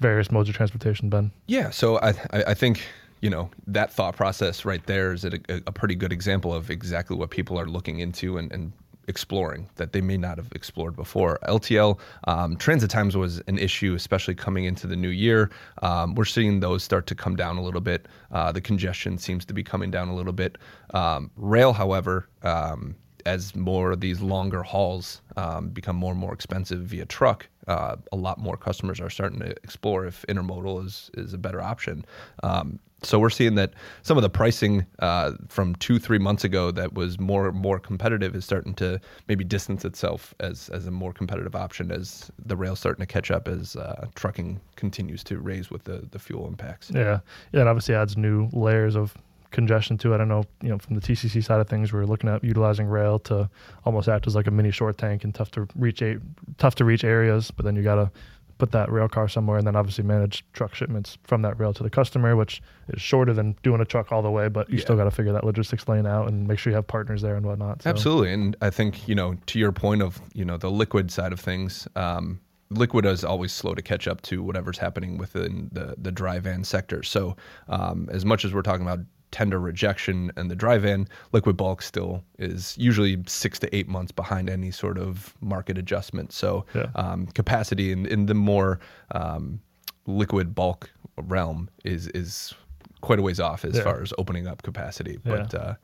various 0.01 0.31
modes 0.33 0.49
of 0.49 0.55
transportation 0.57 1.09
been? 1.11 1.31
Yeah, 1.49 1.69
so 1.71 1.99
I 2.01 2.11
I, 2.31 2.45
I 2.49 2.55
think 2.55 2.83
you 3.21 3.31
know 3.31 3.51
that 3.67 3.93
thought 3.93 4.17
process 4.17 4.65
right 4.65 4.85
there 4.87 5.13
is 5.13 5.25
a, 5.25 5.41
a 5.67 5.73
pretty 5.73 5.95
good 5.95 6.13
example 6.13 6.55
of 6.55 6.71
exactly 6.71 7.17
what 7.17 7.31
people 7.31 7.59
are 7.59 7.67
looking 7.67 8.01
into 8.01 8.39
and, 8.39 8.53
and 8.53 8.73
exploring 9.09 9.69
that 9.77 9.93
they 9.93 10.01
may 10.01 10.17
not 10.17 10.37
have 10.37 10.49
explored 10.53 10.95
before. 10.95 11.39
LTL 11.49 11.99
um, 12.25 12.57
transit 12.57 12.91
times 12.91 13.17
was 13.17 13.41
an 13.49 13.59
issue, 13.59 13.95
especially 13.95 14.35
coming 14.35 14.67
into 14.67 14.87
the 14.87 14.97
new 14.97 15.09
year. 15.09 15.51
Um, 15.83 16.15
we're 16.15 16.27
seeing 16.27 16.61
those 16.61 16.85
start 16.85 17.07
to 17.09 17.15
come 17.15 17.35
down 17.35 17.57
a 17.57 17.63
little 17.63 17.81
bit. 17.81 18.07
Uh, 18.31 18.53
the 18.53 18.61
congestion 18.61 19.19
seems 19.19 19.45
to 19.47 19.55
be 19.55 19.65
coming 19.65 19.91
down 19.91 20.09
a 20.09 20.15
little 20.15 20.33
bit. 20.33 20.59
Um, 20.95 21.31
rail, 21.37 21.73
however. 21.73 22.29
Um, 22.43 22.95
as 23.27 23.55
more 23.55 23.91
of 23.91 24.01
these 24.01 24.21
longer 24.21 24.63
hauls 24.63 25.21
um, 25.37 25.69
become 25.69 25.97
more 25.97 26.13
and 26.13 26.21
more 26.21 26.33
expensive 26.33 26.81
via 26.81 27.05
truck, 27.05 27.47
uh, 27.67 27.97
a 28.11 28.17
lot 28.17 28.39
more 28.39 28.57
customers 28.57 29.01
are 29.01 29.11
starting 29.11 29.39
to 29.41 29.51
explore 29.63 30.07
if 30.07 30.25
intermodal 30.29 30.85
is 30.87 31.11
is 31.15 31.35
a 31.35 31.39
better 31.39 31.61
option. 31.61 32.07
Um, 32.43 32.79
so 33.03 33.19
we're 33.19 33.31
seeing 33.31 33.55
that 33.55 33.73
some 34.03 34.17
of 34.17 34.23
the 34.23 34.31
pricing 34.31 34.85
uh, 34.99 35.33
from 35.49 35.75
two 35.77 35.99
three 35.99 36.19
months 36.19 36.45
ago 36.45 36.71
that 36.73 36.95
was 36.95 37.19
more 37.19 37.53
more 37.53 37.79
competitive 37.79 38.35
is 38.35 38.45
starting 38.45 38.75
to 38.75 39.01
maybe 39.29 39.45
distance 39.45 39.85
itself 39.85 40.35
as 40.41 40.69
as 40.71 40.87
a 40.87 40.91
more 40.91 41.13
competitive 41.13 41.55
option 41.55 41.93
as 41.93 42.31
the 42.45 42.57
rail's 42.57 42.79
starting 42.79 43.01
to 43.01 43.07
catch 43.07 43.31
up 43.31 43.49
as 43.49 43.77
uh, 43.77 44.07
trucking 44.15 44.61
continues 44.77 45.23
to 45.25 45.39
raise 45.39 45.71
with 45.71 45.85
the 45.85 46.09
the 46.11 46.19
fuel 46.19 46.47
impacts. 46.47 46.91
Yeah, 46.91 47.21
yeah, 47.53 47.63
it 47.63 47.67
obviously 47.67 47.95
adds 47.95 48.17
new 48.17 48.49
layers 48.53 48.97
of 48.97 49.15
congestion 49.51 49.97
to 49.99 50.13
it. 50.13 50.17
I 50.17 50.19
don't 50.19 50.29
know, 50.29 50.45
you 50.63 50.69
know, 50.69 50.79
from 50.79 50.95
the 50.95 51.01
TCC 51.01 51.43
side 51.43 51.61
of 51.61 51.69
things, 51.69 51.93
we're 51.93 52.05
looking 52.05 52.29
at 52.29 52.45
utilizing 52.45 52.87
rail 52.87 53.19
to 53.21 53.49
almost 53.85 54.09
act 54.09 54.27
as 54.27 54.35
like 54.35 54.47
a 54.47 54.51
mini 54.51 54.71
short 54.71 54.99
tank 54.99 55.25
in 55.25 55.33
tough 55.33 55.51
to 55.53 55.67
reach 55.75 56.03
a, 56.03 56.19
tough 56.59 56.75
to 56.77 56.85
reach 56.85 57.05
areas. 57.05 57.51
But 57.51 57.65
then 57.65 57.77
you 57.77 57.83
got 57.83 57.97
to 57.97 58.11
put 58.59 58.73
that 58.73 58.91
rail 58.91 59.09
car 59.09 59.29
somewhere, 59.29 59.57
and 59.59 59.67
then 59.67 59.77
obviously 59.77 60.05
manage 60.05 60.45
truck 60.53 60.75
shipments 60.75 61.17
from 61.25 61.43
that 61.43 61.59
rail 61.59 61.73
to 61.73 61.83
the 61.83 61.91
customer, 61.91 62.37
which 62.37 62.61
is 62.89 63.01
shorter 63.01 63.33
than 63.33 63.57
doing 63.63 63.81
a 63.81 63.85
truck 63.85 64.13
all 64.13 64.21
the 64.23 64.31
way. 64.31 64.49
But 64.49 64.69
you 64.69 64.77
Yeah. 64.77 64.83
still 64.85 64.97
got 64.97 65.05
to 65.05 65.11
figure 65.11 65.33
that 65.33 65.45
logistics 65.45 65.89
lane 65.89 66.07
out 66.07 66.29
and 66.29 66.47
make 66.47 66.59
sure 66.59 66.71
you 66.71 66.75
have 66.77 66.87
partners 66.87 67.23
there 67.23 67.37
and 67.37 67.47
whatnot. 67.47 67.83
So, 67.83 67.91
Absolutely, 67.91 68.33
and 68.33 68.57
I 68.61 68.71
think 68.71 69.09
you 69.09 69.15
know 69.15 69.37
to 69.47 69.59
your 69.59 69.73
point 69.73 70.03
of 70.03 70.21
you 70.35 70.45
know 70.45 70.57
the 70.57 70.71
liquid 70.71 71.11
side 71.11 71.33
of 71.33 71.41
things. 71.41 71.89
Um, 71.97 72.41
liquid 72.71 73.07
is 73.07 73.25
always 73.25 73.51
slow 73.51 73.75
to 73.75 73.81
catch 73.81 74.07
up 74.07 74.21
to 74.21 74.43
whatever's 74.43 74.77
happening 74.79 75.17
within 75.19 75.71
the 75.73 75.95
the 75.97 76.13
dry 76.13 76.39
van 76.39 76.65
sector. 76.65 77.03
So 77.03 77.37
um, 77.69 78.09
as 78.13 78.25
much 78.25 78.45
as 78.45 78.53
we're 78.53 78.63
talking 78.63 78.83
about 78.87 79.01
tender 79.31 79.61
rejection 79.61 80.33
and 80.37 80.51
the 80.51 80.57
dry 80.57 80.79
van, 80.79 81.07
liquid 81.33 81.57
bulk 81.57 81.83
still 81.83 82.23
is 82.39 82.77
usually 82.79 83.23
six 83.27 83.59
to 83.59 83.75
eight 83.77 83.89
months 83.89 84.13
behind 84.13 84.49
any 84.49 84.71
sort 84.71 84.99
of 84.99 85.35
market 85.41 85.77
adjustment. 85.79 86.33
So 86.33 86.65
Yeah. 86.75 86.87
um, 86.95 87.27
capacity 87.27 87.93
in, 87.93 88.07
in 88.07 88.27
the 88.27 88.35
more 88.35 88.81
um, 89.13 89.61
liquid 90.07 90.55
bulk 90.55 90.91
realm 91.17 91.69
is 91.85 92.07
is 92.09 92.55
quite 93.01 93.19
a 93.19 93.23
ways 93.23 93.39
off 93.41 93.65
as 93.65 93.77
Yeah. 93.77 93.83
far 93.85 94.03
as 94.03 94.13
opening 94.19 94.47
up 94.47 94.63
capacity. 94.63 95.19
Yeah. 95.25 95.37
But 95.37 95.55
uh, 95.55 95.75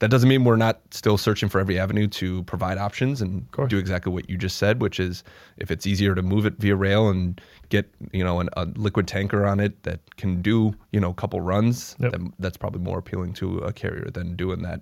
that 0.00 0.10
doesn't 0.10 0.28
mean 0.28 0.44
we're 0.44 0.56
not 0.56 0.80
still 0.90 1.16
searching 1.16 1.48
for 1.48 1.58
every 1.58 1.78
avenue 1.78 2.06
to 2.06 2.42
provide 2.44 2.76
options 2.76 3.22
and 3.22 3.46
do 3.68 3.78
exactly 3.78 4.12
what 4.12 4.28
you 4.28 4.36
just 4.36 4.58
said, 4.58 4.80
which 4.82 5.00
is 5.00 5.24
if 5.56 5.70
it's 5.70 5.86
easier 5.86 6.14
to 6.14 6.20
move 6.22 6.44
it 6.44 6.54
via 6.58 6.76
rail 6.76 7.08
and 7.08 7.40
get 7.70 7.88
you 8.12 8.22
know 8.22 8.40
an, 8.40 8.48
a 8.58 8.66
liquid 8.76 9.08
tanker 9.08 9.46
on 9.46 9.58
it 9.58 9.82
that 9.84 10.00
can 10.16 10.42
do 10.42 10.74
you 10.92 11.00
know 11.00 11.10
a 11.10 11.14
couple 11.14 11.40
runs, 11.40 11.96
Yep. 12.00 12.12
then 12.12 12.32
that's 12.38 12.56
probably 12.58 12.80
more 12.82 12.98
appealing 12.98 13.32
to 13.34 13.58
a 13.58 13.72
carrier 13.72 14.10
than 14.12 14.36
doing 14.36 14.62
that 14.62 14.80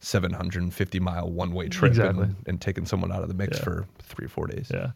750 0.00 1.00
mile 1.00 1.30
one 1.30 1.52
way 1.52 1.68
trip 1.68 1.90
Exactly. 1.90 2.24
and, 2.24 2.36
and 2.46 2.60
taking 2.60 2.84
someone 2.86 3.10
out 3.10 3.22
of 3.22 3.28
the 3.28 3.34
mix 3.34 3.58
Yeah. 3.58 3.64
for 3.64 3.86
three 3.98 4.26
or 4.26 4.28
four 4.28 4.46
days. 4.46 4.70
Yeah. 4.72 4.90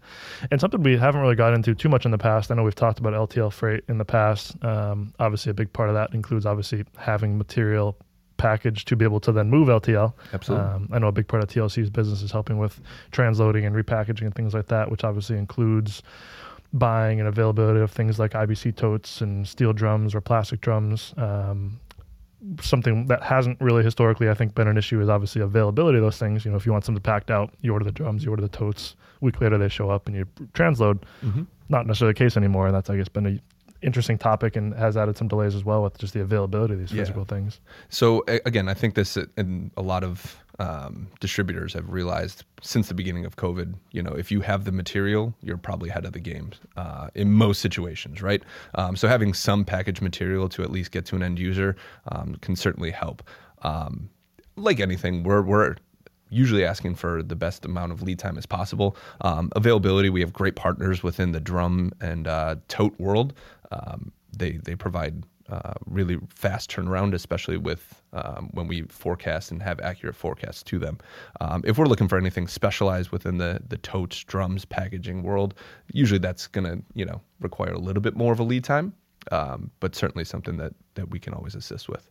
And 0.50 0.60
something 0.60 0.82
we 0.82 0.96
haven't 0.96 1.20
really 1.20 1.34
got 1.36 1.54
into 1.54 1.74
too 1.74 1.88
much 1.88 2.04
in 2.04 2.10
the 2.10 2.18
past. 2.18 2.50
I 2.50 2.54
know 2.54 2.62
we've 2.62 2.74
talked 2.74 2.98
about 2.98 3.12
LTL 3.14 3.52
freight 3.52 3.82
in 3.88 3.98
the 3.98 4.04
past. 4.04 4.62
Um, 4.64 5.12
obviously, 5.18 5.50
a 5.50 5.54
big 5.54 5.72
part 5.72 5.88
of 5.88 5.94
that 5.94 6.14
includes 6.14 6.46
obviously 6.46 6.84
having 6.96 7.36
material 7.38 7.96
package 8.40 8.84
to 8.86 8.96
be 8.96 9.04
able 9.04 9.20
to 9.20 9.32
then 9.32 9.50
move 9.50 9.68
LTL. 9.68 10.12
Absolutely. 10.32 10.66
Um, 10.66 10.88
I 10.92 10.98
know 10.98 11.08
a 11.08 11.12
big 11.12 11.28
part 11.28 11.42
of 11.42 11.48
TLC's 11.48 11.90
business 11.90 12.22
is 12.22 12.32
helping 12.32 12.58
with 12.58 12.80
transloading 13.12 13.66
and 13.66 13.76
repackaging 13.76 14.22
and 14.22 14.34
things 14.34 14.54
like 14.54 14.66
that, 14.68 14.90
which 14.90 15.04
obviously 15.04 15.36
includes 15.36 16.02
buying 16.72 17.18
and 17.18 17.28
availability 17.28 17.80
of 17.80 17.90
things 17.90 18.18
like 18.18 18.32
IBC 18.32 18.76
totes 18.76 19.20
and 19.20 19.46
steel 19.46 19.72
drums 19.72 20.14
or 20.14 20.20
plastic 20.20 20.60
drums. 20.60 21.12
Um, 21.16 21.80
something 22.62 23.06
that 23.06 23.22
hasn't 23.22 23.60
really 23.60 23.84
historically, 23.84 24.30
I 24.30 24.34
think, 24.34 24.54
been 24.54 24.68
an 24.68 24.78
issue 24.78 25.00
is 25.00 25.08
obviously 25.08 25.42
availability 25.42 25.98
of 25.98 26.04
those 26.04 26.18
things. 26.18 26.44
You 26.44 26.52
know, 26.52 26.56
if 26.56 26.64
you 26.64 26.72
want 26.72 26.84
something 26.84 27.02
packed 27.02 27.30
out, 27.30 27.52
you 27.60 27.72
order 27.72 27.84
the 27.84 27.92
drums, 27.92 28.24
you 28.24 28.30
order 28.30 28.42
the 28.42 28.48
totes. 28.48 28.96
A 29.20 29.24
week 29.24 29.40
later, 29.40 29.58
they 29.58 29.68
show 29.68 29.90
up 29.90 30.06
and 30.06 30.16
you 30.16 30.24
transload. 30.54 31.02
Mm-hmm. 31.22 31.42
Not 31.68 31.86
necessarily 31.86 32.14
the 32.14 32.18
case 32.18 32.36
anymore, 32.36 32.66
and 32.66 32.74
that's 32.74 32.88
I 32.88 32.96
guess 32.96 33.08
been 33.08 33.26
a 33.26 33.40
interesting 33.82 34.18
topic 34.18 34.56
and 34.56 34.74
has 34.74 34.96
added 34.96 35.16
some 35.16 35.28
delays 35.28 35.54
as 35.54 35.64
well 35.64 35.82
with 35.82 35.96
just 35.98 36.12
the 36.14 36.20
availability 36.20 36.74
of 36.74 36.80
these 36.80 36.92
Yeah. 36.92 37.02
physical 37.02 37.24
things. 37.24 37.60
So 37.88 38.24
again, 38.44 38.68
I 38.68 38.74
think 38.74 38.94
this 38.94 39.16
and 39.36 39.70
a 39.76 39.82
lot 39.82 40.04
of 40.04 40.36
um, 40.58 41.08
distributors 41.20 41.72
have 41.72 41.88
realized 41.88 42.44
since 42.60 42.88
the 42.88 42.94
beginning 42.94 43.24
of 43.24 43.36
COVID. 43.36 43.74
You 43.92 44.02
know, 44.02 44.12
if 44.12 44.30
you 44.30 44.42
have 44.42 44.64
the 44.64 44.72
material, 44.72 45.34
you're 45.42 45.56
probably 45.56 45.88
ahead 45.88 46.04
of 46.04 46.12
the 46.12 46.20
game 46.20 46.50
uh, 46.76 47.08
in 47.14 47.32
most 47.32 47.62
situations, 47.62 48.20
right? 48.20 48.42
Um, 48.74 48.94
so 48.94 49.08
having 49.08 49.32
some 49.32 49.64
package 49.64 50.02
material 50.02 50.50
to 50.50 50.62
at 50.62 50.70
least 50.70 50.90
get 50.90 51.06
to 51.06 51.16
an 51.16 51.22
end 51.22 51.38
user 51.38 51.76
um, 52.08 52.36
can 52.42 52.56
certainly 52.56 52.90
help. 52.90 53.22
Um, 53.62 54.10
like 54.56 54.80
anything, 54.80 55.22
we're 55.22 55.40
we're 55.42 55.76
usually 56.30 56.64
asking 56.64 56.94
for 56.94 57.22
the 57.22 57.36
best 57.36 57.64
amount 57.64 57.92
of 57.92 58.02
lead 58.02 58.18
time 58.18 58.38
as 58.38 58.46
possible. 58.46 58.96
Um, 59.20 59.50
availability, 59.54 60.08
we 60.08 60.20
have 60.20 60.32
great 60.32 60.56
partners 60.56 61.02
within 61.02 61.32
the 61.32 61.40
drum 61.40 61.92
and 62.00 62.26
uh, 62.26 62.56
tote 62.68 62.98
world. 62.98 63.34
Um, 63.70 64.12
they 64.36 64.52
they 64.52 64.74
provide 64.74 65.24
uh, 65.50 65.74
really 65.86 66.16
fast 66.28 66.70
turnaround, 66.70 67.12
especially 67.12 67.56
with 67.56 68.00
um, 68.12 68.50
when 68.52 68.68
we 68.68 68.82
forecast 68.82 69.50
and 69.50 69.60
have 69.62 69.80
accurate 69.80 70.14
forecasts 70.14 70.62
to 70.62 70.78
them. 70.78 70.98
Um, 71.40 71.62
if 71.66 71.76
we're 71.76 71.86
looking 71.86 72.06
for 72.06 72.16
anything 72.16 72.46
specialized 72.46 73.10
within 73.10 73.38
the 73.38 73.60
the 73.68 73.78
totes, 73.78 74.22
drums, 74.22 74.64
packaging 74.64 75.22
world, 75.22 75.54
usually 75.92 76.20
that's 76.20 76.46
going 76.46 76.64
to 76.64 76.82
you 76.94 77.04
know 77.04 77.20
require 77.40 77.72
a 77.72 77.78
little 77.78 78.02
bit 78.02 78.16
more 78.16 78.32
of 78.32 78.38
a 78.38 78.44
lead 78.44 78.64
time, 78.64 78.92
um, 79.32 79.70
but 79.80 79.96
certainly 79.96 80.24
something 80.24 80.56
that 80.56 80.72
that 80.94 81.10
we 81.10 81.18
can 81.18 81.34
always 81.34 81.54
assist 81.54 81.88
with. 81.88 82.08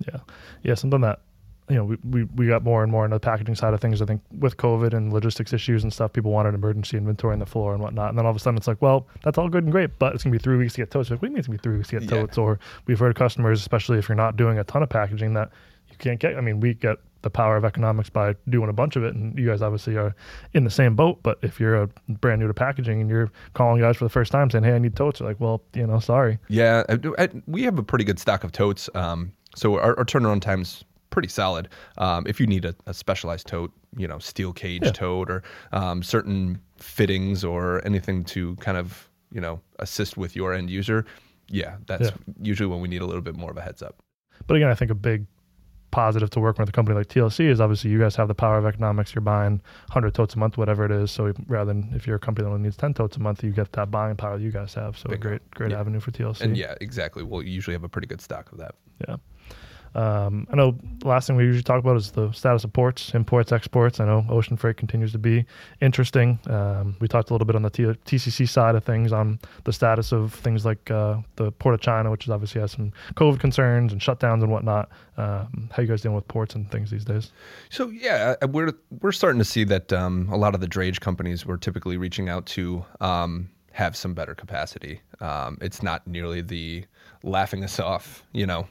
Yeah, 0.00 0.20
yeah, 0.62 0.74
something 0.74 1.02
that 1.02 1.20
you 1.68 1.76
know 1.76 1.84
we, 1.84 1.96
we, 2.10 2.24
we 2.24 2.46
got 2.46 2.62
more 2.64 2.82
and 2.82 2.90
more 2.90 3.04
into 3.04 3.14
the 3.16 3.20
packaging 3.20 3.54
side 3.54 3.72
of 3.74 3.80
things. 3.80 4.02
I 4.02 4.06
think 4.06 4.20
with 4.38 4.56
COVID 4.56 4.92
and 4.94 5.12
logistics 5.12 5.52
issues 5.52 5.82
and 5.84 5.92
stuff, 5.92 6.12
people 6.12 6.30
wanted 6.32 6.54
emergency 6.54 6.96
inventory 6.96 7.32
on 7.32 7.38
the 7.38 7.46
floor 7.46 7.72
and 7.72 7.82
whatnot. 7.82 8.10
And 8.10 8.18
then 8.18 8.26
all 8.26 8.30
of 8.30 8.36
a 8.36 8.40
sudden, 8.40 8.56
it's 8.56 8.66
like, 8.68 8.82
well, 8.82 9.06
that's 9.22 9.38
all 9.38 9.48
good 9.48 9.62
and 9.64 9.72
great, 9.72 9.98
but 9.98 10.14
it's 10.14 10.24
gonna 10.24 10.32
be 10.32 10.38
three 10.38 10.56
weeks 10.56 10.74
to 10.74 10.80
get 10.82 10.90
totes. 10.90 11.10
Like, 11.10 11.22
we 11.22 11.28
need 11.28 11.38
it's 11.38 11.46
gonna 11.46 11.58
be 11.58 11.62
three 11.62 11.76
weeks 11.76 11.88
to 11.90 12.00
get 12.00 12.10
Yeah. 12.10 12.20
totes. 12.20 12.36
Or 12.38 12.58
we've 12.86 12.98
heard 12.98 13.14
customers, 13.16 13.60
especially 13.60 13.98
if 13.98 14.08
you're 14.08 14.16
not 14.16 14.36
doing 14.36 14.58
a 14.58 14.64
ton 14.64 14.82
of 14.82 14.88
packaging, 14.88 15.34
that 15.34 15.50
you 15.90 15.96
can't 15.98 16.18
get. 16.20 16.36
I 16.36 16.40
mean, 16.40 16.58
we 16.60 16.74
get 16.74 16.98
the 17.22 17.30
power 17.30 17.56
of 17.56 17.64
economics 17.64 18.10
by 18.10 18.34
doing 18.48 18.68
a 18.68 18.72
bunch 18.72 18.96
of 18.96 19.04
it, 19.04 19.14
and 19.14 19.38
you 19.38 19.46
guys 19.46 19.62
obviously 19.62 19.96
are 19.96 20.14
in 20.54 20.64
the 20.64 20.70
same 20.70 20.96
boat. 20.96 21.20
But 21.22 21.38
if 21.42 21.60
you're 21.60 21.82
a 21.82 21.88
brand 22.08 22.40
new 22.40 22.48
to 22.48 22.54
packaging 22.54 23.00
and 23.00 23.08
you're 23.08 23.30
calling 23.54 23.80
guys 23.80 23.96
for 23.96 24.04
the 24.04 24.08
first 24.10 24.32
time 24.32 24.50
saying, 24.50 24.64
"Hey, 24.64 24.72
I 24.74 24.78
need 24.78 24.96
totes," 24.96 25.20
they're 25.20 25.28
like, 25.28 25.38
well, 25.38 25.62
you 25.74 25.86
know, 25.86 26.00
sorry. 26.00 26.38
Yeah, 26.48 26.82
I 26.88 26.98
I- 27.18 27.28
we 27.46 27.62
have 27.62 27.78
a 27.78 27.82
pretty 27.84 28.04
good 28.04 28.18
stock 28.18 28.42
of 28.42 28.50
totes. 28.50 28.90
Um, 28.94 29.30
so 29.54 29.78
our, 29.78 29.96
our 29.98 30.04
turnaround 30.04 30.40
time's 30.40 30.82
pretty 31.12 31.28
solid. 31.28 31.68
Um, 31.98 32.26
if 32.26 32.40
you 32.40 32.46
need 32.48 32.64
a, 32.64 32.74
a 32.86 32.92
specialized 32.94 33.46
tote, 33.46 33.72
you 33.96 34.08
know, 34.08 34.18
steel 34.18 34.52
cage 34.52 34.82
Yeah. 34.84 34.90
tote 34.90 35.30
or 35.30 35.42
um, 35.72 36.02
certain 36.02 36.60
fittings 36.78 37.44
or 37.44 37.80
anything 37.86 38.24
to 38.24 38.56
kind 38.56 38.76
of 38.76 39.08
you 39.30 39.40
know 39.40 39.60
assist 39.78 40.16
with 40.16 40.34
your 40.34 40.52
end 40.52 40.68
user, 40.70 41.04
yeah, 41.48 41.76
that's 41.86 42.06
Yeah. 42.10 42.16
usually 42.42 42.68
when 42.68 42.80
we 42.80 42.88
need 42.88 43.02
a 43.02 43.06
little 43.06 43.22
bit 43.22 43.36
more 43.36 43.50
of 43.52 43.56
a 43.56 43.62
heads 43.62 43.80
up. 43.82 43.94
But 44.48 44.56
again, 44.56 44.68
I 44.68 44.74
think 44.74 44.90
a 44.90 44.94
big 44.96 45.26
positive 45.92 46.30
to 46.30 46.40
working 46.40 46.62
with 46.62 46.70
a 46.70 46.72
company 46.72 46.96
like 46.96 47.06
TLC 47.08 47.48
is 47.50 47.60
obviously 47.60 47.90
you 47.90 47.98
guys 47.98 48.16
have 48.16 48.26
the 48.26 48.34
power 48.34 48.56
of 48.56 48.64
economics. 48.64 49.14
You're 49.14 49.20
buying 49.20 49.60
100 49.88 50.14
totes 50.14 50.34
a 50.34 50.38
month, 50.38 50.56
whatever 50.56 50.86
it 50.86 50.90
is. 50.90 51.10
So 51.10 51.32
rather 51.48 51.72
than 51.74 51.92
if 51.94 52.06
you're 52.06 52.16
a 52.16 52.18
company 52.18 52.44
that 52.46 52.50
only 52.50 52.62
needs 52.62 52.78
10 52.78 52.94
totes 52.94 53.18
a 53.18 53.20
month, 53.20 53.44
you 53.44 53.50
get 53.50 53.70
that 53.72 53.90
buying 53.90 54.16
power 54.16 54.38
that 54.38 54.42
you 54.42 54.50
guys 54.50 54.72
have. 54.72 54.96
So 54.96 55.10
a 55.10 55.18
great, 55.18 55.42
great 55.50 55.70
Yeah. 55.72 55.80
avenue 55.80 56.00
for 56.00 56.10
TLC. 56.10 56.40
And 56.40 56.56
yeah, 56.56 56.74
exactly. 56.80 57.22
We'll 57.22 57.42
usually 57.42 57.74
have 57.74 57.84
a 57.84 57.90
pretty 57.90 58.06
good 58.08 58.22
stock 58.22 58.50
of 58.52 58.58
that. 58.58 58.74
Yeah. 59.06 59.16
Um, 59.94 60.46
I 60.50 60.56
know 60.56 60.76
the 60.98 61.08
last 61.08 61.26
thing 61.26 61.36
we 61.36 61.44
usually 61.44 61.62
talk 61.62 61.78
about 61.78 61.96
is 61.96 62.12
the 62.12 62.32
status 62.32 62.64
of 62.64 62.72
ports, 62.72 63.14
imports, 63.14 63.52
exports. 63.52 64.00
I 64.00 64.06
know 64.06 64.24
ocean 64.28 64.56
freight 64.56 64.76
continues 64.76 65.12
to 65.12 65.18
be 65.18 65.44
interesting. 65.80 66.38
Um, 66.46 66.96
we 67.00 67.08
talked 67.08 67.30
a 67.30 67.34
little 67.34 67.46
bit 67.46 67.56
on 67.56 67.62
the 67.62 67.70
T- 67.70 67.84
TCC 67.84 68.48
side 68.48 68.74
of 68.74 68.84
things 68.84 69.12
on 69.12 69.38
the 69.64 69.72
status 69.72 70.12
of 70.12 70.34
things 70.34 70.64
like 70.64 70.90
uh, 70.90 71.18
the 71.36 71.52
port 71.52 71.74
of 71.74 71.80
China, 71.80 72.10
which 72.10 72.28
obviously 72.28 72.60
has 72.60 72.72
some 72.72 72.92
COVID 73.14 73.40
concerns 73.40 73.92
and 73.92 74.00
shutdowns 74.00 74.42
and 74.42 74.50
whatnot. 74.50 74.88
Um, 75.16 75.68
how 75.72 75.82
you 75.82 75.88
guys 75.88 76.00
dealing 76.00 76.16
with 76.16 76.26
ports 76.28 76.54
and 76.54 76.70
things 76.70 76.90
these 76.90 77.04
days? 77.04 77.32
So 77.68 77.90
yeah, 77.90 78.34
we're 78.46 78.72
we're 79.00 79.12
starting 79.12 79.38
to 79.38 79.44
see 79.44 79.64
that 79.64 79.92
um, 79.92 80.28
a 80.30 80.36
lot 80.36 80.54
of 80.54 80.60
the 80.60 80.68
drayage 80.68 81.00
companies 81.00 81.44
we're 81.44 81.58
typically 81.58 81.98
reaching 81.98 82.28
out 82.28 82.46
to 82.46 82.84
um, 83.00 83.50
have 83.72 83.96
some 83.96 84.14
better 84.14 84.34
capacity. 84.34 85.00
Um, 85.20 85.58
it's 85.60 85.82
not 85.82 86.06
nearly 86.06 86.40
the 86.40 86.84
laughing 87.22 87.64
us 87.64 87.78
off, 87.78 88.24
you 88.32 88.46
know, 88.46 88.66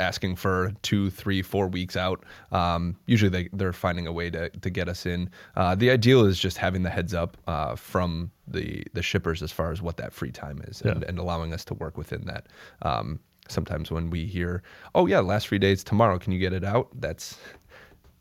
asking 0.00 0.36
for 0.36 0.72
two, 0.82 1.10
three, 1.10 1.42
four 1.42 1.68
weeks 1.68 1.96
out. 1.96 2.24
Um, 2.52 2.96
usually 3.06 3.28
they, 3.30 3.48
they're 3.52 3.72
finding 3.72 4.06
a 4.06 4.12
way 4.12 4.30
to, 4.30 4.48
to 4.50 4.70
get 4.70 4.88
us 4.88 5.06
in. 5.06 5.30
Uh, 5.56 5.74
the 5.74 5.90
ideal 5.90 6.24
is 6.24 6.38
just 6.38 6.56
having 6.56 6.82
the 6.82 6.90
heads 6.90 7.14
up 7.14 7.36
uh, 7.46 7.74
from 7.74 8.30
the, 8.46 8.84
the 8.92 9.02
shippers 9.02 9.42
as 9.42 9.50
far 9.52 9.72
as 9.72 9.82
what 9.82 9.96
that 9.96 10.12
free 10.12 10.30
time 10.30 10.62
is 10.68 10.80
and, 10.82 11.02
Yeah. 11.02 11.08
and 11.08 11.18
allowing 11.18 11.52
us 11.52 11.64
to 11.66 11.74
work 11.74 11.96
within 11.98 12.24
that. 12.26 12.46
Um, 12.82 13.18
sometimes 13.48 13.90
when 13.90 14.10
we 14.10 14.24
hear, 14.26 14.62
oh, 14.94 15.06
yeah, 15.06 15.20
last 15.20 15.48
free 15.48 15.58
days 15.58 15.82
tomorrow, 15.82 16.18
can 16.18 16.32
you 16.32 16.38
get 16.38 16.52
it 16.52 16.64
out? 16.64 16.88
That's 17.00 17.36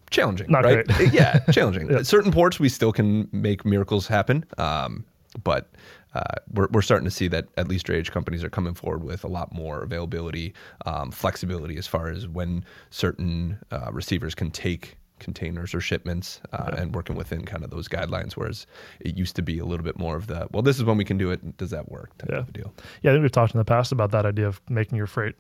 challenging, 0.10 0.50
Not 0.50 0.64
right? 0.64 0.88
great. 0.88 1.14
yeah, 1.14 1.40
challenging. 1.52 1.90
Yeah. 1.92 2.02
Certain 2.02 2.32
ports 2.32 2.60
we 2.60 2.70
still 2.70 2.92
can 2.94 3.28
make 3.32 3.66
miracles 3.66 4.08
happen, 4.08 4.46
um, 4.58 5.06
but 5.44 5.70
uh, 6.14 6.22
we're 6.54 6.68
we're 6.72 6.82
starting 6.82 7.06
to 7.06 7.12
see 7.12 7.28
that 7.28 7.48
at 7.58 7.68
least 7.68 7.86
drayage 7.88 8.12
companies 8.12 8.44
are 8.44 8.50
coming 8.50 8.74
forward 8.74 9.04
with 9.04 9.24
a 9.24 9.28
lot 9.28 9.54
more 9.54 9.82
availability, 9.84 10.54
um, 10.86 11.12
flexibility 11.12 11.78
as 11.78 11.88
far 11.88 12.10
as 12.10 12.28
when 12.28 12.64
certain 12.90 13.58
uh, 13.72 13.90
receivers 13.92 14.34
can 14.36 14.50
take 14.52 14.98
containers 15.20 15.74
or 15.74 15.82
shipments 15.82 16.40
uh, 16.54 16.76
and 16.78 16.94
working 16.94 17.16
within 17.16 17.44
kind 17.44 17.64
of 17.64 17.72
those 17.72 17.88
guidelines 17.88 18.34
whereas 18.34 18.68
it 19.00 19.18
used 19.18 19.36
to 19.36 19.42
be 19.42 19.58
a 19.58 19.66
little 19.66 19.84
bit 19.84 19.98
more 19.98 20.16
of 20.16 20.28
the 20.28 20.48
well 20.52 20.62
this 20.62 20.78
is 20.78 20.84
when 20.84 20.96
we 20.96 21.04
can 21.04 21.18
do 21.18 21.32
it 21.32 21.58
does 21.58 21.72
that 21.72 21.90
work 21.90 22.16
type 22.20 22.30
Yeah. 22.32 22.38
of 22.38 22.50
a 22.50 22.52
deal 22.52 22.74
Yeah, 23.02 23.10
I 23.10 23.14
think 23.16 23.24
we've 23.24 23.32
talked 23.32 23.56
in 23.56 23.58
the 23.58 23.66
past 23.66 23.92
about 23.92 24.12
that 24.12 24.28
idea 24.28 24.48
of 24.48 24.62
making 24.70 24.96
your 24.96 25.08
freight 25.08 25.34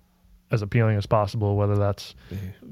as 0.51 0.61
appealing 0.61 0.97
as 0.97 1.05
possible, 1.05 1.55
whether 1.57 1.75
that's 1.75 2.15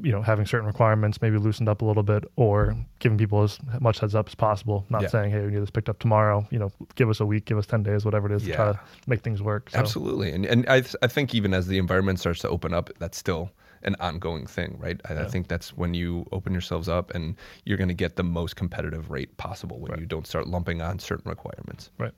you 0.01 0.11
know 0.11 0.21
having 0.21 0.45
certain 0.45 0.67
requirements 0.67 1.21
maybe 1.21 1.38
loosened 1.38 1.67
up 1.67 1.82
a 1.82 1.86
little 1.86 2.03
bit, 2.03 2.23
or 2.36 2.67
mm-hmm. 2.67 2.82
giving 2.99 3.17
people 3.17 3.43
as 3.43 3.59
much 3.80 3.99
heads 3.99 4.15
up 4.15 4.28
as 4.28 4.36
possible. 4.36 4.86
Not 4.89 5.03
Yeah. 5.03 5.07
saying, 5.09 5.32
hey, 5.32 5.41
we 5.41 5.51
need 5.51 5.61
this 5.61 5.69
picked 5.69 5.89
up 5.89 5.99
tomorrow. 5.99 6.47
You 6.51 6.59
know, 6.59 6.71
give 6.95 7.09
us 7.09 7.19
a 7.19 7.26
week, 7.26 7.45
give 7.45 7.57
us 7.57 7.65
ten 7.65 7.84
days, 7.84 8.05
whatever 8.05 8.32
it 8.32 8.36
is, 8.36 8.43
to 8.43 8.53
try 8.53 8.71
to 8.71 8.80
make 9.07 9.21
things 9.21 9.41
work. 9.41 9.69
So, 9.69 9.80
Absolutely, 9.80 10.32
and 10.32 10.45
and 10.45 10.67
I 10.67 10.82
th- 10.82 10.95
I 11.01 11.07
think 11.07 11.36
even 11.36 11.53
as 11.53 11.67
the 11.67 11.78
environment 11.78 12.19
starts 12.19 12.39
to 12.41 12.49
open 12.49 12.73
up, 12.73 12.89
that's 12.99 13.17
still 13.17 13.51
an 13.84 13.95
ongoing 13.99 14.47
thing, 14.47 14.78
right? 14.80 14.99
I, 15.07 15.19
I 15.19 15.26
think 15.26 15.47
that's 15.47 15.78
when 15.78 15.93
you 15.93 16.26
open 16.32 16.53
yourselves 16.53 16.89
up, 16.89 17.13
and 17.13 17.36
you're 17.65 17.78
going 17.78 17.88
to 17.88 17.93
get 17.93 18.15
the 18.15 18.23
most 18.23 18.55
competitive 18.55 19.11
rate 19.11 19.38
possible 19.38 19.80
when 19.80 19.99
you 19.99 20.05
don't 20.05 20.26
start 20.26 20.47
lumping 20.47 20.82
on 20.82 20.99
certain 20.99 21.30
requirements. 21.30 21.91
Right. 21.97 22.13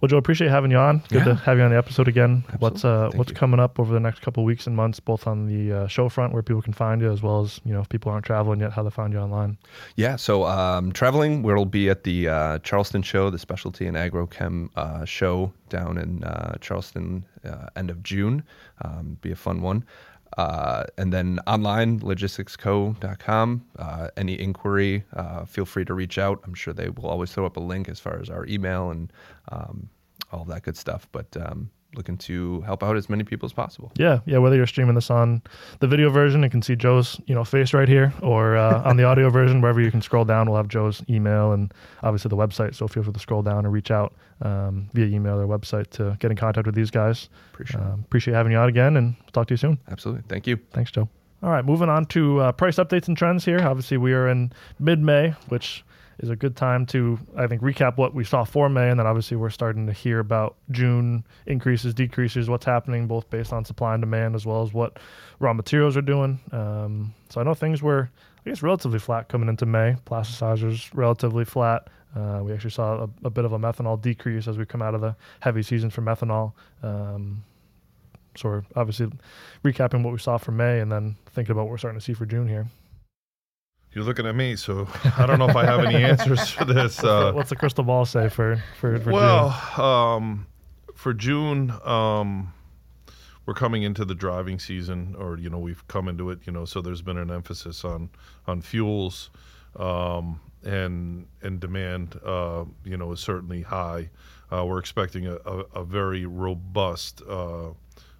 Well, 0.00 0.08
Joe, 0.08 0.18
appreciate 0.18 0.50
having 0.50 0.70
you 0.70 0.76
on. 0.76 1.02
Good 1.08 1.24
to 1.24 1.34
have 1.34 1.56
you 1.56 1.64
on 1.64 1.70
the 1.70 1.78
episode 1.78 2.08
again. 2.08 2.44
What's 2.58 2.84
uh, 2.84 3.04
Thank 3.04 3.14
what's 3.14 3.30
you. 3.30 3.36
coming 3.36 3.58
up 3.58 3.80
over 3.80 3.92
the 3.92 4.00
next 4.00 4.20
couple 4.20 4.42
of 4.42 4.46
weeks 4.46 4.66
and 4.66 4.76
months, 4.76 5.00
both 5.00 5.26
on 5.26 5.46
the 5.46 5.72
uh, 5.72 5.86
show 5.86 6.10
front 6.10 6.34
where 6.34 6.42
people 6.42 6.60
can 6.60 6.74
find 6.74 7.00
you, 7.00 7.10
as 7.10 7.22
well 7.22 7.40
as 7.40 7.58
you 7.64 7.72
know 7.72 7.80
if 7.80 7.88
people 7.88 8.12
aren't 8.12 8.26
traveling 8.26 8.60
yet, 8.60 8.72
how 8.72 8.82
they 8.82 8.90
find 8.90 9.14
you 9.14 9.18
online. 9.18 9.56
Yeah, 9.96 10.16
so 10.16 10.44
um, 10.44 10.92
traveling, 10.92 11.42
we'll 11.42 11.64
be 11.64 11.88
at 11.88 12.04
the 12.04 12.28
uh, 12.28 12.58
Charleston 12.58 13.02
show, 13.02 13.30
the 13.30 13.38
specialty 13.38 13.86
and 13.86 13.96
agrochem 13.96 14.68
uh, 14.76 15.06
show 15.06 15.52
down 15.70 15.96
in 15.96 16.22
uh, 16.22 16.56
Charleston, 16.60 17.24
uh, 17.44 17.68
end 17.76 17.88
of 17.88 18.02
June. 18.02 18.42
Um, 18.82 19.16
be 19.22 19.32
a 19.32 19.36
fun 19.36 19.62
one. 19.62 19.84
Uh, 20.36 20.84
and 20.98 21.12
then 21.12 21.38
online, 21.46 22.00
logistixco.com. 22.00 23.64
Uh, 23.78 24.08
any 24.16 24.40
inquiry, 24.40 25.04
uh, 25.14 25.44
feel 25.44 25.64
free 25.64 25.84
to 25.84 25.94
reach 25.94 26.18
out. 26.18 26.40
I'm 26.44 26.54
sure 26.54 26.74
they 26.74 26.88
will 26.88 27.06
always 27.06 27.32
throw 27.32 27.46
up 27.46 27.56
a 27.56 27.60
link 27.60 27.88
as 27.88 28.00
far 28.00 28.20
as 28.20 28.30
our 28.30 28.46
email 28.46 28.90
and 28.90 29.12
um, 29.50 29.88
all 30.32 30.44
that 30.46 30.62
good 30.62 30.76
stuff. 30.76 31.08
But 31.12 31.36
um, 31.36 31.70
looking 31.96 32.16
to 32.18 32.60
help 32.62 32.82
out 32.82 32.96
as 32.96 33.08
many 33.08 33.24
people 33.24 33.46
as 33.46 33.52
possible. 33.52 33.92
Yeah, 33.96 34.20
yeah. 34.26 34.38
Whether 34.38 34.56
you're 34.56 34.66
streaming 34.66 34.94
this 34.94 35.10
on 35.10 35.42
the 35.80 35.86
video 35.86 36.10
version, 36.10 36.42
you 36.42 36.50
can 36.50 36.62
see 36.62 36.76
Joe's 36.76 37.20
you 37.26 37.34
know 37.34 37.44
face 37.44 37.74
right 37.74 37.88
here, 37.88 38.12
or 38.22 38.56
uh, 38.56 38.82
on 38.84 38.96
the 38.96 39.04
audio 39.04 39.30
version, 39.30 39.60
wherever 39.60 39.80
you 39.80 39.90
can 39.90 40.02
scroll 40.02 40.24
down, 40.24 40.48
we'll 40.48 40.56
have 40.56 40.68
Joe's 40.68 41.02
email 41.08 41.52
and 41.52 41.72
obviously 42.02 42.28
the 42.28 42.36
website. 42.36 42.74
So 42.74 42.88
feel 42.88 43.02
free 43.02 43.12
to 43.12 43.20
scroll 43.20 43.42
down 43.42 43.64
and 43.64 43.72
reach 43.72 43.90
out 43.90 44.14
um, 44.42 44.88
via 44.92 45.06
email 45.06 45.38
or 45.38 45.46
website 45.46 45.90
to 45.90 46.16
get 46.20 46.30
in 46.30 46.36
contact 46.36 46.66
with 46.66 46.74
these 46.74 46.90
guys. 46.90 47.28
Appreciate. 47.52 47.80
Um, 47.80 48.04
appreciate 48.06 48.34
having 48.34 48.52
you 48.52 48.58
out 48.58 48.68
again, 48.68 48.96
and 48.96 49.14
we'll 49.20 49.32
talk 49.32 49.46
to 49.48 49.54
you 49.54 49.58
soon. 49.58 49.78
Absolutely. 49.88 50.22
Thank 50.28 50.46
you. 50.46 50.58
Thanks, 50.72 50.90
Joe. 50.90 51.08
All 51.42 51.50
right, 51.50 51.64
moving 51.64 51.90
on 51.90 52.06
to 52.06 52.40
uh, 52.40 52.52
price 52.52 52.76
updates 52.76 53.06
and 53.06 53.16
trends 53.16 53.44
here. 53.44 53.60
Obviously, 53.60 53.98
we 53.98 54.14
are 54.14 54.28
in 54.28 54.50
mid 54.78 54.98
May, 54.98 55.34
which 55.48 55.84
is 56.18 56.30
a 56.30 56.36
good 56.36 56.56
time 56.56 56.86
to, 56.86 57.18
I 57.36 57.46
think, 57.46 57.62
recap 57.62 57.96
what 57.96 58.14
we 58.14 58.24
saw 58.24 58.44
for 58.44 58.68
May. 58.68 58.90
And 58.90 58.98
then 58.98 59.06
obviously, 59.06 59.36
we're 59.36 59.50
starting 59.50 59.86
to 59.86 59.92
hear 59.92 60.20
about 60.20 60.56
June 60.70 61.24
increases, 61.46 61.94
decreases, 61.94 62.48
what's 62.48 62.64
happening, 62.64 63.06
both 63.06 63.28
based 63.30 63.52
on 63.52 63.64
supply 63.64 63.94
and 63.94 64.02
demand, 64.02 64.34
as 64.34 64.46
well 64.46 64.62
as 64.62 64.72
what 64.72 64.98
raw 65.40 65.52
materials 65.52 65.96
are 65.96 66.02
doing. 66.02 66.40
Um, 66.52 67.14
so 67.28 67.40
I 67.40 67.44
know 67.44 67.54
things 67.54 67.82
were, 67.82 68.10
I 68.44 68.50
guess, 68.50 68.62
relatively 68.62 68.98
flat 68.98 69.28
coming 69.28 69.48
into 69.48 69.66
May. 69.66 69.96
Plasticizers 70.06 70.90
relatively 70.94 71.44
flat. 71.44 71.88
Uh, 72.14 72.40
we 72.42 72.52
actually 72.52 72.70
saw 72.70 73.02
a, 73.02 73.26
a 73.26 73.30
bit 73.30 73.44
of 73.44 73.52
a 73.52 73.58
methanol 73.58 74.00
decrease 74.00 74.46
as 74.46 74.56
we 74.56 74.64
come 74.64 74.82
out 74.82 74.94
of 74.94 75.00
the 75.00 75.16
heavy 75.40 75.62
season 75.62 75.90
for 75.90 76.00
methanol. 76.00 76.52
Um, 76.82 77.42
so 78.36 78.48
we're 78.48 78.62
obviously 78.76 79.08
recapping 79.64 80.02
what 80.02 80.12
we 80.12 80.18
saw 80.18 80.38
for 80.38 80.52
May 80.52 80.80
and 80.80 80.90
then 80.90 81.16
thinking 81.32 81.52
about 81.52 81.62
what 81.62 81.70
we're 81.70 81.78
starting 81.78 81.98
to 81.98 82.04
see 82.04 82.14
for 82.14 82.26
June 82.26 82.48
here. 82.48 82.66
You're 83.94 84.04
looking 84.04 84.26
at 84.26 84.34
me, 84.34 84.56
so 84.56 84.88
I 85.16 85.24
don't 85.24 85.38
know 85.38 85.48
if 85.48 85.56
I 85.56 85.64
have 85.64 85.84
any 85.84 86.02
answers 86.02 86.50
for 86.50 86.64
this. 86.74 87.02
Uh, 87.02 87.32
What's 87.32 87.50
the 87.50 87.56
crystal 87.56 87.84
ball 87.84 88.04
say 88.04 88.28
for 88.28 88.62
for, 88.80 88.98
for 88.98 89.12
well, 89.12 89.62
June? 89.76 89.84
um, 89.84 90.46
for 90.94 91.14
June, 91.14 91.72
um, 91.84 92.52
we're 93.46 93.54
coming 93.54 93.84
into 93.84 94.04
the 94.04 94.14
driving 94.14 94.58
season, 94.58 95.14
or 95.16 95.38
you 95.38 95.48
know, 95.48 95.58
we've 95.58 95.86
come 95.86 96.08
into 96.08 96.30
it. 96.30 96.40
You 96.44 96.52
know, 96.52 96.64
so 96.64 96.80
there's 96.80 97.02
been 97.02 97.18
an 97.18 97.30
emphasis 97.30 97.84
on 97.84 98.10
on 98.48 98.62
fuels, 98.62 99.30
um, 99.76 100.40
and 100.64 101.26
and 101.42 101.60
demand. 101.60 102.18
Uh, 102.24 102.64
you 102.84 102.96
know, 102.96 103.12
is 103.12 103.20
certainly 103.20 103.62
high. 103.62 104.10
Uh, 104.52 104.64
we're 104.66 104.78
expecting 104.78 105.26
a, 105.26 105.36
a, 105.46 105.58
a 105.76 105.84
very 105.84 106.26
robust. 106.26 107.22
Uh, 107.28 107.70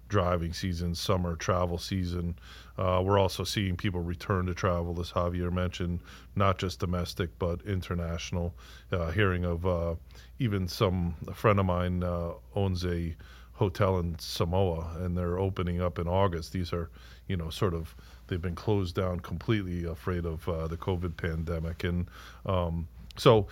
driving 0.07 0.53
season, 0.53 0.93
summer 0.93 1.35
travel 1.35 1.79
season. 1.79 2.37
Uh, 2.77 3.01
we're 3.03 3.19
also 3.19 3.43
seeing 3.43 3.77
people 3.77 4.01
return 4.01 4.45
to 4.45 4.53
travel, 4.53 4.99
as 4.99 5.11
Javier 5.11 5.51
mentioned, 5.51 5.99
not 6.35 6.57
just 6.57 6.79
domestic 6.79 7.29
but 7.39 7.61
international. 7.65 8.53
Uh, 8.91 9.11
hearing 9.11 9.45
of 9.45 9.65
uh, 9.65 9.95
even 10.39 10.67
some 10.67 11.15
a 11.27 11.33
friend 11.33 11.59
of 11.59 11.65
mine 11.65 12.03
uh, 12.03 12.31
owns 12.55 12.85
a 12.85 13.15
hotel 13.53 13.99
in 13.99 14.17
Samoa, 14.19 14.97
and 14.99 15.17
they're 15.17 15.39
opening 15.39 15.81
up 15.81 15.97
in 15.99 16.07
August. 16.07 16.51
These 16.51 16.73
are, 16.73 16.89
you 17.27 17.37
know, 17.37 17.49
sort 17.49 17.73
of 17.73 17.95
they've 18.27 18.41
been 18.41 18.55
closed 18.55 18.95
down 18.95 19.21
completely, 19.21 19.85
afraid 19.85 20.25
of 20.25 20.47
uh, 20.49 20.67
the 20.67 20.77
COVID 20.77 21.15
pandemic, 21.15 21.83
and 21.83 22.07
um, 22.45 22.87
so 23.17 23.47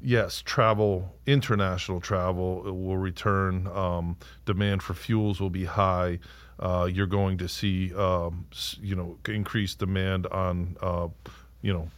yes, 0.00 0.42
travel, 0.42 1.14
international 1.26 2.00
travel 2.00 2.62
will 2.62 2.98
return. 2.98 3.66
Um, 3.68 4.16
demand 4.44 4.82
for 4.82 4.94
fuels 4.94 5.40
will 5.40 5.50
be 5.50 5.64
high. 5.64 6.18
Uh, 6.58 6.88
you're 6.90 7.06
going 7.06 7.38
to 7.38 7.48
see, 7.48 7.94
um, 7.94 8.46
you 8.80 8.96
know, 8.96 9.18
increased 9.28 9.78
demand 9.78 10.26
on, 10.28 10.76
uh, 10.80 11.08
you 11.62 11.72
know, 11.72 11.88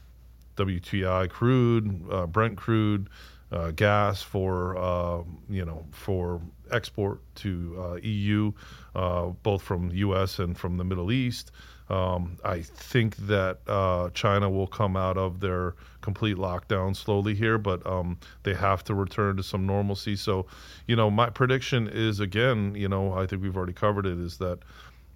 WTI 0.56 1.30
crude, 1.30 2.04
uh, 2.11 2.26
Brent 2.26 2.56
crude, 2.56 3.09
uh, 3.52 3.70
gas 3.70 4.22
for, 4.22 4.76
uh, 4.76 5.22
you 5.48 5.64
know, 5.64 5.84
for 5.92 6.40
export 6.70 7.20
to 7.36 7.76
uh, 7.78 7.94
EU, 8.02 8.52
uh, 8.94 9.26
both 9.42 9.62
from 9.62 9.90
U.S. 9.90 10.38
and 10.38 10.59
from 10.59 10.76
the 10.76 10.84
Middle 10.84 11.12
East. 11.12 11.52
Um, 11.91 12.39
I 12.45 12.61
think 12.61 13.16
that 13.28 13.61
uh, 13.66 14.11
China 14.11 14.51
will 14.51 14.66
come 14.66 14.97
out 14.97 15.16
of 15.16 15.41
their 15.41 15.74
complete 16.01 16.36
lockdown 16.36 16.95
slowly 16.95 17.34
here, 17.34 17.59
but 17.59 17.86
um, 17.86 18.18
they 18.43 18.55
have 18.55 18.84
to 18.84 18.95
return 18.95 19.36
to 19.36 19.43
some 19.43 19.66
normalcy. 19.66 20.16
So, 20.16 20.47
you 20.86 20.97
know, 20.97 21.11
my 21.11 21.30
prediction 21.30 21.89
is 21.89 22.20
again, 22.20 22.74
you 22.74 22.89
know, 22.89 23.12
I 23.14 23.26
think 23.26 23.43
we've 23.43 23.57
already 23.57 23.72
covered 23.72 24.07
it, 24.07 24.18
is 24.18 24.36
that 24.39 24.59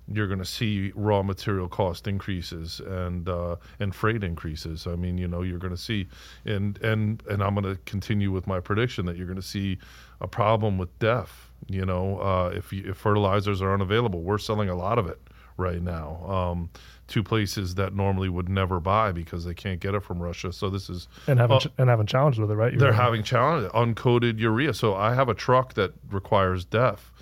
you're 0.09 0.27
going 0.27 0.39
to 0.39 0.45
see 0.45 0.93
raw 0.95 1.23
material 1.23 1.69
cost 1.69 2.09
increases 2.09 2.81
and 2.81 3.29
uh, 3.29 3.57
and 3.79 3.95
freight 3.95 4.25
increases. 4.25 4.87
I 4.87 4.97
mean, 4.97 5.17
you 5.17 5.29
know, 5.29 5.43
you're 5.43 5.59
going 5.59 5.75
to 5.75 5.81
see, 5.81 6.09
and 6.45 6.79
and 6.83 7.23
and 7.31 7.43
I'm 7.43 7.55
going 7.55 7.75
to 7.75 7.81
continue 7.85 8.31
with 8.31 8.47
my 8.47 8.61
prediction 8.61 9.07
that 9.07 9.17
you're 9.17 9.27
going 9.27 9.37
to 9.37 9.43
see 9.43 9.79
a 10.21 10.27
problem 10.27 10.79
with 10.79 10.99
DEF. 10.99 11.51
You 11.69 11.87
know, 11.87 12.19
uh, 12.19 12.53
if 12.55 12.73
if 12.73 12.97
fertilizers 12.97 13.63
are 13.63 13.73
unavailable, 13.73 14.23
we're 14.23 14.39
selling 14.39 14.69
a 14.69 14.75
lot 14.75 14.99
of 14.99 15.07
it 15.07 15.21
right 15.57 15.83
now. 15.83 16.25
Um, 16.27 16.71
to 17.09 17.23
places 17.23 17.75
that 17.75 17.95
normally 17.95 18.31
would 18.31 18.49
never 18.49 18.81
buy 18.81 19.13
because 19.13 19.45
they 19.45 19.53
can't 19.53 19.81
get 19.81 19.95
it 19.95 20.01
from 20.03 20.19
Russia. 20.23 20.51
So 20.53 20.71
this 20.71 20.89
is 20.89 21.09
and 21.27 21.39
having 21.39 21.57
uh, 21.57 21.61
ch- 21.61 21.69
and 21.77 21.91
having 21.91 22.07
challenged 22.07 22.39
with 22.39 22.51
it, 22.51 22.55
right? 22.55 22.73
You 22.73 22.79
they're 22.79 22.93
having 22.95 23.23
challenge 23.23 23.71
uncoated 23.73 24.39
urea. 24.39 24.73
So 24.73 24.95
I 24.95 25.15
have 25.15 25.29
a 25.29 25.35
truck 25.35 25.75
that 25.75 25.93
requires 26.11 26.65
DEF, 26.65 27.13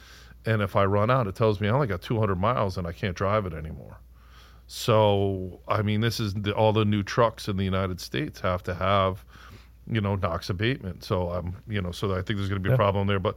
and 0.46 0.62
if 0.62 0.76
I 0.76 0.84
run 0.84 1.10
out, 1.10 1.26
it 1.26 1.34
tells 1.34 1.60
me 1.60 1.66
I 1.68 1.72
only 1.72 1.88
got 1.88 2.02
200 2.02 2.36
miles 2.36 2.78
and 2.78 2.86
I 2.86 2.92
can't 2.92 3.16
drive 3.16 3.46
it 3.46 3.52
anymore. 3.52 3.98
So 4.68 5.60
I 5.66 5.82
mean, 5.82 6.00
this 6.00 6.20
is 6.20 6.34
the, 6.34 6.52
all 6.54 6.72
the 6.72 6.84
new 6.84 7.02
trucks 7.02 7.48
in 7.48 7.56
the 7.56 7.64
United 7.64 8.00
States 8.00 8.38
have 8.40 8.62
to 8.64 8.74
have 8.74 9.24
you 9.90 10.00
know 10.00 10.14
NOx 10.14 10.48
abatement. 10.50 11.02
So 11.02 11.30
I'm 11.30 11.56
you 11.68 11.82
know 11.82 11.90
so 11.90 12.12
I 12.12 12.22
think 12.22 12.38
there's 12.38 12.48
going 12.48 12.62
to 12.62 12.68
be 12.68 12.68
a 12.68 12.74
Yeah. 12.74 12.76
problem 12.76 13.08
there. 13.08 13.18
But 13.18 13.34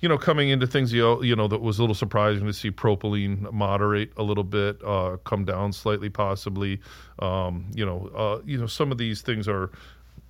you 0.00 0.08
know 0.08 0.18
coming 0.18 0.48
into 0.50 0.66
things 0.66 0.92
you 0.92 1.02
know, 1.02 1.22
you 1.22 1.34
know 1.36 1.48
that 1.48 1.60
was 1.60 1.78
a 1.78 1.82
little 1.82 1.94
surprising 1.94 2.46
to 2.46 2.52
see 2.52 2.70
propylene 2.70 3.50
moderate 3.52 4.12
a 4.16 4.22
little 4.22 4.44
bit, 4.44 4.78
uh, 4.84 5.16
come 5.24 5.44
down 5.44 5.72
slightly 5.72 6.08
possibly. 6.10 6.80
Um, 7.18 7.66
you 7.74 7.84
know 7.86 8.10
uh, 8.14 8.40
you 8.44 8.58
know 8.58 8.66
some 8.66 8.92
of 8.92 8.98
these 8.98 9.22
things 9.22 9.48
are 9.48 9.70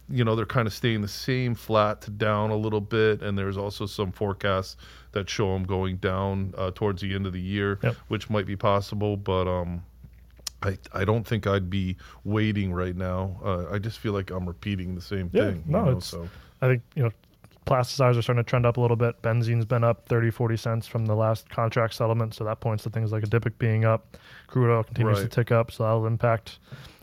you 0.09 0.23
know 0.25 0.37
they're 0.37 0.47
kind 0.47 0.69
of 0.69 0.73
staying 0.73 1.01
the 1.03 1.09
same 1.09 1.55
flat 1.57 2.01
to 2.03 2.11
down 2.13 2.51
a 2.51 2.57
little 2.57 2.81
bit 2.81 3.23
and 3.23 3.37
there's 3.37 3.57
also 3.57 3.87
some 3.87 4.13
forecasts 4.13 4.77
that 5.13 5.29
show 5.29 5.53
them 5.53 5.65
going 5.65 5.97
down 5.97 6.55
uh, 6.57 6.71
towards 6.73 7.03
the 7.03 7.13
end 7.13 7.27
of 7.27 7.33
the 7.33 7.41
year 7.41 7.81
Yep. 7.83 7.97
which 8.07 8.31
might 8.31 8.47
be 8.47 8.55
possible 8.55 9.17
but 9.17 9.49
um 9.49 9.83
I, 10.63 10.79
I 10.93 11.05
don't 11.05 11.27
think 11.27 11.47
I'd 11.47 11.69
be 11.69 11.97
waiting 12.25 12.73
right 12.73 12.97
now. 12.97 13.39
Uh, 13.45 13.67
I 13.71 13.79
just 13.79 13.99
feel 13.99 14.13
like 14.15 14.31
I'm 14.31 14.47
repeating 14.47 14.95
the 14.95 15.03
same 15.03 15.29
Yeah, 15.33 15.51
thing. 15.51 15.65
no, 15.67 15.79
you 15.79 15.85
know, 15.85 15.91
it's- 15.91 16.07
so 16.07 16.29
I 16.63 16.69
think, 16.69 16.83
you 16.95 17.03
know, 17.03 17.11
plasticizers 17.67 18.19
are 18.19 18.23
starting 18.23 18.45
to 18.45 18.49
trend 18.49 18.65
up 18.65 18.77
a 18.77 18.81
little 18.81 18.97
bit. 18.97 19.21
Benzene's 19.23 19.65
been 19.65 19.85
up 19.85 20.07
30, 20.09 20.31
40 20.31 20.57
cents 20.57 20.87
from 20.87 21.07
the 21.07 21.15
last 21.15 21.51
contract 21.51 21.95
settlement. 21.95 22.35
So 22.35 22.45
that 22.45 22.61
points 22.61 22.85
to 22.85 22.91
things 22.91 23.13
like 23.13 23.25
Adipic 23.25 23.59
being 23.59 23.85
up. 23.85 24.17
Crude 24.47 24.73
oil 24.73 24.85
continues 24.85 25.21
to 25.21 25.29
tick 25.29 25.51
up. 25.51 25.71
So 25.73 25.83
that'll 25.83 26.07
impact 26.07 26.59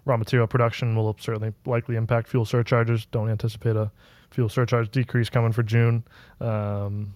raw 0.05 0.17
material 0.17 0.47
production, 0.47 0.95
will 0.95 1.15
certainly 1.19 1.53
likely 1.65 1.95
impact 1.95 2.29
fuel 2.29 2.45
surcharges. 2.45 3.05
Don't 3.05 3.29
anticipate 3.29 3.75
a 3.75 3.91
fuel 4.31 4.49
surcharge 4.49 4.89
decrease 4.89 5.29
coming 5.29 5.51
for 5.51 5.63
June. 5.63 6.03
Um, 6.39 7.13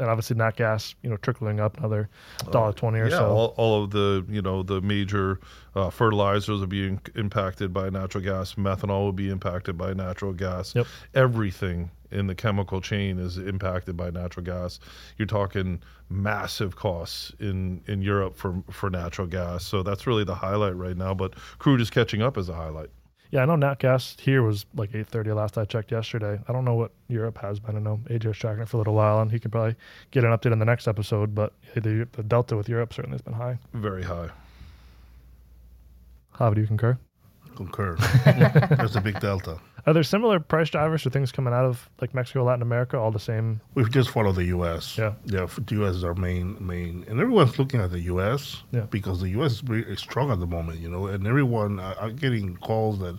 and 0.00 0.08
obviously, 0.08 0.36
nat 0.36 0.54
gas, 0.54 0.94
you 1.02 1.10
know, 1.10 1.16
trickling 1.16 1.58
up 1.58 1.76
another 1.78 2.08
dollar 2.52 2.72
twenty 2.72 3.00
or 3.00 3.06
Uh, 3.06 3.08
yeah, 3.08 3.18
so. 3.18 3.30
all, 3.30 3.54
all 3.56 3.82
of 3.82 3.90
the 3.90 4.24
you 4.28 4.40
know 4.40 4.62
the 4.62 4.80
major 4.80 5.40
uh, 5.74 5.90
fertilizers 5.90 6.62
are 6.62 6.68
being 6.68 7.00
impacted 7.16 7.72
by 7.72 7.90
natural 7.90 8.22
gas. 8.22 8.54
Methanol 8.54 9.00
will 9.06 9.12
be 9.12 9.28
impacted 9.28 9.76
by 9.76 9.92
natural 9.94 10.32
gas. 10.32 10.72
Yep. 10.76 10.86
Everything 11.14 11.90
in 12.10 12.26
the 12.26 12.34
chemical 12.34 12.80
chain 12.80 13.18
is 13.18 13.38
impacted 13.38 13.96
by 13.96 14.10
natural 14.10 14.44
gas. 14.44 14.80
You're 15.16 15.26
talking 15.26 15.82
massive 16.08 16.76
costs 16.76 17.32
in 17.38 17.82
in 17.86 18.02
Europe 18.02 18.36
for 18.36 18.62
for 18.70 18.90
natural 18.90 19.26
gas. 19.26 19.64
So 19.64 19.82
that's 19.82 20.06
really 20.06 20.24
the 20.24 20.34
highlight 20.34 20.76
right 20.76 20.96
now. 20.96 21.14
But 21.14 21.34
crude 21.58 21.80
is 21.80 21.90
catching 21.90 22.22
up 22.22 22.36
as 22.36 22.48
a 22.48 22.54
highlight. 22.54 22.90
Yeah, 23.30 23.42
I 23.42 23.44
know 23.44 23.56
nat 23.56 23.78
gas 23.78 24.16
here 24.18 24.42
was 24.42 24.64
like 24.74 24.92
8:30 24.92 25.34
last 25.34 25.58
I 25.58 25.64
checked 25.66 25.92
yesterday. 25.92 26.40
I 26.48 26.52
don't 26.52 26.64
know 26.64 26.74
what 26.74 26.92
Europe 27.08 27.38
has 27.38 27.60
been. 27.60 27.76
I 27.76 27.80
know 27.80 28.00
AJ 28.08 28.26
was 28.26 28.38
tracking 28.38 28.62
it 28.62 28.68
for 28.68 28.78
a 28.78 28.80
little 28.80 28.94
while, 28.94 29.20
and 29.20 29.30
he 29.30 29.38
could 29.38 29.52
probably 29.52 29.76
get 30.10 30.24
an 30.24 30.30
update 30.30 30.52
in 30.52 30.58
the 30.58 30.64
next 30.64 30.88
episode. 30.88 31.34
But 31.34 31.52
the, 31.74 32.08
the 32.12 32.22
delta 32.22 32.56
with 32.56 32.68
Europe 32.68 32.94
certainly 32.94 33.14
has 33.14 33.22
been 33.22 33.34
high. 33.34 33.58
Very 33.74 34.02
high. 34.02 34.30
How 36.32 36.54
do 36.54 36.60
you 36.60 36.66
concur? 36.66 36.96
Concur. 37.54 37.96
There's 38.78 38.96
a 38.96 39.00
big 39.00 39.20
delta. 39.20 39.58
Are 39.88 39.94
there 39.94 40.02
similar 40.02 40.38
price 40.38 40.68
drivers 40.68 41.00
for 41.00 41.08
things 41.08 41.32
coming 41.32 41.54
out 41.54 41.64
of 41.64 41.88
like 41.98 42.14
Mexico, 42.14 42.44
Latin 42.44 42.60
America, 42.60 42.98
all 42.98 43.10
the 43.10 43.18
same? 43.18 43.62
We've 43.74 43.90
just 43.90 44.10
follow 44.10 44.32
the 44.32 44.44
U.S. 44.56 44.98
Yeah. 44.98 45.14
yeah. 45.24 45.46
The 45.46 45.76
U.S. 45.76 45.94
is 45.94 46.04
our 46.04 46.12
main 46.12 46.58
main, 46.60 47.06
and 47.08 47.18
everyone's 47.18 47.58
looking 47.58 47.80
at 47.80 47.90
the 47.90 48.00
U.S. 48.00 48.64
Yeah. 48.70 48.82
because 48.90 49.22
the 49.22 49.30
U.S. 49.30 49.52
is 49.52 49.60
very 49.60 49.96
strong 49.96 50.30
at 50.30 50.40
the 50.40 50.46
moment, 50.46 50.80
you 50.80 50.90
know. 50.90 51.06
And 51.06 51.26
everyone, 51.26 51.80
I, 51.80 51.94
I'm 51.94 52.16
getting 52.16 52.58
calls 52.58 52.98
that 52.98 53.16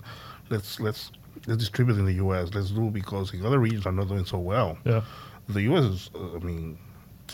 let's 0.52 0.80
let's 0.80 1.12
let's 1.48 1.58
distribute 1.58 1.98
in 1.98 2.06
the 2.06 2.14
U.S. 2.26 2.54
Let's 2.54 2.70
do 2.70 2.92
because 2.92 3.32
the 3.32 3.44
other 3.48 3.58
regions 3.58 3.88
are 3.88 3.92
not 3.92 4.08
doing 4.08 4.26
so 4.26 4.38
well. 4.38 4.78
Yeah, 4.86 5.02
The 5.48 5.64
U.S. 5.64 5.86
is, 5.86 6.10
uh, 6.14 6.36
I 6.36 6.40
mean, 6.40 6.78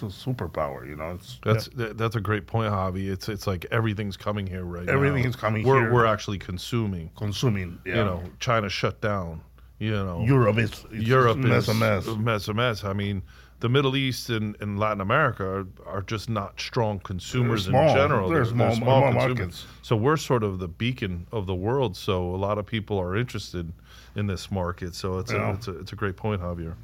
it's 0.04 0.26
a 0.26 0.30
superpower, 0.30 0.88
you 0.88 0.96
know. 0.96 1.12
It's 1.12 1.40
That's 1.44 1.68
that, 1.70 1.98
that's 1.98 2.16
a 2.16 2.22
great 2.22 2.48
point, 2.48 2.72
Javi. 2.72 3.10
It's 3.12 3.30
it's 3.30 3.48
like 3.48 3.66
everything's 3.72 4.18
coming 4.18 4.48
here 4.48 4.64
right 4.64 4.86
now. 4.86 4.94
Everything 4.94 5.32
coming 5.34 5.66
we're, 5.66 5.82
here. 5.82 5.94
We're 5.94 6.06
actually 6.06 6.38
consuming. 6.40 7.12
consuming. 7.16 7.80
Yeah. 7.86 7.96
You 7.98 8.04
know, 8.06 8.24
China 8.40 8.70
shut 8.70 9.02
down. 9.02 9.42
You 9.80 9.92
know, 9.92 10.24
Europe 10.24 10.58
is 10.58 10.86
it's 10.92 11.08
Europe 11.08 11.38
mess 11.38 11.64
is 11.64 11.70
a 11.70 11.74
mess. 11.74 12.08
mess, 12.08 12.48
a 12.48 12.54
mess. 12.54 12.84
I 12.86 12.94
mean, 12.94 13.22
the 13.60 13.68
Middle 13.68 13.96
East 13.98 14.30
and, 14.30 14.56
and 14.62 14.80
Latin 14.80 15.02
America 15.02 15.44
are, 15.46 15.68
are 15.86 16.02
just 16.02 16.30
not 16.30 16.60
strong 16.60 17.00
consumers 17.00 17.66
They're 17.66 17.72
small. 17.72 17.90
in 17.90 17.96
general. 17.96 18.30
They're 18.30 18.46
small- 18.46 18.74
small 18.76 19.02
consumers. 19.12 19.38
markets. 19.38 19.66
So 19.82 19.96
we're 19.98 20.18
sort 20.18 20.44
of 20.44 20.60
the 20.60 20.68
beacon 20.70 21.28
of 21.32 21.46
the 21.46 21.56
world. 21.56 21.98
So 21.98 22.34
a 22.34 22.38
lot 22.38 22.58
of 22.58 22.66
people 22.66 22.98
are 23.00 23.16
interested 23.18 23.72
in 24.16 24.28
this 24.28 24.50
market. 24.50 24.96
So 24.96 25.20
it's 25.20 25.32
Yeah. 25.34 25.52
a, 25.52 25.54
it's 25.56 25.68
a 25.68 25.80
it's 25.80 25.92
a 25.92 25.96
great 25.96 26.16
point, 26.16 26.42
Javier. 26.42 26.76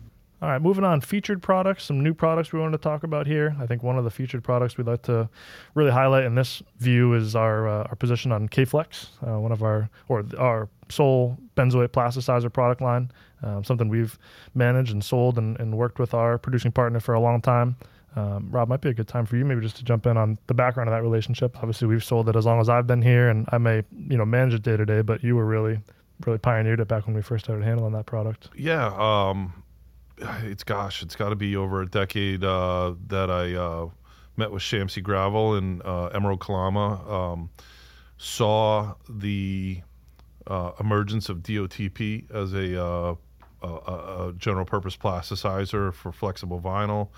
All 0.41 0.49
right, 0.49 0.61
moving 0.61 0.83
on. 0.83 1.01
Featured 1.01 1.43
products, 1.43 1.83
some 1.83 2.01
new 2.01 2.15
products 2.15 2.51
we 2.51 2.59
wanted 2.59 2.77
to 2.77 2.81
talk 2.81 3.03
about 3.03 3.27
here. 3.27 3.55
I 3.59 3.67
think 3.67 3.83
one 3.83 3.99
of 3.99 4.03
the 4.03 4.09
featured 4.09 4.43
products 4.43 4.75
we'd 4.75 4.87
like 4.87 5.03
to 5.03 5.29
really 5.75 5.91
highlight 5.91 6.23
in 6.23 6.33
this 6.33 6.63
view 6.79 7.13
is 7.13 7.35
our 7.35 7.67
uh, 7.67 7.83
our 7.83 7.95
position 7.95 8.31
on 8.31 8.47
K-Flex, 8.47 9.09
uh, 9.27 9.39
one 9.39 9.51
of 9.51 9.61
our 9.61 9.87
or 10.07 10.25
our 10.39 10.67
sole 10.89 11.37
benzoate 11.55 11.89
plasticizer 11.89 12.51
product 12.51 12.81
line. 12.81 13.11
Um, 13.43 13.63
something 13.63 13.87
we've 13.87 14.17
managed 14.55 14.93
and 14.93 15.03
sold 15.03 15.37
and, 15.37 15.59
and 15.59 15.77
worked 15.77 15.99
with 15.99 16.15
our 16.15 16.39
producing 16.39 16.71
partner 16.71 16.99
for 16.99 17.13
a 17.13 17.19
long 17.19 17.41
time. 17.41 17.75
Um, 18.15 18.49
Rob, 18.51 18.67
might 18.67 18.81
be 18.81 18.89
a 18.89 18.93
good 18.93 19.07
time 19.07 19.25
for 19.25 19.37
you 19.37 19.45
maybe 19.45 19.61
just 19.61 19.77
to 19.77 19.83
jump 19.83 20.05
in 20.05 20.17
on 20.17 20.37
the 20.47 20.53
background 20.53 20.89
of 20.89 20.95
that 20.95 21.03
relationship. 21.03 21.55
Obviously, 21.57 21.87
we've 21.87 22.03
sold 22.03 22.27
it 22.29 22.35
as 22.35 22.45
long 22.47 22.59
as 22.59 22.67
I've 22.67 22.87
been 22.87 23.03
here, 23.03 23.29
and 23.29 23.47
I 23.51 23.59
may 23.59 23.83
you 24.09 24.17
know 24.17 24.25
manage 24.25 24.55
it 24.55 24.63
day 24.63 24.75
to 24.75 24.87
day, 24.87 25.01
but 25.03 25.23
you 25.23 25.35
were 25.35 25.45
really 25.45 25.79
really 26.25 26.39
pioneered 26.39 26.79
it 26.79 26.87
back 26.87 27.05
when 27.05 27.15
we 27.15 27.21
first 27.21 27.45
started 27.45 27.63
handling 27.63 27.93
that 27.93 28.05
product. 28.05 28.49
Yeah, 28.55 28.87
um, 28.97 29.60
it's 30.43 30.63
gosh, 30.63 31.01
it's 31.01 31.15
got 31.15 31.29
to 31.29 31.35
be 31.35 31.55
over 31.55 31.81
a 31.81 31.89
decade 31.89 32.43
uh, 32.43 32.93
that 33.07 33.29
I 33.29 33.53
uh, 33.55 33.89
met 34.37 34.51
with 34.51 34.61
Shamsi 34.61 35.01
Gravel 35.01 35.55
and 35.55 35.81
uh, 35.83 36.07
Emerald 36.07 36.39
Kalama. 36.39 37.09
Um, 37.09 37.49
saw 38.17 38.93
the 39.09 39.81
uh, 40.47 40.71
emergence 40.79 41.29
of 41.29 41.37
DOTP 41.37 42.29
as 42.31 42.53
a, 42.53 42.83
uh, 42.83 43.15
a, 43.61 43.67
a 43.67 44.27
a 44.29 44.33
general 44.33 44.65
purpose 44.65 44.95
plasticizer 44.95 45.93
for 45.93 46.11
flexible 46.11 46.59
vinyl. 46.59 47.09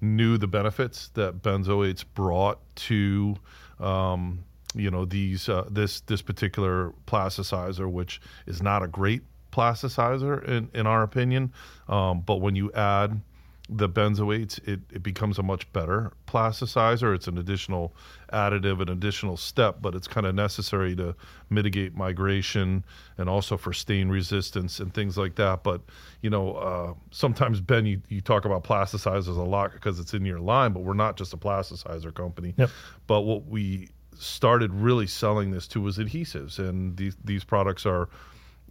Knew 0.00 0.36
the 0.36 0.48
benefits 0.48 1.08
that 1.14 1.42
benzoates 1.42 2.04
brought 2.14 2.58
to 2.74 3.36
um, 3.78 4.44
you 4.74 4.90
know 4.90 5.04
these 5.04 5.48
uh, 5.48 5.64
this 5.70 6.00
this 6.02 6.22
particular 6.22 6.92
plasticizer, 7.06 7.90
which 7.90 8.20
is 8.46 8.62
not 8.62 8.82
a 8.82 8.88
great 8.88 9.22
plasticizer 9.52 10.42
in, 10.48 10.68
in 10.74 10.86
our 10.86 11.02
opinion. 11.02 11.52
Um, 11.88 12.22
but 12.22 12.36
when 12.36 12.56
you 12.56 12.72
add 12.72 13.20
the 13.68 13.88
benzoates, 13.88 14.58
it, 14.68 14.80
it 14.92 15.02
becomes 15.02 15.38
a 15.38 15.42
much 15.42 15.72
better 15.72 16.12
plasticizer. 16.26 17.14
It's 17.14 17.28
an 17.28 17.38
additional 17.38 17.94
additive, 18.32 18.82
an 18.82 18.88
additional 18.88 19.36
step, 19.36 19.76
but 19.80 19.94
it's 19.94 20.08
kind 20.08 20.26
of 20.26 20.34
necessary 20.34 20.94
to 20.96 21.14
mitigate 21.48 21.96
migration 21.96 22.84
and 23.18 23.30
also 23.30 23.56
for 23.56 23.72
stain 23.72 24.08
resistance 24.08 24.80
and 24.80 24.92
things 24.92 25.16
like 25.16 25.36
that. 25.36 25.62
But, 25.62 25.80
you 26.22 26.28
know, 26.28 26.54
uh, 26.54 26.94
sometimes, 27.12 27.60
Ben, 27.60 27.86
you, 27.86 28.02
you 28.08 28.20
talk 28.20 28.44
about 28.44 28.64
plasticizers 28.64 29.38
a 29.38 29.42
lot 29.42 29.72
because 29.72 30.00
it's 30.00 30.12
in 30.12 30.26
your 30.26 30.40
line, 30.40 30.72
but 30.72 30.80
we're 30.80 30.92
not 30.92 31.16
just 31.16 31.32
a 31.32 31.38
plasticizer 31.38 32.12
company. 32.12 32.54
Yep. 32.58 32.70
But 33.06 33.20
what 33.22 33.46
we 33.46 33.88
started 34.18 34.74
really 34.74 35.06
selling 35.06 35.50
this 35.50 35.66
to 35.68 35.80
was 35.80 35.98
adhesives, 35.98 36.58
and 36.58 36.96
these, 36.96 37.16
these 37.24 37.44
products 37.44 37.86
are 37.86 38.08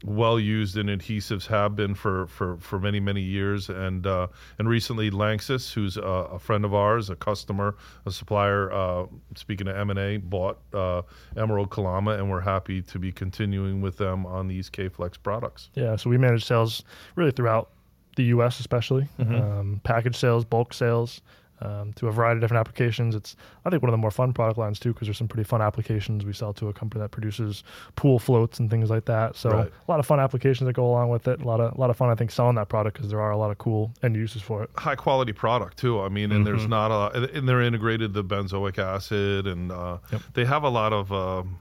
well 0.03 0.39
used 0.39 0.77
in 0.77 0.87
adhesives 0.87 1.47
have 1.47 1.75
been 1.75 1.93
for 1.93 2.27
for 2.27 2.57
for 2.57 2.79
many 2.79 2.99
many 2.99 3.21
years. 3.21 3.69
And 3.69 4.05
uh, 4.05 4.27
and 4.57 4.67
recently 4.67 5.11
Lanxess 5.11 5.73
who's 5.73 5.97
a, 5.97 6.01
a 6.01 6.39
friend 6.39 6.65
of 6.65 6.73
ours 6.73 7.09
a 7.09 7.15
customer 7.15 7.75
a 8.05 8.11
supplier 8.11 8.71
uh, 8.71 9.05
speaking 9.35 9.67
of 9.67 9.75
M&A 9.75 10.17
bought 10.17 10.59
uh, 10.73 11.01
Emerald 11.37 11.69
Kalama 11.69 12.11
and 12.11 12.29
we're 12.29 12.41
happy 12.41 12.81
to 12.81 12.99
be 12.99 13.11
continuing 13.11 13.81
with 13.81 13.97
them 13.97 14.25
on 14.25 14.47
these 14.47 14.69
K-Flex 14.69 15.17
products. 15.17 15.69
Yeah, 15.75 15.95
so 15.95 16.09
we 16.09 16.17
manage 16.17 16.45
sales 16.45 16.83
really 17.15 17.31
throughout 17.31 17.69
the 18.15 18.23
U.S., 18.25 18.59
especially. 18.59 19.07
Um, 19.19 19.79
package 19.83 20.17
sales, 20.17 20.43
bulk 20.43 20.73
sales, 20.73 21.21
um, 21.61 21.93
to 21.93 22.07
a 22.07 22.11
variety 22.11 22.37
of 22.37 22.41
different 22.41 22.59
applications. 22.59 23.15
It's 23.15 23.35
I 23.65 23.69
think 23.69 23.81
one 23.83 23.89
of 23.89 23.93
the 23.93 23.97
more 23.97 24.11
fun 24.11 24.33
product 24.33 24.57
lines 24.57 24.79
too, 24.79 24.93
because 24.93 25.07
there's 25.07 25.17
some 25.17 25.27
pretty 25.27 25.43
fun 25.47 25.61
applications. 25.61 26.25
We 26.25 26.33
sell 26.33 26.53
to 26.53 26.67
a 26.69 26.73
company 26.73 27.01
that 27.01 27.09
produces 27.11 27.63
pool 27.95 28.19
floats 28.19 28.59
and 28.59 28.69
things 28.69 28.89
like 28.89 29.05
that. 29.05 29.35
So 29.35 29.49
Right. 29.49 29.67
a 29.87 29.91
lot 29.91 29.99
of 29.99 30.05
fun 30.05 30.19
applications 30.19 30.65
that 30.67 30.73
go 30.73 30.85
along 30.85 31.09
with 31.09 31.27
it. 31.27 31.41
A 31.41 31.45
lot 31.45 31.59
of 31.59 31.73
a 31.75 31.79
lot 31.79 31.89
of 31.89 31.97
fun, 31.97 32.09
I 32.09 32.15
think, 32.15 32.31
selling 32.31 32.55
that 32.55 32.69
product 32.69 32.97
because 32.97 33.09
there 33.09 33.21
are 33.21 33.31
a 33.31 33.37
lot 33.37 33.51
of 33.51 33.57
cool 33.57 33.91
end 34.03 34.15
uses 34.15 34.41
for 34.41 34.63
it. 34.63 34.69
high 34.77 34.95
quality 34.95 35.33
product 35.33 35.77
too. 35.77 36.01
I 36.01 36.09
mean, 36.09 36.31
and 36.31 36.45
there's 36.45 36.67
not 36.67 36.91
a 36.91 37.31
and 37.37 37.47
they're 37.47 37.61
integrated 37.61 38.13
the 38.13 38.23
benzoic 38.23 38.77
acid, 38.79 39.47
and 39.47 39.71
uh, 39.71 39.97
Yep. 40.11 40.21
they 40.33 40.45
have 40.45 40.63
a 40.63 40.69
lot 40.69 40.93
of, 40.93 41.11
um, 41.13 41.57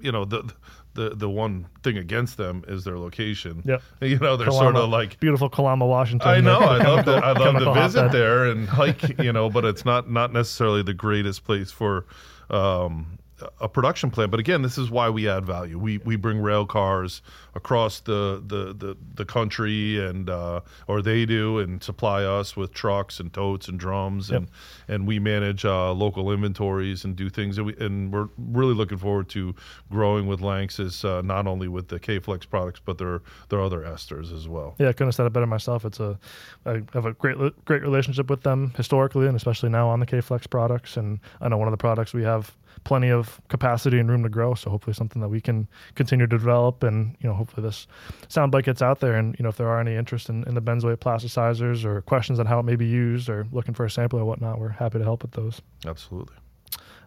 you 0.00 0.10
know, 0.12 0.24
the 0.24 0.52
the 0.94 1.10
the 1.10 1.28
one 1.28 1.66
thing 1.82 1.96
against 1.96 2.36
them 2.36 2.64
is 2.68 2.84
their 2.84 2.98
location. 2.98 3.62
Yep. 3.64 3.82
You 4.00 4.18
know, 4.18 4.36
they're 4.36 4.50
sort 4.50 4.76
of 4.76 4.88
like. 4.88 5.20
beautiful 5.20 5.48
Kalama, 5.48 5.86
Washington. 5.86 6.28
I 6.28 6.40
know. 6.40 6.58
I 6.58 6.78
love 6.78 7.04
to. 7.04 7.12
I 7.12 7.32
love 7.38 7.58
to 7.62 7.72
visit 7.74 8.12
there 8.12 8.46
and 8.46 8.68
hike. 8.68 9.18
You 9.18 9.32
know, 9.32 9.48
but 9.50 9.64
it's 9.64 9.84
not 9.84 10.10
not 10.10 10.32
necessarily 10.32 10.82
the 10.82 10.94
greatest 10.94 11.44
place 11.44 11.70
for 11.70 12.06
um, 12.50 13.18
a 13.60 13.68
production 13.68 14.10
plant. 14.10 14.30
But 14.30 14.40
again, 14.40 14.62
this 14.62 14.78
is 14.78 14.90
why 14.90 15.08
we 15.10 15.28
add 15.28 15.44
value. 15.44 15.78
We 15.78 15.98
we 15.98 16.16
bring 16.16 16.40
rail 16.40 16.66
cars 16.66 17.22
across 17.54 18.00
the 18.00 18.42
the 18.46 18.74
the, 18.74 18.96
the 19.14 19.24
country, 19.24 19.98
and 20.04 20.28
uh, 20.28 20.60
or 20.86 21.02
they 21.02 21.26
do, 21.26 21.58
and 21.58 21.82
supply 21.82 22.24
us 22.24 22.56
with 22.56 22.72
trucks 22.72 23.20
and 23.20 23.32
totes 23.32 23.68
and 23.68 23.78
drums, 23.78 24.30
and 24.30 24.48
and 24.88 25.06
we 25.06 25.18
manage 25.18 25.64
uh, 25.64 25.92
local 25.92 26.32
inventories 26.32 27.04
and 27.04 27.16
do 27.16 27.30
things. 27.30 27.58
And, 27.58 27.66
we, 27.66 27.76
and 27.78 28.12
we're 28.12 28.28
really 28.38 28.74
looking 28.74 28.98
forward 28.98 29.28
to 29.30 29.54
growing 29.90 30.26
with 30.26 30.40
Lanxess, 30.40 31.04
uh, 31.04 31.22
not 31.22 31.46
only 31.46 31.68
with 31.68 31.88
the 31.88 31.98
K 31.98 32.18
Flex 32.18 32.46
products, 32.46 32.80
but 32.84 32.98
their 32.98 33.22
their 33.48 33.60
other 33.60 33.80
esters 33.80 34.34
as 34.34 34.48
well. 34.48 34.74
Yeah, 34.78 34.88
I 34.88 34.92
couldn't 34.92 35.08
have 35.08 35.14
said 35.14 35.26
it 35.26 35.32
better 35.32 35.46
myself. 35.46 35.84
It's 35.84 36.00
a 36.00 36.18
I 36.66 36.82
have 36.92 37.06
a 37.06 37.12
great 37.12 37.36
great 37.64 37.82
relationship 37.82 38.30
with 38.30 38.42
them 38.42 38.72
historically, 38.76 39.26
and 39.26 39.36
especially 39.36 39.68
now 39.70 39.88
on 39.88 40.00
the 40.00 40.06
K 40.06 40.20
Flex 40.20 40.46
products. 40.46 40.96
And 40.96 41.20
I 41.40 41.48
know 41.48 41.56
one 41.56 41.68
of 41.68 41.72
the 41.72 41.78
products 41.78 42.12
we 42.12 42.22
have 42.22 42.56
plenty 42.84 43.10
of 43.10 43.40
capacity 43.48 43.98
and 43.98 44.10
room 44.10 44.22
to 44.22 44.28
grow. 44.28 44.54
So 44.54 44.70
hopefully 44.70 44.94
something 44.94 45.20
that 45.20 45.28
we 45.28 45.40
can 45.40 45.68
continue 45.94 46.26
to 46.26 46.36
develop, 46.36 46.82
and 46.82 47.16
you 47.20 47.28
know 47.28 47.34
hopefully 47.34 47.66
this 47.66 47.86
sound 48.28 48.52
bite 48.52 48.64
gets 48.64 48.82
out 48.82 49.00
there. 49.00 49.14
And 49.14 49.36
you 49.38 49.42
know 49.42 49.48
if 49.48 49.56
there 49.56 49.68
are 49.68 49.80
any 49.80 49.94
interest 49.94 50.28
in, 50.28 50.44
in 50.44 50.54
the 50.54 50.62
benzoate 50.62 50.96
plasticizers 50.96 51.84
or 51.84 52.02
questions 52.02 52.38
on 52.38 52.46
how 52.46 52.58
it 52.58 52.64
may 52.64 52.76
be 52.76 52.86
used 52.86 53.28
or 53.28 53.46
looking 53.52 53.74
for 53.74 53.84
a 53.84 53.90
sample 53.90 54.18
or 54.18 54.24
whatnot, 54.24 54.58
we're 54.58 54.68
happy 54.68 54.98
to 54.98 55.04
help 55.04 55.22
with 55.22 55.32
those. 55.32 55.60
Absolutely. 55.86 56.36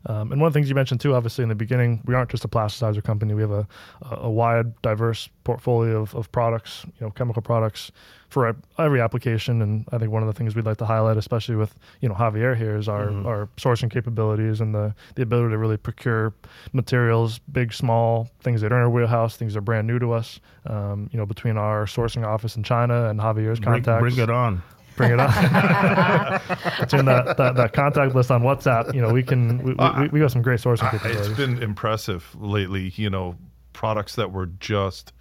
Um, 0.05 0.33
and 0.33 0.41
one 0.41 0.47
of 0.47 0.53
the 0.53 0.57
things 0.57 0.67
you 0.67 0.75
mentioned 0.75 0.99
too, 0.99 1.15
obviously 1.15 1.43
in 1.43 1.49
the 1.49 1.55
beginning, 1.55 2.01
we 2.05 2.13
aren't 2.13 2.29
just 2.29 2.43
a 2.43 2.49
plasticizer 2.49 3.01
company. 3.01 3.33
We 3.33 3.41
have 3.41 3.51
a, 3.51 3.67
a 4.01 4.29
wide, 4.29 4.81
diverse 4.81 5.29
portfolio 5.45 6.01
of, 6.01 6.13
of 6.13 6.29
products, 6.31 6.85
you 6.85 7.05
know, 7.05 7.11
chemical 7.11 7.41
products 7.41 7.91
for 8.33 8.55
every 8.79 8.99
application. 8.99 9.61
And 9.61 9.87
I 9.91 9.99
think 9.99 10.11
one 10.11 10.23
of 10.23 10.27
the 10.27 10.33
things 10.33 10.55
we'd 10.55 10.65
like 10.65 10.77
to 10.77 10.85
highlight, 10.85 11.17
especially 11.17 11.55
with 11.55 11.75
you 12.01 12.09
know 12.09 12.15
Javier 12.15 12.57
here, 12.57 12.75
is 12.75 12.89
our, 12.89 13.07
mm-hmm. 13.07 13.27
our 13.27 13.47
sourcing 13.57 13.91
capabilities 13.91 14.59
and 14.59 14.73
the 14.73 14.93
the 15.15 15.21
ability 15.21 15.51
to 15.51 15.57
really 15.57 15.77
procure 15.77 16.33
materials, 16.73 17.39
big, 17.51 17.71
small, 17.71 18.27
things 18.41 18.61
that 18.61 18.71
are 18.71 18.77
in 18.77 18.81
our 18.81 18.89
wheelhouse, 18.89 19.37
things 19.37 19.53
that 19.53 19.59
are 19.59 19.61
brand 19.61 19.87
new 19.87 19.99
to 19.99 20.11
us. 20.11 20.39
Um, 20.65 21.09
you 21.13 21.19
know, 21.19 21.25
between 21.25 21.57
our 21.57 21.85
sourcing 21.85 22.25
office 22.25 22.55
in 22.55 22.63
China 22.63 23.09
and 23.09 23.19
Javier's 23.19 23.59
contacts. 23.59 24.01
Bring, 24.01 24.15
bring 24.15 24.23
it 24.23 24.29
on 24.29 24.63
bring 24.95 25.11
it 25.11 25.19
up. 25.19 25.31
Between 26.79 27.05
that, 27.05 27.35
that, 27.37 27.55
that, 27.55 27.73
contact 27.73 28.13
list 28.13 28.29
on 28.29 28.43
WhatsApp, 28.43 28.93
you 28.93 29.01
know, 29.01 29.11
we 29.11 29.23
can 29.23 29.57
we, 29.63 29.75
uh, 29.79 30.03
we, 30.03 30.07
we 30.09 30.19
got 30.19 30.31
some 30.31 30.43
great 30.43 30.59
sourcing 30.59 30.91
capabilities. 30.91 31.29
It's 31.29 31.37
been 31.37 31.63
impressive 31.63 32.35
lately. 32.39 32.93
You 32.95 33.09
know, 33.09 33.35
products 33.73 34.15
that 34.17 34.31
were 34.31 34.45
just, 34.45 35.13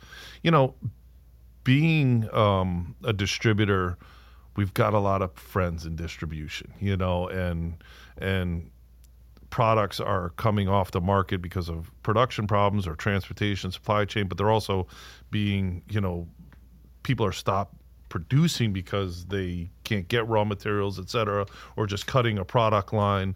you 0.43 0.51
know, 0.51 0.75
being 1.65 2.33
um, 2.35 2.95
a 3.05 3.13
distributor. 3.13 3.99
We've 4.57 4.75
got 4.75 4.93
a 4.93 4.99
lot 4.99 5.23
of 5.23 5.33
friends 5.35 5.87
in 5.87 5.97
distribution, 5.97 6.75
you 6.79 6.97
know, 6.97 7.29
and 7.29 7.83
and 8.19 8.71
products 9.51 10.01
are 10.01 10.31
coming 10.31 10.69
off 10.69 10.91
the 10.91 11.01
market 11.01 11.43
because 11.43 11.69
of 11.69 11.91
production 12.03 12.47
problems 12.47 12.87
or 12.87 12.95
transportation 12.95 13.71
supply 13.71 14.05
chain, 14.07 14.27
but 14.27 14.39
they're 14.39 14.51
also 14.51 14.87
being, 15.31 15.83
you 15.91 16.01
know, 16.01 16.27
people 17.03 17.27
are 17.27 17.33
stopped 17.33 17.75
producing 18.09 18.73
because 18.73 19.27
they 19.27 19.71
can't 19.85 20.09
get 20.09 20.27
raw 20.27 20.45
materials, 20.45 20.99
et 20.99 21.09
cetera, 21.11 21.47
or 21.77 21.87
just 21.87 22.07
cutting 22.07 22.39
a 22.39 22.45
product 22.45 22.93
line. 22.93 23.35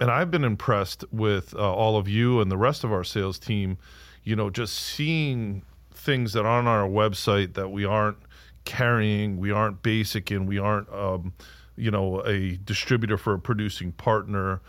And 0.00 0.10
I've 0.10 0.30
been 0.30 0.44
impressed 0.44 1.04
with 1.10 1.54
uh, 1.54 1.74
all 1.74 1.96
of 1.96 2.08
you 2.08 2.40
and 2.40 2.50
the 2.50 2.56
rest 2.56 2.84
of 2.84 2.92
our 2.92 3.04
sales 3.04 3.38
team, 3.38 3.76
you 4.24 4.36
know, 4.36 4.48
just 4.48 4.74
seeing 4.74 5.62
things 6.08 6.32
that 6.32 6.46
aren't 6.46 6.66
on 6.66 6.74
our 6.74 6.88
website 6.88 7.52
that 7.52 7.68
we 7.68 7.84
aren't 7.84 8.16
carrying, 8.64 9.36
we 9.36 9.50
aren't 9.50 9.82
basic 9.82 10.30
in, 10.30 10.46
we 10.46 10.58
aren't, 10.58 10.90
um, 10.90 11.34
you 11.76 11.90
know, 11.90 12.24
a 12.24 12.56
distributor 12.64 13.18
for 13.18 13.34
a 13.34 13.38
producing 13.38 13.92
partner. 13.92 14.62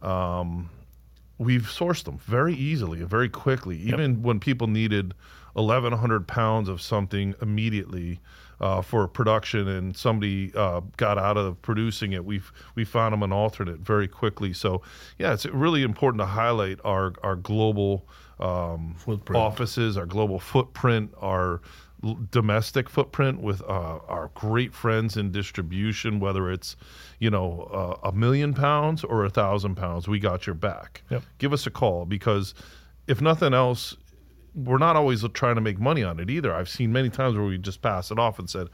Um, 0.00 0.70
we've 1.36 1.64
sourced 1.64 2.04
them 2.04 2.16
very 2.16 2.54
easily 2.54 3.00
and 3.00 3.10
very 3.10 3.28
quickly, 3.28 3.76
even 3.76 4.14
yep. 4.14 4.20
when 4.22 4.40
people 4.40 4.68
needed 4.68 5.12
1,100 5.52 6.26
pounds 6.26 6.66
of 6.66 6.80
something 6.80 7.34
immediately 7.42 8.18
uh, 8.62 8.80
for 8.80 9.06
production 9.06 9.68
and 9.68 9.94
somebody 9.94 10.50
uh, 10.54 10.80
got 10.96 11.18
out 11.18 11.36
of 11.36 11.60
producing 11.60 12.14
it, 12.14 12.24
we've 12.24 12.50
we 12.74 12.86
found 12.86 13.12
them 13.12 13.22
an 13.22 13.34
alternate 13.34 13.80
very 13.80 14.08
quickly. 14.08 14.54
So 14.54 14.80
yeah, 15.18 15.34
it's 15.34 15.44
really 15.44 15.82
important 15.82 16.22
to 16.22 16.26
highlight 16.26 16.78
our 16.84 17.12
our 17.22 17.36
global 17.36 18.08
um, 18.38 18.96
offices, 19.34 19.96
our 19.96 20.06
global 20.06 20.38
footprint, 20.38 21.12
our 21.20 21.60
domestic 22.30 22.88
footprint 22.88 23.40
with 23.40 23.62
uh, 23.62 23.98
our 24.08 24.30
great 24.34 24.74
friends 24.74 25.16
in 25.16 25.32
distribution, 25.32 26.20
whether 26.20 26.50
it's 26.50 26.76
you 27.18 27.30
know 27.30 27.62
uh, 27.72 28.08
a 28.08 28.12
million 28.12 28.54
pounds 28.54 29.02
or 29.04 29.24
a 29.24 29.30
thousand 29.30 29.74
pounds, 29.76 30.06
we 30.06 30.18
got 30.18 30.46
your 30.46 30.54
back. 30.54 31.02
Yep. 31.10 31.22
Give 31.38 31.52
us 31.52 31.66
a 31.66 31.70
call 31.70 32.04
because 32.04 32.54
if 33.06 33.20
nothing 33.20 33.54
else, 33.54 33.96
we're 34.54 34.78
not 34.78 34.96
always 34.96 35.24
trying 35.32 35.54
to 35.54 35.60
make 35.60 35.78
money 35.78 36.02
on 36.02 36.20
it 36.20 36.30
either. 36.30 36.54
I've 36.54 36.68
seen 36.68 36.92
many 36.92 37.10
times 37.10 37.36
where 37.36 37.46
we 37.46 37.58
just 37.58 37.82
pass 37.82 38.10
it 38.10 38.18
off 38.18 38.38
and 38.38 38.48
said, 38.48 38.68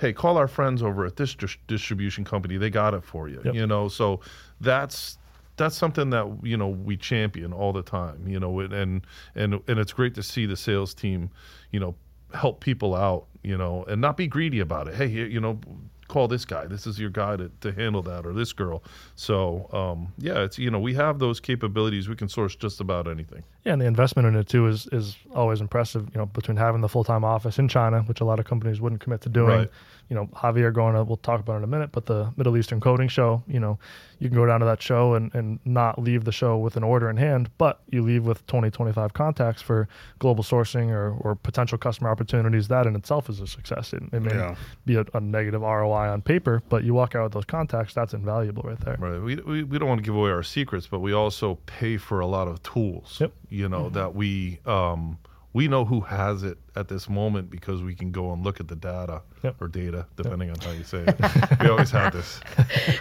"Hey, 0.00 0.12
call 0.12 0.36
our 0.36 0.48
friends 0.48 0.82
over 0.82 1.06
at 1.06 1.16
this 1.16 1.34
dis- 1.34 1.56
distribution 1.68 2.24
company. 2.24 2.56
They 2.56 2.70
got 2.70 2.94
it 2.94 3.04
for 3.04 3.28
you." 3.28 3.40
Yep. 3.44 3.54
You 3.54 3.66
know, 3.66 3.88
so 3.88 4.20
that's 4.60 5.18
that's 5.60 5.76
something 5.76 6.10
that 6.10 6.26
you 6.42 6.56
know 6.56 6.68
we 6.68 6.96
champion 6.96 7.52
all 7.52 7.72
the 7.72 7.82
time. 7.82 8.26
You 8.26 8.40
know, 8.40 8.60
and 8.60 8.72
and 8.72 9.60
and 9.68 9.78
it's 9.78 9.92
great 9.92 10.14
to 10.14 10.22
see 10.22 10.46
the 10.46 10.56
sales 10.56 10.94
team, 10.94 11.30
you 11.70 11.78
know, 11.78 11.94
help 12.34 12.60
people 12.60 12.96
out. 12.96 13.26
You 13.42 13.56
know, 13.56 13.84
and 13.84 14.00
not 14.00 14.16
be 14.16 14.26
greedy 14.26 14.60
about 14.60 14.88
it. 14.88 14.94
Hey, 14.94 15.06
you 15.06 15.40
know, 15.40 15.60
call 16.08 16.28
this 16.28 16.44
guy. 16.44 16.66
This 16.66 16.86
is 16.86 16.98
your 16.98 17.08
guy 17.08 17.36
to, 17.36 17.50
to 17.60 17.72
handle 17.72 18.02
that, 18.02 18.26
or 18.26 18.34
this 18.34 18.52
girl. 18.52 18.82
So 19.14 19.68
um, 19.72 20.12
yeah, 20.18 20.42
it's 20.42 20.58
you 20.58 20.70
know 20.70 20.80
we 20.80 20.94
have 20.94 21.18
those 21.18 21.40
capabilities. 21.40 22.08
We 22.08 22.16
can 22.16 22.28
source 22.28 22.56
just 22.56 22.80
about 22.80 23.08
anything. 23.08 23.44
Yeah, 23.64 23.72
and 23.72 23.80
the 23.80 23.86
investment 23.86 24.28
in 24.28 24.36
it 24.36 24.48
too 24.48 24.66
is 24.66 24.88
is 24.92 25.16
always 25.34 25.60
impressive. 25.60 26.08
You 26.12 26.18
know, 26.18 26.26
between 26.26 26.56
having 26.56 26.80
the 26.80 26.88
full 26.88 27.04
time 27.04 27.24
office 27.24 27.58
in 27.58 27.68
China, 27.68 28.00
which 28.02 28.20
a 28.20 28.24
lot 28.24 28.38
of 28.38 28.44
companies 28.46 28.80
wouldn't 28.80 29.00
commit 29.00 29.22
to 29.22 29.28
doing. 29.28 29.58
Right. 29.58 29.70
You 30.10 30.16
know, 30.16 30.26
Javier 30.26 30.74
going 30.74 30.94
to 30.94 31.04
we'll 31.04 31.16
talk 31.16 31.40
about 31.40 31.54
it 31.54 31.58
in 31.58 31.64
a 31.64 31.68
minute, 31.68 31.92
but 31.92 32.04
the 32.04 32.32
Middle 32.36 32.56
Eastern 32.56 32.80
Coatings 32.80 33.12
Show. 33.12 33.42
You 33.46 33.60
know, 33.60 33.78
you 34.18 34.28
can 34.28 34.36
go 34.36 34.44
down 34.44 34.60
to 34.60 34.66
that 34.66 34.82
show 34.82 35.14
and, 35.14 35.34
and 35.34 35.58
not 35.64 35.98
leave 35.98 36.24
the 36.24 36.32
show 36.32 36.58
with 36.58 36.76
an 36.76 36.82
order 36.82 37.08
in 37.08 37.16
hand, 37.16 37.48
but 37.56 37.80
you 37.88 38.02
leave 38.02 38.26
with 38.26 38.46
20, 38.46 38.70
25 38.70 39.14
contacts 39.14 39.62
for 39.62 39.88
global 40.18 40.44
sourcing 40.44 40.90
or, 40.90 41.12
or 41.20 41.36
potential 41.36 41.78
customer 41.78 42.10
opportunities. 42.10 42.68
That 42.68 42.86
in 42.86 42.94
itself 42.96 43.30
is 43.30 43.40
a 43.40 43.46
success. 43.46 43.92
It, 43.92 44.02
it 44.12 44.20
may 44.20 44.34
yeah. 44.34 44.56
be 44.84 44.96
a, 44.96 45.06
a 45.14 45.20
negative 45.20 45.62
ROI 45.62 46.10
on 46.10 46.20
paper, 46.22 46.62
but 46.68 46.84
you 46.84 46.92
walk 46.92 47.14
out 47.14 47.24
with 47.24 47.32
those 47.32 47.46
contacts, 47.46 47.94
that's 47.94 48.12
invaluable 48.12 48.62
right 48.64 48.80
there. 48.80 48.96
Right. 48.98 49.20
We, 49.22 49.36
we, 49.36 49.62
we 49.62 49.78
don't 49.78 49.88
want 49.88 50.00
to 50.00 50.04
give 50.04 50.16
away 50.16 50.30
our 50.30 50.42
secrets, 50.42 50.86
but 50.86 50.98
we 50.98 51.12
also 51.12 51.58
pay 51.66 51.96
for 51.96 52.20
a 52.20 52.26
lot 52.26 52.48
of 52.48 52.62
tools. 52.62 53.18
Yep. 53.20 53.32
You 53.48 53.68
know 53.68 53.84
mm-hmm. 53.84 53.94
that 53.94 54.14
we 54.14 54.60
um, 54.66 55.18
we 55.52 55.66
know 55.66 55.84
who 55.84 56.00
has 56.00 56.44
it 56.44 56.58
at 56.76 56.88
this 56.88 57.08
moment 57.08 57.50
because 57.50 57.82
we 57.82 57.94
can 57.94 58.12
go 58.12 58.32
and 58.32 58.44
look 58.44 58.60
at 58.60 58.68
the 58.68 58.76
data 58.76 59.22
yep. 59.42 59.56
or 59.60 59.66
data, 59.66 60.06
depending 60.16 60.48
yep. 60.48 60.58
on 60.58 60.64
how 60.64 60.70
you 60.70 60.84
say 60.84 61.04
it. 61.06 61.60
we 61.60 61.68
always 61.68 61.90
have 61.90 62.12
this 62.12 62.40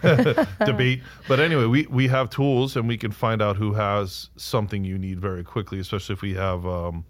debate. 0.66 1.02
But 1.28 1.40
anyway, 1.40 1.66
we, 1.66 1.86
we 1.88 2.08
have 2.08 2.30
tools 2.32 2.76
and 2.76 2.88
we 2.88 2.98
can 2.98 3.12
find 3.12 3.42
out 3.42 3.56
who 3.56 3.74
has 3.74 4.30
something 4.36 4.84
you 4.84 4.98
need 4.98 5.20
very 5.20 5.44
quickly, 5.44 5.80
especially 5.80 6.14
if 6.14 6.24
we 6.24 6.34
have, 6.34 6.66
um, 6.66 7.06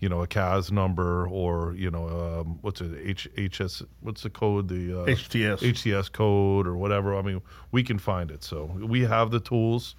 you 0.00 0.08
know, 0.08 0.22
a 0.22 0.26
CAS 0.26 0.72
number 0.72 1.28
or, 1.28 1.72
you 1.76 1.90
know, 1.90 2.08
um, 2.08 2.58
what's 2.62 2.80
it, 2.80 2.90
H, 3.00 3.28
HS, 3.36 3.84
what's 4.00 4.22
the 4.22 4.30
code? 4.30 4.66
The 4.66 5.02
uh, 5.02 5.06
HTS. 5.06 5.58
HTS 5.58 6.10
code 6.10 6.66
or 6.66 6.76
whatever. 6.76 7.14
I 7.14 7.22
mean, 7.22 7.42
we 7.70 7.84
can 7.84 7.98
find 7.98 8.32
it. 8.32 8.42
So 8.42 8.64
we 8.64 9.02
have 9.02 9.30
the 9.30 9.40
tools. 9.40 9.94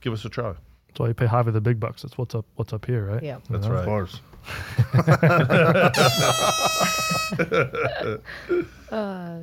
Give 0.00 0.12
us 0.12 0.24
a 0.24 0.28
try. 0.28 0.54
That's 0.90 1.00
why 1.00 1.08
you 1.08 1.14
pay 1.14 1.26
Javi 1.26 1.52
the 1.52 1.60
big 1.60 1.78
bucks. 1.78 2.02
That's 2.02 2.18
what's 2.18 2.34
up. 2.34 2.44
What's 2.56 2.72
up 2.72 2.84
here, 2.84 3.04
right? 3.04 3.22
Yeah, 3.22 3.38
that's 3.48 3.68
right. 3.68 3.78
Of 3.78 3.84
course. 3.86 4.20
uh, 8.90 9.40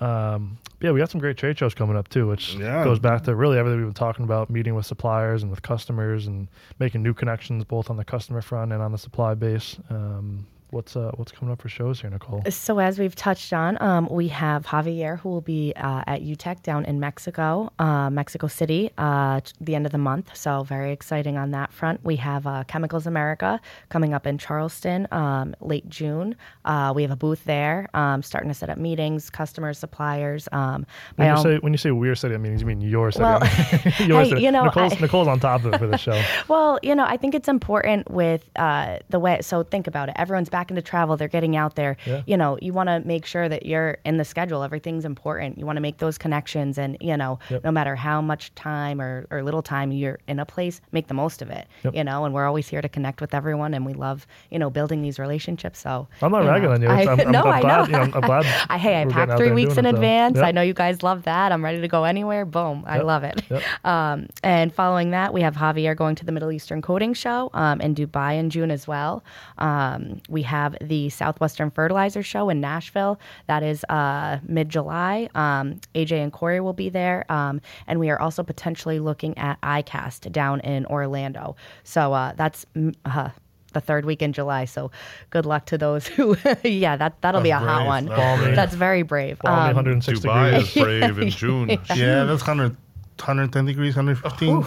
um, 0.04 0.56
yeah, 0.80 0.90
we 0.92 0.98
got 0.98 1.10
some 1.10 1.20
great 1.20 1.36
trade 1.36 1.58
shows 1.58 1.74
coming 1.74 1.94
up 1.96 2.08
too, 2.08 2.26
which 2.26 2.54
yeah. 2.54 2.82
goes 2.84 2.98
back 2.98 3.22
to 3.24 3.34
really 3.34 3.58
everything 3.58 3.80
we've 3.80 3.88
been 3.88 3.94
talking 3.94 4.24
about: 4.24 4.48
meeting 4.48 4.74
with 4.74 4.86
suppliers 4.86 5.42
and 5.42 5.50
with 5.50 5.60
customers, 5.60 6.26
and 6.26 6.48
making 6.78 7.02
new 7.02 7.12
connections 7.12 7.64
both 7.64 7.90
on 7.90 7.98
the 7.98 8.04
customer 8.04 8.40
front 8.40 8.72
and 8.72 8.80
on 8.82 8.92
the 8.92 8.98
supply 8.98 9.34
base. 9.34 9.76
Um, 9.90 10.46
What's 10.72 10.96
uh, 10.96 11.10
what's 11.16 11.30
coming 11.32 11.52
up 11.52 11.60
for 11.60 11.68
shows 11.68 12.00
here, 12.00 12.08
Nicole? 12.08 12.42
So 12.48 12.78
as 12.78 12.98
we've 12.98 13.14
touched 13.14 13.52
on, 13.52 13.76
um, 13.82 14.08
we 14.10 14.28
have 14.28 14.64
Javier 14.64 15.18
who 15.18 15.28
will 15.28 15.42
be 15.42 15.74
uh, 15.76 16.02
at 16.06 16.22
UTECH 16.22 16.62
down 16.62 16.86
in 16.86 16.98
Mexico, 16.98 17.70
uh, 17.78 18.08
Mexico 18.08 18.46
City, 18.46 18.90
uh, 18.96 19.42
the 19.60 19.74
end 19.74 19.84
of 19.84 19.92
the 19.92 19.98
month. 19.98 20.34
So 20.34 20.62
very 20.62 20.90
exciting 20.90 21.36
on 21.36 21.50
that 21.50 21.74
front. 21.74 22.02
We 22.04 22.16
have 22.16 22.46
uh, 22.46 22.64
Chemicals 22.68 23.06
America 23.06 23.60
coming 23.90 24.14
up 24.14 24.26
in 24.26 24.38
Charleston, 24.38 25.06
um, 25.12 25.54
late 25.60 25.90
June. 25.90 26.36
Uh, 26.64 26.94
we 26.96 27.02
have 27.02 27.10
a 27.10 27.16
booth 27.16 27.44
there, 27.44 27.90
um, 27.92 28.22
starting 28.22 28.48
to 28.48 28.54
set 28.54 28.70
up 28.70 28.78
meetings, 28.78 29.28
customers, 29.28 29.76
suppliers. 29.76 30.48
Um, 30.52 30.86
when 31.16 31.36
you 31.36 31.42
say 31.42 31.58
when 31.58 31.74
you 31.74 31.78
say 31.78 31.90
we're 31.90 32.14
setting 32.14 32.36
up 32.36 32.40
meetings, 32.40 32.62
you 32.62 32.66
mean 32.66 32.80
your 32.80 33.12
setting 33.12 33.26
well, 33.26 33.40
your 34.06 34.22
hey, 34.22 34.40
you 34.40 34.50
know, 34.50 34.64
Nicole's, 34.64 34.94
I, 34.94 35.00
Nicole's 35.00 35.28
on 35.28 35.38
top 35.38 35.66
of 35.66 35.74
it 35.74 35.78
for 35.78 35.86
the 35.86 35.98
show. 35.98 36.18
well, 36.48 36.78
you 36.82 36.94
know, 36.94 37.04
I 37.04 37.18
think 37.18 37.34
it's 37.34 37.48
important 37.48 38.10
with 38.10 38.42
the 38.54 39.20
way. 39.20 39.40
So 39.42 39.64
think 39.64 39.86
about 39.86 40.08
it. 40.08 40.14
Everyone's 40.16 40.48
back 40.48 40.61
back 40.62 40.70
into 40.70 40.80
travel. 40.82 41.16
They're 41.16 41.26
getting 41.26 41.56
out 41.56 41.74
there. 41.74 41.96
Yeah. 42.06 42.22
You 42.24 42.36
know, 42.36 42.56
you 42.62 42.72
want 42.72 42.88
to 42.88 43.00
make 43.04 43.26
sure 43.26 43.48
that 43.48 43.66
you're 43.66 43.98
in 44.04 44.16
the 44.16 44.24
schedule. 44.24 44.62
Everything's 44.62 45.04
important. 45.04 45.58
You 45.58 45.66
want 45.66 45.76
to 45.76 45.80
make 45.80 45.98
those 45.98 46.16
connections, 46.18 46.78
and 46.78 46.96
you 47.00 47.16
know, 47.16 47.38
Yep. 47.50 47.64
no 47.64 47.72
matter 47.72 47.96
how 47.96 48.20
much 48.22 48.54
time 48.54 49.00
or, 49.00 49.26
or 49.32 49.42
little 49.42 49.62
time 49.62 49.90
you're 49.90 50.20
in 50.28 50.38
a 50.38 50.46
place, 50.46 50.80
make 50.92 51.08
the 51.08 51.14
most 51.14 51.42
of 51.42 51.50
it. 51.50 51.66
Yep. 51.82 51.94
You 51.96 52.04
know, 52.04 52.24
and 52.24 52.32
we're 52.32 52.46
always 52.46 52.68
here 52.68 52.80
to 52.80 52.88
connect 52.88 53.20
with 53.20 53.34
everyone, 53.34 53.74
and 53.74 53.84
we 53.84 53.94
love 53.94 54.26
you 54.50 54.58
know 54.58 54.70
building 54.70 55.02
these 55.02 55.18
relationships. 55.18 55.80
So 55.80 56.06
I'm 56.20 56.30
not 56.30 56.44
ragging 56.44 56.68
know, 56.68 56.74
on 56.74 56.82
you. 56.82 56.88
I, 56.88 57.00
I'm, 57.12 57.20
I'm, 57.26 57.32
no, 57.32 57.42
I'm 57.42 57.52
I 57.54 57.60
glad. 57.60 57.76
know. 57.78 57.84
You 57.86 57.92
know, 58.06 58.14
I'm 58.14 58.20
glad. 58.20 58.46
I, 58.70 58.78
hey, 58.78 59.02
I 59.02 59.06
packed 59.06 59.36
three 59.36 59.50
weeks 59.50 59.76
in 59.76 59.86
it, 59.86 59.94
advance. 59.94 60.36
yep. 60.36 60.44
I 60.44 60.52
know 60.52 60.62
you 60.62 60.74
guys 60.74 61.02
love 61.02 61.24
that. 61.24 61.50
I'm 61.50 61.64
ready 61.64 61.80
to 61.80 61.88
go 61.88 62.04
anywhere. 62.04 62.44
Boom. 62.44 62.84
I 62.86 62.98
love 62.98 63.24
it. 63.24 63.42
Um, 63.84 64.26
and 64.44 64.72
following 64.72 65.10
that, 65.10 65.32
we 65.32 65.40
have 65.42 65.56
Javier 65.56 65.96
going 65.96 66.14
to 66.16 66.24
the 66.24 66.30
Middle 66.32 66.52
Eastern 66.52 66.82
Coatings 66.82 67.18
Show 67.18 67.50
um, 67.52 67.80
in 67.80 67.94
Dubai 67.94 68.38
in 68.38 68.48
June 68.50 68.70
as 68.70 68.86
well. 68.86 69.24
Um, 69.58 70.20
we 70.28 70.42
have 70.52 70.76
the 70.80 71.08
Southwestern 71.08 71.70
Fertilizer 71.70 72.22
Show 72.22 72.48
in 72.50 72.60
Nashville. 72.60 73.18
That 73.46 73.62
is 73.62 73.84
uh, 73.88 74.38
mid 74.46 74.68
July. 74.68 75.28
Um, 75.34 75.80
AJ 75.94 76.12
and 76.22 76.32
Corey 76.32 76.60
will 76.60 76.72
be 76.74 76.88
there. 76.90 77.24
Um, 77.32 77.60
and 77.86 77.98
we 77.98 78.10
are 78.10 78.20
also 78.20 78.42
potentially 78.42 78.98
looking 79.00 79.36
at 79.38 79.60
ICAST 79.62 80.30
down 80.30 80.60
in 80.60 80.84
Orlando. 80.86 81.56
So 81.84 82.12
uh, 82.12 82.32
that's. 82.36 82.66
Uh, 83.04 83.30
the 83.74 83.80
third 83.80 84.04
week 84.04 84.20
in 84.20 84.34
July, 84.34 84.66
so 84.66 84.90
good 85.30 85.46
luck 85.46 85.64
to 85.72 85.78
those 85.78 86.06
who. 86.14 86.36
yeah, 86.62 86.94
that 86.94 87.12
that'll 87.22 87.40
be 87.40 87.48
a 87.52 87.58
That's 87.58 87.64
hot 87.64 87.86
one. 87.86 88.04
That's 88.04 88.18
Balmy. 88.20 88.54
That's 88.54 88.74
very 88.74 89.00
brave. 89.02 89.38
Balmy 89.38 89.70
Um, 89.70 89.76
106 89.76 90.20
Dubai 90.20 90.50
degrees. 90.50 90.68
is 90.76 90.82
brave 90.82 91.18
in 91.18 91.30
June. 91.40 91.68
Yeah, 91.96 92.24
that's 92.24 92.42
100, 92.46 92.76
110 93.16 93.64
degrees, 93.64 93.96
115. 93.96 94.66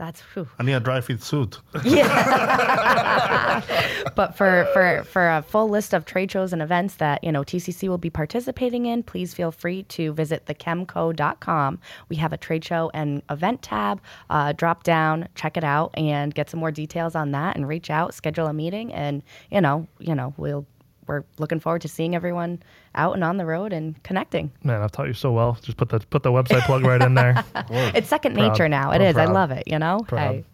That's 0.00 0.22
whew. 0.32 0.48
I 0.58 0.62
need 0.62 0.72
a 0.72 0.80
dry 0.80 1.02
fit 1.02 1.22
suit. 1.22 1.60
Yeah. 1.84 3.60
but 4.16 4.34
for, 4.34 4.66
for, 4.72 5.04
for 5.04 5.28
a 5.28 5.42
full 5.42 5.68
list 5.68 5.92
of 5.92 6.06
trade 6.06 6.32
shows 6.32 6.54
and 6.54 6.62
events 6.62 6.94
that 6.96 7.22
you 7.22 7.30
know 7.30 7.42
TCC 7.42 7.86
will 7.86 7.98
be 7.98 8.08
participating 8.08 8.86
in, 8.86 9.02
please 9.02 9.34
feel 9.34 9.52
free 9.52 9.82
to 9.84 10.14
visit 10.14 10.46
thechemco.com. 10.46 11.78
We 12.08 12.16
have 12.16 12.32
a 12.32 12.38
trade 12.38 12.64
show 12.64 12.90
and 12.94 13.22
event 13.28 13.60
tab. 13.60 14.00
Uh, 14.30 14.52
drop 14.52 14.84
down, 14.84 15.28
check 15.34 15.58
it 15.58 15.64
out, 15.64 15.90
and 15.94 16.34
get 16.34 16.48
some 16.48 16.60
more 16.60 16.72
details 16.72 17.14
on 17.14 17.32
that. 17.32 17.56
And 17.56 17.68
reach 17.68 17.90
out, 17.90 18.14
schedule 18.14 18.46
a 18.46 18.54
meeting, 18.54 18.94
and 18.94 19.22
you 19.50 19.60
know, 19.60 19.86
you 19.98 20.14
know, 20.14 20.32
we'll 20.38 20.66
we're 21.10 21.24
looking 21.38 21.58
forward 21.60 21.82
to 21.82 21.88
seeing 21.88 22.14
everyone 22.14 22.62
out 22.94 23.14
and 23.14 23.24
on 23.24 23.36
the 23.36 23.44
road 23.44 23.72
and 23.72 24.00
connecting. 24.04 24.50
Man, 24.62 24.80
I've 24.80 24.92
taught 24.92 25.08
you 25.08 25.12
so 25.12 25.32
well. 25.32 25.58
Just 25.60 25.76
put 25.76 25.88
the 25.88 25.98
put 25.98 26.22
the 26.22 26.30
website 26.30 26.62
plug 26.66 26.84
right 26.84 27.02
in 27.02 27.14
there. 27.14 27.44
It's 27.70 28.08
second 28.08 28.34
Proud. 28.34 28.52
nature 28.52 28.68
now. 28.68 28.92
It 28.92 28.96
I'm 28.96 29.02
is. 29.02 29.16
I 29.16 29.24
love 29.26 29.50
it. 29.50 29.64
You 29.66 29.78
know. 29.80 30.04
Proud. 30.06 30.44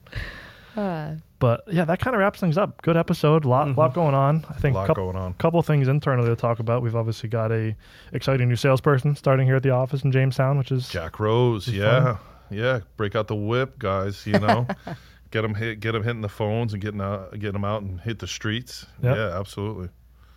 Hey. 0.74 1.16
But 1.38 1.64
yeah, 1.68 1.84
that 1.84 2.00
kind 2.00 2.14
of 2.16 2.20
wraps 2.20 2.40
things 2.40 2.56
up. 2.56 2.80
Good 2.80 2.96
episode. 2.96 3.44
Lot 3.44 3.76
lot 3.76 3.92
going 3.92 4.14
on. 4.14 4.46
I 4.48 4.54
think 4.54 4.74
Mm-hmm. 4.74 4.76
Lot 4.76 4.86
coup- 4.88 4.94
going 4.94 5.16
on. 5.16 5.34
Couple 5.34 5.62
things 5.62 5.86
internally 5.88 6.28
to 6.28 6.36
talk 6.36 6.58
about. 6.60 6.80
We've 6.82 6.96
obviously 6.96 7.28
got 7.28 7.52
a 7.52 7.76
exciting 8.12 8.48
new 8.48 8.56
salesperson 8.56 9.14
starting 9.16 9.46
here 9.46 9.56
at 9.56 9.62
the 9.62 9.70
office 9.70 10.02
in 10.02 10.10
Jamestown, 10.12 10.56
which 10.56 10.72
is 10.72 10.88
Jack 10.88 11.20
Rose, 11.20 11.68
yeah, 11.68 12.16
yeah. 12.50 12.80
Break 12.96 13.14
out 13.14 13.28
the 13.28 13.34
whip, 13.36 13.78
guys. 13.78 14.26
You 14.26 14.38
know, 14.38 14.66
get 15.30 15.42
them 15.42 15.54
hit, 15.54 15.80
get 15.80 15.92
them 15.92 16.02
hitting 16.02 16.22
the 16.22 16.28
phones 16.30 16.72
and 16.72 16.80
getting 16.80 17.02
out, 17.02 17.32
getting 17.32 17.52
them 17.52 17.64
out 17.66 17.82
and 17.82 18.00
hit 18.00 18.18
the 18.18 18.26
streets. 18.26 18.86
Yep. 19.02 19.16
Yeah, 19.16 19.38
absolutely. 19.38 19.90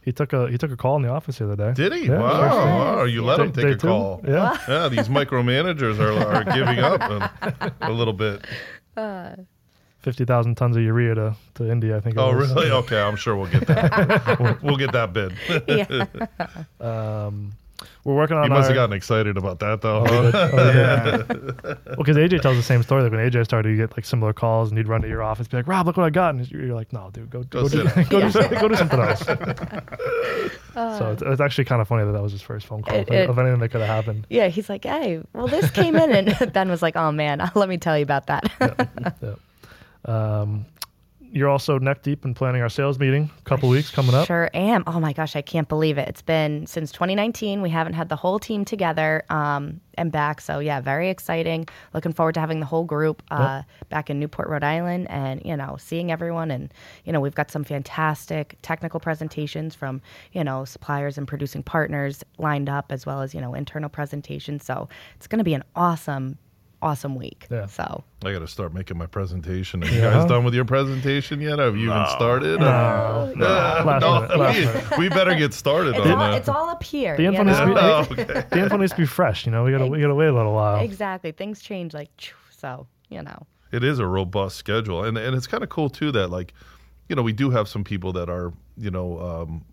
He 0.10 0.14
took 0.14 0.34
a 0.34 0.50
he 0.50 0.58
took 0.58 0.72
a 0.72 0.76
call 0.78 0.96
in 0.96 1.04
the 1.04 1.10
office 1.10 1.38
the 1.38 1.46
other 1.52 1.56
day. 1.56 1.74
Did 1.74 1.94
he? 1.94 2.08
Yeah, 2.08 2.20
wow, 2.20 2.50
sure. 2.50 2.60
wow. 2.66 3.04
You 3.04 3.24
let 3.24 3.38
Day- 3.38 3.44
him 3.44 3.52
take 3.52 3.66
a 3.66 3.76
two. 3.76 3.88
call. 3.88 4.22
Yeah. 4.28 4.58
Yeah, 4.68 4.88
these 4.90 5.08
micromanagers 5.20 6.00
are, 6.00 6.14
are 6.34 6.44
giving 6.46 6.80
up 6.80 7.00
a, 7.02 7.72
a 7.82 7.92
little 7.92 8.14
bit. 8.14 8.44
Fifty 10.00 10.26
thousand 10.26 10.56
tons 10.56 10.78
of 10.78 10.82
urea 10.82 11.14
to, 11.14 11.36
to 11.56 11.70
India, 11.70 11.98
I 11.98 12.00
think. 12.00 12.16
it 12.16 12.20
Oh, 12.20 12.36
was. 12.36 12.50
really? 12.56 12.72
Okay, 12.72 13.00
I'm 13.00 13.18
sure 13.18 13.36
we'll 13.36 13.52
get 13.52 13.68
that. 13.68 14.40
we'll, 14.40 14.58
we'll 14.64 14.78
get 14.78 14.94
that 14.94 15.14
bid. 15.14 15.34
yeah. 15.68 16.06
Um, 17.28 17.52
we're 18.04 18.16
working 18.16 18.38
on. 18.38 18.44
He 18.44 18.50
must 18.50 18.64
our, 18.64 18.68
have 18.70 18.76
gotten 18.76 18.94
excited 18.96 19.38
about 19.38 19.60
that, 19.60 19.82
though. 19.82 20.06
Oh, 20.08 20.72
yeah. 20.74 21.24
Well, 21.90 21.98
because 21.98 22.18
AJ 22.18 22.42
tells 22.42 22.56
the 22.56 22.64
same 22.64 22.82
story. 22.84 23.04
Like 23.04 23.12
when 23.12 23.20
AJ 23.20 23.44
started, 23.46 23.70
you 23.70 23.78
get 23.78 23.92
like 23.98 24.06
similar 24.06 24.32
calls, 24.32 24.70
and 24.70 24.78
he'd 24.78 24.88
run 24.88 25.02
to 25.02 25.08
your 25.08 25.22
office, 25.22 25.48
be 25.48 25.58
like, 25.58 25.68
"Rob, 25.68 25.86
look 25.86 25.98
what 25.98 26.06
I 26.06 26.10
got," 26.10 26.34
and 26.36 26.50
you're 26.50 26.74
like, 26.76 26.94
"No, 26.94 27.10
dude, 27.12 27.30
go 27.30 27.44
Go 27.44 27.64
go, 27.64 27.68
do, 27.70 27.90
sit 27.90 28.10
go, 28.10 28.30
do, 28.30 28.50
go 28.60 28.68
do 28.70 28.76
something 28.76 29.00
else." 29.00 29.20
so 30.74 31.12
it's, 31.12 31.22
it's 31.22 31.42
actually 31.42 31.66
kind 31.66 31.82
of 31.82 31.88
funny 31.88 32.06
that 32.06 32.12
that 32.14 32.22
was 32.22 32.32
his 32.32 32.42
first 32.42 32.68
phone 32.68 32.84
call 32.84 32.96
It- 32.96 33.10
of, 33.10 33.14
it- 33.14 33.30
of 33.30 33.38
anything 33.40 33.60
that 33.60 33.70
could 33.70 33.82
have 33.82 33.90
happened. 33.90 34.26
Yeah, 34.30 34.48
he's 34.48 34.70
like, 34.70 34.86
hey, 34.86 35.22
well, 35.34 35.48
this 35.48 35.70
came 35.72 35.96
in, 35.96 36.12
and 36.12 36.54
Ben 36.54 36.70
was 36.70 36.82
like, 36.82 36.96
oh 36.96 37.12
man, 37.12 37.52
let 37.56 37.68
me 37.70 37.78
tell 37.78 37.98
you 37.98 38.04
about 38.04 38.28
that. 38.28 38.46
Yeah. 39.22 39.34
Um, 40.06 40.66
you're 41.32 41.50
also 41.50 41.78
neck 41.78 42.02
deep 42.02 42.26
in 42.26 42.34
planning 42.34 42.62
our 42.62 42.70
sales 42.70 43.00
meeting. 43.00 43.30
A 43.40 43.42
couple 43.44 43.70
weeks 43.70 43.90
coming 43.90 44.16
up. 44.16 44.28
Sure 44.28 44.50
am. 44.54 44.84
Oh 44.88 45.00
my 45.00 45.14
gosh, 45.14 45.36
I 45.36 45.42
can't 45.42 45.68
believe 45.68 45.98
it. 45.98 46.08
It's 46.08 46.22
been 46.22 46.66
since 46.66 46.92
2019. 46.92 47.62
We 47.62 47.70
haven't 47.70 47.94
had 47.94 48.10
the 48.10 48.16
whole 48.16 48.40
team 48.40 48.66
together 48.66 49.24
um, 49.30 49.80
and 49.96 50.12
back. 50.12 50.42
So 50.42 50.60
yeah, 50.60 50.82
very 50.82 51.10
exciting. 51.10 51.68
Looking 51.94 52.14
forward 52.14 52.34
to 52.34 52.40
having 52.40 52.60
the 52.60 52.66
whole 52.66 52.84
group 52.84 53.22
uh, 53.32 53.64
back 53.90 54.10
in 54.10 54.20
Newport, 54.20 54.50
Rhode 54.50 54.64
Island, 54.64 55.10
and 55.10 55.42
you 55.46 55.56
know, 55.56 55.78
seeing 55.80 56.12
everyone. 56.12 56.52
And 56.52 56.74
you 57.06 57.14
know, 57.14 57.20
we've 57.20 57.36
got 57.36 57.52
some 57.52 57.64
fantastic 57.64 58.58
technical 58.62 59.00
presentations 59.00 59.76
from 59.76 60.02
you 60.32 60.44
know 60.44 60.66
suppliers 60.66 61.18
and 61.18 61.28
producing 61.28 61.64
partners 61.64 62.24
lined 62.38 62.70
up, 62.70 62.92
as 62.92 63.06
well 63.06 63.22
as 63.22 63.34
you 63.34 63.42
know 63.42 63.54
internal 63.54 63.90
presentations. 63.90 64.66
So 64.66 64.90
it's 65.16 65.28
going 65.28 65.40
to 65.40 65.44
be 65.44 65.54
an 65.54 65.64
awesome, 65.76 66.38
awesome 66.82 67.16
week. 67.16 67.48
Yeah. 67.52 67.66
So 67.68 68.04
I 68.24 68.32
got 68.32 68.40
to 68.40 68.48
start 68.48 68.74
making 68.74 68.98
my 68.98 69.06
presentation. 69.06 69.84
Are 69.84 69.88
you 69.88 70.00
Yeah. 70.00 70.12
guys 70.14 70.30
done 70.30 70.44
with 70.44 70.54
your 70.54 70.66
presentation 70.66 71.42
yet? 71.42 71.60
Have 71.60 71.76
you 71.76 71.90
even 71.92 72.06
started? 72.08 72.60
No. 72.60 72.66
Last 72.66 74.02
no, 74.02 74.22
minute, 74.22 74.38
last 74.38 74.98
we, 74.98 75.08
we 75.08 75.10
better 75.10 75.36
get 75.36 75.54
started 75.54 75.96
it's 75.96 76.06
on 76.06 76.12
all, 76.12 76.18
that. 76.32 76.34
it's 76.38 76.50
all 76.50 76.70
up 76.70 76.84
here. 76.84 77.16
The 77.18 77.24
you 77.24 77.30
info 77.30 77.44
needs 77.44 77.60
to 77.60 77.66
be 77.66 77.74
Oh, 77.76 78.08
okay. 78.12 78.46
the 78.52 78.60
info 78.60 78.78
needs 78.78 78.92
to 78.94 78.98
be 78.98 79.06
fresh. 79.06 79.46
You 79.46 79.52
know, 79.52 79.64
we 79.64 79.72
gotta 79.72 79.88
we 79.88 80.00
gotta 80.02 80.16
wait 80.16 80.28
a 80.28 80.34
little 80.34 80.54
while. 80.54 80.80
Exactly. 80.84 81.32
Things 81.32 81.62
change 81.62 81.94
like 81.94 82.34
so, 82.50 82.88
you 83.10 83.22
know. 83.22 83.46
It 83.72 83.84
is 83.84 84.00
a 84.00 84.06
robust 84.08 84.56
schedule, 84.58 85.04
and 85.04 85.18
and 85.18 85.36
it's 85.36 85.48
kind 85.48 85.64
of 85.64 85.70
cool 85.70 85.90
too 85.90 86.12
that 86.14 86.30
like, 86.30 86.54
you 87.08 87.16
know, 87.16 87.22
we 87.22 87.34
do 87.34 87.50
have 87.52 87.68
some 87.68 87.84
people 87.84 88.14
that 88.14 88.30
are 88.30 88.52
you 88.78 88.90
know 88.92 89.20
um, 89.20 89.66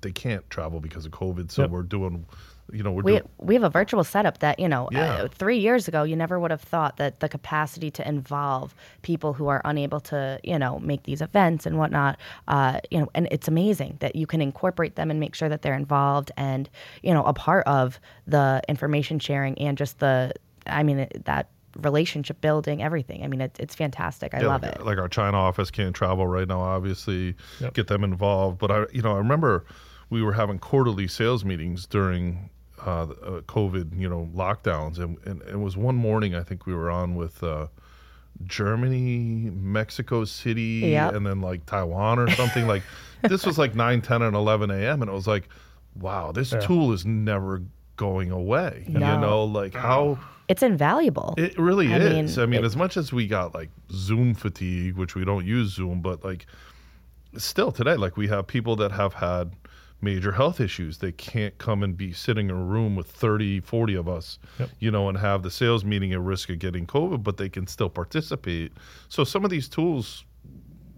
they 0.00 0.10
can't 0.12 0.48
travel 0.50 0.80
because 0.80 1.06
of 1.06 1.12
COVID, 1.12 1.50
so 1.52 1.62
Yep. 1.62 1.70
we're 1.70 1.82
doing, 1.84 2.26
you 2.72 2.82
know, 2.82 2.92
we're 2.92 3.02
We 3.02 3.12
doing. 3.12 3.28
we 3.38 3.54
have 3.54 3.64
a 3.64 3.68
virtual 3.70 4.04
setup 4.04 4.38
that, 4.38 4.58
you 4.58 4.68
know, 4.68 4.88
Yeah. 4.92 5.24
uh, 5.24 5.28
3 5.28 5.58
years 5.58 5.88
ago 5.88 6.02
you 6.04 6.16
never 6.16 6.38
would 6.38 6.50
have 6.50 6.60
thought 6.60 6.96
that 6.98 7.20
the 7.20 7.28
capacity 7.28 7.90
to 7.92 8.06
involve 8.08 8.74
people 9.02 9.32
who 9.32 9.48
are 9.48 9.60
unable 9.64 10.00
to, 10.00 10.38
you 10.44 10.58
know, 10.58 10.78
make 10.78 11.02
these 11.02 11.20
events 11.20 11.66
and 11.66 11.76
whatnot, 11.78 12.18
uh, 12.48 12.78
you 12.90 12.98
know, 13.00 13.08
and 13.14 13.28
it's 13.30 13.48
amazing 13.48 13.96
that 14.00 14.16
you 14.16 14.26
can 14.26 14.40
incorporate 14.40 14.94
them 14.96 15.10
and 15.10 15.18
make 15.20 15.34
sure 15.34 15.48
that 15.48 15.62
they're 15.62 15.74
involved 15.74 16.30
and, 16.36 16.70
you 17.02 17.12
know, 17.12 17.24
a 17.24 17.32
part 17.32 17.66
of 17.66 17.98
the 18.26 18.62
information 18.68 19.18
sharing 19.18 19.56
and 19.58 19.76
just 19.76 19.98
the 19.98 20.32
I 20.66 20.82
mean 20.82 21.00
it, 21.00 21.24
that 21.24 21.48
relationship 21.78 22.40
building, 22.42 22.82
everything. 22.82 23.24
I 23.24 23.28
mean, 23.28 23.40
it, 23.40 23.56
it's 23.58 23.74
fantastic. 23.74 24.34
I 24.34 24.40
Yeah, 24.42 24.48
love 24.48 24.62
like, 24.62 24.72
it. 24.76 24.84
Like 24.84 24.98
our 24.98 25.08
China 25.08 25.38
office 25.38 25.70
can't 25.70 25.94
travel 25.94 26.26
right 26.26 26.46
now, 26.46 26.60
obviously, 26.60 27.34
Yep. 27.60 27.74
get 27.74 27.86
them 27.88 28.04
involved. 28.04 28.58
But 28.58 28.70
I, 28.70 28.84
you 28.92 29.00
know, 29.02 29.14
I 29.14 29.18
remember 29.18 29.64
we 30.10 30.22
were 30.22 30.34
having 30.34 30.58
quarterly 30.58 31.08
sales 31.08 31.44
meetings 31.46 31.86
during 31.86 32.50
uh, 32.86 33.02
uh, 33.02 33.06
COVID, 33.42 33.98
you 33.98 34.08
know, 34.08 34.28
lockdowns, 34.34 34.98
and, 34.98 35.18
and 35.24 35.42
it 35.42 35.58
was 35.58 35.76
one 35.76 35.94
morning 35.96 36.34
I 36.34 36.42
think 36.42 36.66
we 36.66 36.74
were 36.74 36.90
on 36.90 37.14
with 37.14 37.42
uh, 37.42 37.66
Germany, 38.44 39.50
Mexico 39.50 40.24
City, 40.24 40.80
Yep. 40.90 41.14
and 41.14 41.26
then 41.26 41.40
like 41.40 41.64
Taiwan 41.66 42.18
or 42.18 42.30
something. 42.30 42.66
like 42.66 42.82
this 43.22 43.46
was 43.46 43.58
like 43.58 43.74
9, 43.74 44.00
10, 44.02 44.22
and 44.22 44.34
11 44.36 44.70
a.m. 44.70 45.02
And 45.02 45.10
it 45.10 45.14
was 45.14 45.26
like, 45.26 45.48
wow, 45.98 46.32
this 46.32 46.52
Yeah. 46.52 46.60
tool 46.60 46.92
is 46.92 47.04
never 47.06 47.62
going 47.96 48.30
away. 48.30 48.84
You 48.88 48.98
know, 48.98 49.44
like 49.44 49.74
how. 49.74 50.18
It's 50.48 50.62
invaluable. 50.62 51.34
It 51.38 51.56
really 51.58 51.92
I 51.94 51.98
mean, 51.98 52.24
is. 52.24 52.38
I 52.38 52.46
mean, 52.46 52.60
it- 52.60 52.66
as 52.66 52.76
much 52.76 52.96
as 52.96 53.12
we 53.12 53.26
got 53.26 53.54
like 53.54 53.70
Zoom 53.92 54.34
fatigue, 54.34 54.96
which 54.96 55.14
we 55.14 55.24
don't 55.24 55.46
use 55.46 55.72
Zoom, 55.74 56.00
but 56.02 56.24
like 56.24 56.46
still 57.36 57.70
today, 57.72 57.94
like 57.96 58.16
we 58.16 58.28
have 58.28 58.46
people 58.46 58.76
that 58.76 58.92
have 58.92 59.14
had 59.14 59.52
major 60.02 60.32
health 60.32 60.60
issues. 60.60 60.98
They 60.98 61.12
can't 61.12 61.56
come 61.58 61.82
and 61.82 61.96
be 61.96 62.12
sitting 62.12 62.50
in 62.50 62.56
a 62.56 62.62
room 62.62 62.96
with 62.96 63.06
30, 63.06 63.60
40 63.60 63.94
of 63.94 64.08
us, 64.08 64.38
Yep. 64.58 64.70
you 64.80 64.90
know, 64.90 65.08
and 65.08 65.16
have 65.16 65.42
the 65.42 65.50
sales 65.50 65.84
meeting 65.84 66.12
at 66.12 66.20
risk 66.20 66.50
of 66.50 66.58
getting 66.58 66.86
COVID, 66.86 67.22
but 67.22 67.36
they 67.36 67.48
can 67.48 67.66
still 67.66 67.88
participate. 67.88 68.72
So 69.08 69.24
some 69.24 69.44
of 69.44 69.50
these 69.50 69.68
tools 69.68 70.24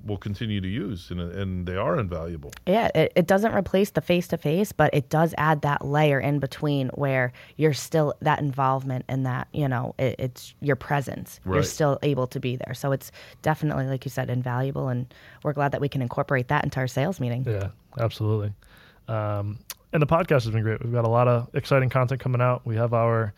we'll 0.07 0.19
continue 0.19 0.61
to 0.61 0.69
use 0.69 1.11
and, 1.11 1.19
and 1.19 1.67
they 1.67 1.77
are 1.77 1.99
invaluable. 1.99 2.53
Yeah, 2.67 2.91
it, 2.95 3.13
it 3.17 3.27
doesn't 3.27 3.55
replace 3.55 3.91
the 3.91 4.01
face 4.01 4.29
to 4.29 4.37
face, 4.37 4.71
but 4.71 4.93
it 4.93 5.09
does 5.09 5.35
add 5.39 5.63
that 5.63 5.85
layer 5.85 6.21
in 6.21 6.39
between 6.41 6.89
where 6.91 7.33
you're 7.57 7.73
still 7.73 8.15
that 8.21 8.39
involvement 8.39 9.05
and 9.09 9.25
that, 9.25 9.49
you 9.53 9.67
know, 9.67 9.95
it, 9.99 10.17
it's 10.19 10.55
your 10.61 10.77
presence. 10.77 11.41
You're 11.47 11.63
still 11.63 11.99
able 12.03 12.27
to 12.29 12.41
be 12.41 12.57
there. 12.57 12.75
So 12.75 12.93
it's 12.93 13.13
definitely, 13.43 13.87
like 13.87 14.05
you 14.05 14.11
said, 14.11 14.29
invaluable. 14.31 14.89
And 14.89 15.13
we're 15.43 15.55
glad 15.55 15.73
that 15.73 15.81
we 15.81 15.89
can 15.89 16.03
incorporate 16.03 16.49
that 16.49 16.65
into 16.65 16.81
our 16.81 16.87
sales 16.87 17.19
meeting. 17.19 17.45
Yeah, 17.49 17.69
absolutely. 17.99 18.53
Um, 19.09 19.59
and 19.93 20.03
the 20.03 20.07
podcast 20.07 20.45
has 20.45 20.51
been 20.51 20.63
great. 20.63 20.83
We've 20.83 20.93
got 20.93 21.05
a 21.05 21.09
lot 21.09 21.29
of 21.29 21.49
exciting 21.55 21.89
content 21.91 22.21
coming 22.21 22.41
out. 22.41 22.63
We 22.65 22.77
have 22.77 22.93
our 22.95 23.33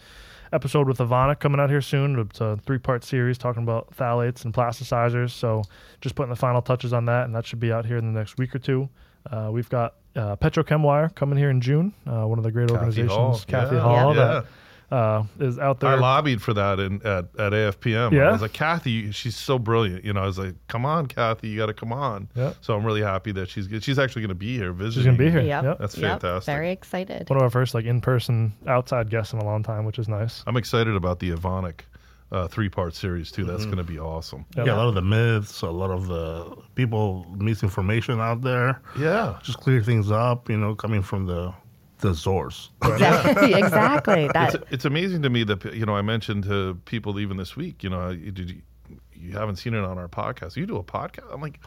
episode 0.52 0.86
with 0.88 0.98
Ivana 0.98 1.38
coming 1.38 1.60
out 1.60 1.68
here 1.70 1.80
soon. 1.82 2.18
It's 2.18 2.40
a 2.40 2.58
three 2.64 2.78
part 2.78 3.04
series 3.04 3.36
talking 3.36 3.62
about 3.62 3.94
phthalates 3.96 4.44
and 4.44 4.54
plasticizers. 4.54 5.30
So 5.30 5.62
just 6.00 6.14
putting 6.14 6.30
the 6.30 6.36
final 6.36 6.62
touches 6.62 6.92
on 6.92 7.04
that, 7.06 7.24
and 7.24 7.34
that 7.34 7.44
should 7.46 7.60
be 7.60 7.72
out 7.72 7.84
here 7.84 7.96
in 7.98 8.12
the 8.12 8.18
next 8.18 8.38
week 8.38 8.54
or 8.54 8.58
two. 8.58 8.88
Uh, 9.30 9.50
we've 9.52 9.68
got 9.68 9.94
uh, 10.14 10.36
Petrochem 10.36 10.82
Wire 10.82 11.08
coming 11.10 11.36
here 11.38 11.50
in 11.50 11.60
June. 11.60 11.92
Uh, 12.06 12.24
one 12.26 12.38
of 12.38 12.44
the 12.44 12.52
great 12.52 12.68
Kathy 12.68 12.74
organizations, 12.78 13.12
Hall. 13.12 13.40
Kathy 13.48 13.74
Yeah. 13.76 13.82
Hall, 13.82 14.14
Yeah. 14.16 14.24
that 14.24 14.46
uh, 14.90 15.24
is 15.40 15.58
out 15.58 15.80
there. 15.80 15.90
I 15.90 15.94
lobbied 15.96 16.40
for 16.40 16.54
that 16.54 16.78
in, 16.78 16.96
at, 17.02 17.24
at 17.38 17.52
AFPM. 17.52 18.12
Yeah? 18.12 18.28
I 18.28 18.32
was 18.32 18.42
like, 18.42 18.52
Kathy, 18.52 19.10
she's 19.12 19.36
so 19.36 19.58
brilliant. 19.58 20.04
You 20.04 20.12
know, 20.12 20.22
I 20.22 20.26
was 20.26 20.38
like, 20.38 20.54
come 20.68 20.86
on, 20.86 21.06
Kathy, 21.06 21.48
you 21.48 21.56
got 21.58 21.66
to 21.66 21.74
come 21.74 21.92
on. 21.92 22.28
Yeah. 22.34 22.52
So 22.60 22.74
I'm 22.76 22.84
really 22.84 23.02
happy 23.02 23.32
that 23.32 23.48
she's 23.48 23.68
she's 23.82 23.98
actually 23.98 24.22
going 24.22 24.28
to 24.30 24.34
be 24.34 24.56
here 24.56 24.72
visiting. 24.72 25.02
She's 25.02 25.06
gonna 25.06 25.18
be 25.18 25.30
here. 25.30 25.40
Yep. 25.40 25.64
Yep. 25.64 25.78
That's 25.78 25.96
Yep. 25.96 26.20
fantastic. 26.20 26.46
Very 26.52 26.70
excited. 26.70 27.28
One 27.28 27.36
of 27.36 27.42
our 27.42 27.50
first 27.50 27.74
like 27.74 27.84
in-person 27.84 28.52
outside 28.66 29.10
guests 29.10 29.32
in 29.32 29.38
a 29.40 29.44
long 29.44 29.62
time, 29.62 29.84
which 29.84 29.98
is 29.98 30.08
nice. 30.08 30.42
I'm 30.46 30.56
excited 30.56 30.94
about 30.94 31.18
the 31.18 31.30
Evonik 31.30 31.80
uh, 32.32 32.48
three 32.48 32.68
part 32.68 32.94
series 32.94 33.30
too. 33.30 33.42
Mm-hmm. 33.42 33.50
That's 33.52 33.64
going 33.64 33.76
to 33.78 33.84
be 33.84 33.98
awesome. 33.98 34.44
Yep. 34.56 34.66
Yeah, 34.66 34.74
a 34.74 34.76
lot 34.76 34.88
of 34.88 34.94
the 34.94 35.02
myths, 35.02 35.62
a 35.62 35.70
lot 35.70 35.90
of 35.90 36.06
the 36.06 36.56
people 36.74 37.26
misinformation 37.36 38.20
out 38.20 38.42
there. 38.42 38.80
Yeah. 38.98 39.38
Just 39.42 39.58
clear 39.60 39.82
things 39.82 40.10
up, 40.10 40.48
you 40.48 40.56
know, 40.56 40.74
coming 40.74 41.02
from 41.02 41.26
the 41.26 41.52
the 41.98 42.14
source. 42.14 42.70
Exactly. 42.84 43.54
exactly. 43.54 44.28
That. 44.32 44.54
It's, 44.54 44.64
it's 44.70 44.84
amazing 44.84 45.22
to 45.22 45.30
me 45.30 45.44
that 45.44 45.64
you 45.74 45.86
know 45.86 45.96
I 45.96 46.02
mentioned 46.02 46.44
to 46.44 46.78
people 46.84 47.18
even 47.20 47.36
this 47.36 47.56
week. 47.56 47.82
You 47.82 47.90
know, 47.90 48.10
you, 48.10 48.30
did 48.30 48.50
you, 48.50 48.60
you 49.14 49.32
haven't 49.32 49.56
seen 49.56 49.74
it 49.74 49.84
on 49.84 49.98
our 49.98 50.08
podcast. 50.08 50.56
You 50.56 50.66
do 50.66 50.76
a 50.76 50.84
podcast. 50.84 51.32
I'm 51.32 51.40
like, 51.40 51.60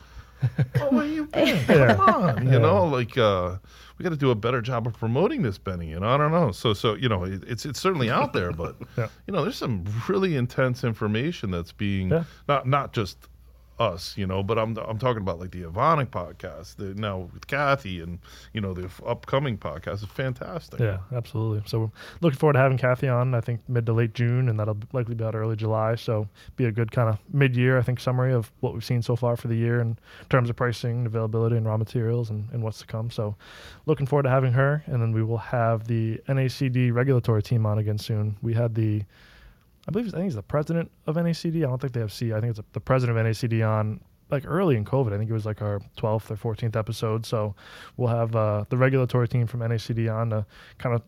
oh, 0.80 0.90
where 0.90 1.06
you 1.06 1.26
been? 1.34 1.66
Come 1.68 2.00
on, 2.02 2.52
you 2.52 2.60
know, 2.60 2.86
like 2.86 3.18
uh, 3.18 3.58
we 3.98 4.04
got 4.04 4.10
to 4.10 4.18
do 4.18 4.32
a 4.32 4.36
better 4.36 4.62
job 4.62 4.88
of 4.88 4.94
promoting 4.94 5.42
this, 5.42 5.58
Benny. 5.58 5.90
You 5.90 6.00
know, 6.00 6.08
I 6.08 6.18
don't 6.18 6.32
know. 6.32 6.52
So, 6.52 6.74
so 6.74 6.94
you 6.96 7.10
know, 7.10 7.24
it, 7.24 7.44
it's 7.48 7.66
it's 7.66 7.80
certainly 7.80 8.10
out 8.10 8.34
there, 8.34 8.52
but 8.52 8.76
Yeah. 8.98 9.08
you 9.28 9.34
know, 9.34 9.42
there's 9.44 9.58
some 9.58 9.84
really 10.08 10.36
intense 10.36 10.84
information 10.84 11.52
that's 11.52 11.72
being 11.72 12.10
Yeah. 12.10 12.24
not 12.48 12.68
not 12.68 12.94
just 12.94 13.18
us, 13.80 14.18
you 14.18 14.28
know, 14.28 14.44
but 14.44 14.60
I'm 14.60 14.78
I'm 14.78 14.98
talking 14.98 15.22
about 15.22 15.40
like 15.40 15.52
the 15.52 15.64
Evonik 15.64 16.08
podcast, 16.08 16.76
the 16.76 16.94
now 16.96 17.30
with 17.34 17.48
Kathy, 17.48 18.02
and 18.02 18.20
you 18.54 18.62
know 18.62 18.74
the 18.74 18.90
upcoming 19.06 19.58
podcast 19.58 20.04
is 20.04 20.06
fantastic. 20.06 20.80
Yeah, 20.80 20.98
absolutely. 21.14 21.64
So 21.66 21.80
we're 21.80 21.90
looking 22.22 22.38
forward 22.38 22.54
to 22.54 22.60
having 22.60 22.78
Kathy 22.78 23.08
on. 23.08 23.34
I 23.34 23.42
think 23.42 23.62
mid 23.68 23.86
to 23.86 23.94
late 23.94 24.14
June, 24.14 24.50
and 24.50 24.60
that'll 24.60 24.78
likely 24.92 25.16
be 25.16 25.24
out 25.24 25.36
early 25.36 25.56
July. 25.56 25.96
So 25.96 26.28
be 26.56 26.66
a 26.66 26.72
good 26.72 26.92
kind 26.92 27.10
of 27.10 27.20
mid-year, 27.34 27.78
I 27.78 27.82
think, 27.82 28.00
summary 28.00 28.34
of 28.34 28.52
what 28.60 28.74
we've 28.74 28.84
seen 28.84 29.02
so 29.02 29.16
far 29.16 29.38
for 29.38 29.48
the 29.48 29.56
year 29.56 29.80
in 29.80 29.98
terms 30.30 30.50
of 30.50 30.56
pricing, 30.56 31.06
availability, 31.06 31.56
and 31.56 31.66
raw 31.66 31.78
materials, 31.78 32.30
and, 32.30 32.50
and 32.52 32.62
what's 32.64 32.80
to 32.80 32.86
come. 32.86 33.10
So 33.10 33.36
looking 33.86 34.06
forward 34.06 34.24
to 34.24 34.30
having 34.30 34.54
her, 34.54 34.84
and 34.88 35.02
then 35.02 35.14
we 35.14 35.24
will 35.24 35.38
have 35.38 35.88
the 35.88 36.20
NACD 36.28 36.94
regulatory 36.94 37.42
team 37.42 37.66
on 37.66 37.78
again 37.80 37.98
soon. 37.98 38.38
We 38.42 38.54
had 38.54 38.76
the 38.76 39.04
I 39.88 39.92
believe 39.92 40.08
I 40.10 40.12
think 40.12 40.26
he's 40.26 40.36
the 40.36 40.44
president 40.44 40.92
of 41.08 41.16
NACD. 41.16 41.58
I 41.58 41.68
don't 41.68 41.80
think 41.80 41.94
they 41.94 42.00
have 42.00 42.14
C. 42.14 42.34
I 42.34 42.40
think 42.40 42.58
it's 42.58 42.68
the 42.74 42.80
president 42.80 43.18
of 43.18 43.26
NACD 43.26 43.68
on 43.68 44.00
like 44.30 44.44
early 44.46 44.76
in 44.76 44.86
COVID. 44.86 45.14
I 45.14 45.18
think 45.18 45.30
it 45.30 45.34
was 45.34 45.46
like 45.46 45.62
our 45.62 45.80
12th 45.98 46.32
or 46.32 46.56
14th 46.56 46.76
episode. 46.76 47.26
So 47.26 47.56
we'll 47.98 48.10
have 48.10 48.36
uh, 48.36 48.66
the 48.70 48.78
regulatory 48.78 49.28
team 49.28 49.48
from 49.48 49.62
NACD 49.62 50.14
on 50.14 50.30
to 50.30 50.46
kind 50.78 50.96
of 50.96 51.02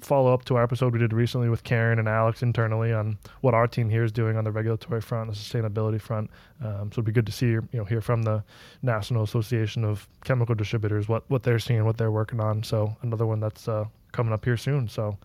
follow 0.00 0.32
up 0.32 0.44
to 0.44 0.56
our 0.56 0.62
episode 0.62 0.92
we 0.92 0.98
did 0.98 1.12
recently 1.12 1.48
with 1.48 1.62
Karen 1.64 1.98
and 1.98 2.08
Alex 2.08 2.42
internally 2.42 2.92
on 2.92 3.16
what 3.40 3.54
our 3.54 3.66
team 3.66 3.88
here 3.88 4.04
is 4.04 4.12
doing 4.12 4.36
on 4.36 4.44
the 4.44 4.50
regulatory 4.50 5.00
front, 5.00 5.30
the 5.30 5.36
sustainability 5.36 6.00
front. 6.00 6.30
Um, 6.62 6.90
so 6.90 6.94
it'd 6.94 7.04
be 7.04 7.12
good 7.12 7.26
to 7.26 7.32
see 7.32 7.46
you 7.46 7.68
know 7.72 7.84
hear 7.84 8.00
from 8.00 8.22
the 8.22 8.42
National 8.82 9.22
Association 9.22 9.84
of 9.84 10.08
Chemical 10.24 10.54
Distributors 10.54 11.08
what 11.08 11.28
what 11.28 11.42
they're 11.42 11.58
seeing, 11.58 11.84
what 11.84 11.96
they're 11.96 12.10
working 12.10 12.40
on. 12.40 12.62
So 12.62 12.96
another 13.02 13.26
one 13.26 13.40
that's 13.40 13.68
uh, 13.68 13.84
coming 14.12 14.32
up 14.32 14.44
here 14.44 14.56
soon. 14.56 14.88
So 14.88 15.16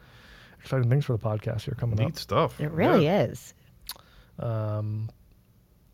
exciting 0.59 0.89
things 0.89 1.05
for 1.05 1.13
the 1.17 1.23
podcast 1.23 1.61
here 1.61 1.75
coming 1.79 1.99
up. 1.99 2.05
Neat 2.05 2.17
stuff. 2.17 2.59
it 2.59 2.71
really 2.71 3.05
Yeah. 3.05 3.23
is. 3.23 3.53
Um, 4.37 5.09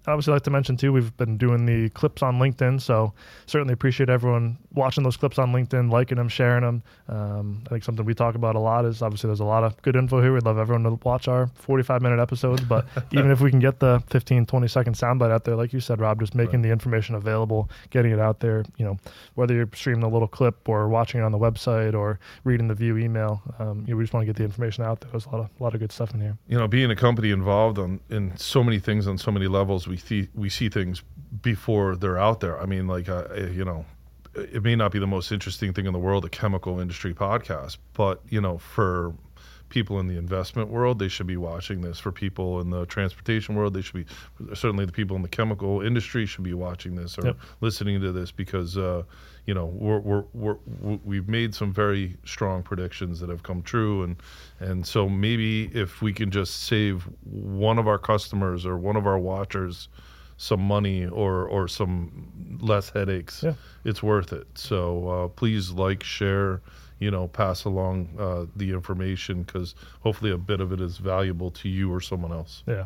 I'd 0.07 0.11
obviously 0.11 0.33
like 0.33 0.43
to 0.43 0.51
mention 0.51 0.77
too, 0.77 0.93
we've 0.93 1.15
been 1.17 1.37
doing 1.37 1.65
the 1.65 1.89
clips 1.89 2.21
on 2.21 2.35
LinkedIn, 2.39 2.79
so 2.81 3.13
certainly 3.47 3.73
appreciate 3.73 4.09
everyone 4.09 4.57
watching 4.75 5.03
those 5.03 5.17
clips 5.17 5.39
on 5.39 5.51
LinkedIn, 5.51 5.91
liking 5.91 6.17
them, 6.17 6.29
sharing 6.29 6.61
them. 6.61 6.83
Um, 7.07 7.63
I 7.65 7.69
think 7.69 7.83
something 7.83 8.05
we 8.05 8.13
talk 8.13 8.35
about 8.35 8.55
a 8.55 8.59
lot 8.59 8.85
is 8.85 9.01
obviously 9.01 9.27
there's 9.27 9.39
a 9.39 9.45
lot 9.45 9.63
of 9.63 9.81
good 9.81 9.95
info 9.95 10.21
here. 10.21 10.33
We'd 10.33 10.43
love 10.43 10.57
everyone 10.57 10.83
to 10.83 10.99
watch 11.03 11.27
our 11.27 11.47
45 11.55 12.01
minute 12.01 12.19
episodes, 12.19 12.61
but 12.63 12.85
even 13.11 13.31
if 13.31 13.41
we 13.41 13.49
can 13.49 13.59
get 13.59 13.79
the 13.79 14.03
15, 14.07 14.45
20 14.45 14.67
second 14.67 14.93
soundbite 14.93 15.31
out 15.31 15.43
there, 15.43 15.55
like 15.55 15.73
you 15.73 15.79
said, 15.79 15.99
Rob, 15.99 16.19
just 16.19 16.35
making 16.35 16.61
the 16.61 16.69
information 16.69 17.15
available, 17.15 17.69
getting 17.89 18.11
it 18.11 18.19
out 18.19 18.39
there, 18.39 18.63
you 18.77 18.85
know, 18.85 18.97
whether 19.35 19.53
you're 19.53 19.69
streaming 19.73 20.03
a 20.03 20.09
little 20.09 20.27
clip 20.27 20.67
or 20.67 20.87
watching 20.87 21.21
it 21.21 21.23
on 21.23 21.31
the 21.31 21.39
website 21.39 21.93
or 21.93 22.19
reading 22.43 22.67
the 22.67 22.75
view 22.75 22.97
email, 22.97 23.41
um, 23.59 23.83
you 23.87 23.93
know, 23.93 23.97
we 23.97 24.03
just 24.03 24.13
want 24.13 24.23
to 24.23 24.27
get 24.27 24.35
the 24.35 24.43
information 24.43 24.83
out 24.83 25.01
there. 25.01 25.11
There's 25.11 25.25
a 25.25 25.29
lot 25.29 25.39
of, 25.39 25.49
a 25.59 25.63
lot 25.63 25.73
of 25.73 25.79
good 25.79 25.91
stuff 25.91 26.13
in 26.13 26.21
here. 26.21 26.37
you 26.47 26.57
know, 26.57 26.67
being 26.67 26.91
a 26.91 26.95
company 26.95 27.31
involved 27.31 27.79
on 27.79 27.99
in 28.09 28.35
so 28.37 28.63
many 28.63 28.79
things 28.79 29.07
on 29.07 29.17
so 29.17 29.31
many 29.31 29.47
levels, 29.47 29.87
we 29.87 29.97
see 29.97 30.27
we 30.33 30.49
see 30.49 30.69
things 30.69 31.03
before 31.41 31.95
they're 31.95 32.17
out 32.17 32.39
there. 32.39 32.59
I 32.59 32.65
mean, 32.65 32.87
like, 32.87 33.09
uh, 33.09 33.33
you 33.33 33.65
know, 33.65 33.85
it 34.35 34.63
may 34.63 34.75
not 34.75 34.91
be 34.91 34.99
the 34.99 35.07
most 35.07 35.31
interesting 35.31 35.73
thing 35.73 35.85
in 35.85 35.93
the 35.93 35.99
world, 35.99 36.25
a 36.25 36.29
chemical 36.29 36.79
industry 36.79 37.13
podcast, 37.13 37.77
but 37.93 38.21
you 38.29 38.41
know, 38.41 38.57
for 38.57 39.13
people 39.69 39.99
in 39.99 40.07
the 40.07 40.15
investment 40.17 40.69
world, 40.69 40.99
they 40.99 41.07
should 41.07 41.25
be 41.25 41.37
watching 41.37 41.81
this. 41.81 41.97
For 41.99 42.11
people 42.11 42.61
in 42.61 42.69
the 42.69 42.85
transportation 42.85 43.55
world, 43.55 43.73
they 43.73 43.81
should 43.81 44.05
be 44.05 44.55
certainly 44.55 44.85
the 44.85 44.91
people 44.91 45.15
in 45.15 45.21
the 45.23 45.27
chemical 45.27 45.81
industry 45.81 46.25
should 46.27 46.43
be 46.43 46.53
watching 46.53 46.95
this 46.95 47.17
or 47.17 47.25
Yep. 47.27 47.37
listening 47.61 47.99
to 48.01 48.11
this 48.11 48.31
because 48.31 48.77
uh, 48.77 49.01
you 49.45 49.53
know 49.55 49.65
we're, 49.65 49.99
we're, 49.99 50.23
we're, 50.33 50.57
we- 50.81 50.99
we've 51.03 51.27
made 51.27 51.55
some 51.55 51.73
very 51.73 52.15
strong 52.25 52.61
predictions 52.61 53.19
that 53.19 53.29
have 53.29 53.41
come 53.43 53.63
true 53.63 54.03
and 54.03 54.15
and 54.59 54.85
so 54.85 55.09
maybe 55.09 55.65
if 55.73 56.01
we 56.01 56.13
can 56.13 56.29
just 56.31 56.63
save 56.63 57.03
one 57.23 57.79
of 57.79 57.87
our 57.87 57.97
customers 57.99 58.65
or 58.65 58.77
one 58.77 58.95
of 58.95 59.07
our 59.07 59.17
watchers 59.19 59.89
some 60.37 60.61
money 60.61 61.05
or 61.05 61.47
or 61.47 61.67
some 61.67 62.27
less 62.61 62.89
headaches 62.89 63.41
Yeah. 63.43 63.53
it's 63.83 64.01
worth 64.03 64.33
it 64.33 64.47
so 64.55 65.07
uh, 65.09 65.27
please 65.29 65.71
like 65.71 66.03
share 66.03 66.61
you 66.99 67.11
know 67.11 67.27
pass 67.27 67.65
along 67.65 68.09
uh, 68.19 68.45
the 68.55 68.71
information 68.71 69.43
because 69.43 69.75
hopefully 70.01 70.31
a 70.31 70.37
bit 70.37 70.59
of 70.61 70.71
it 70.71 70.81
is 70.81 70.97
valuable 70.97 71.51
to 71.51 71.69
you 71.69 71.91
or 71.93 72.01
someone 72.01 72.31
else 72.31 72.63
Yeah. 72.67 72.85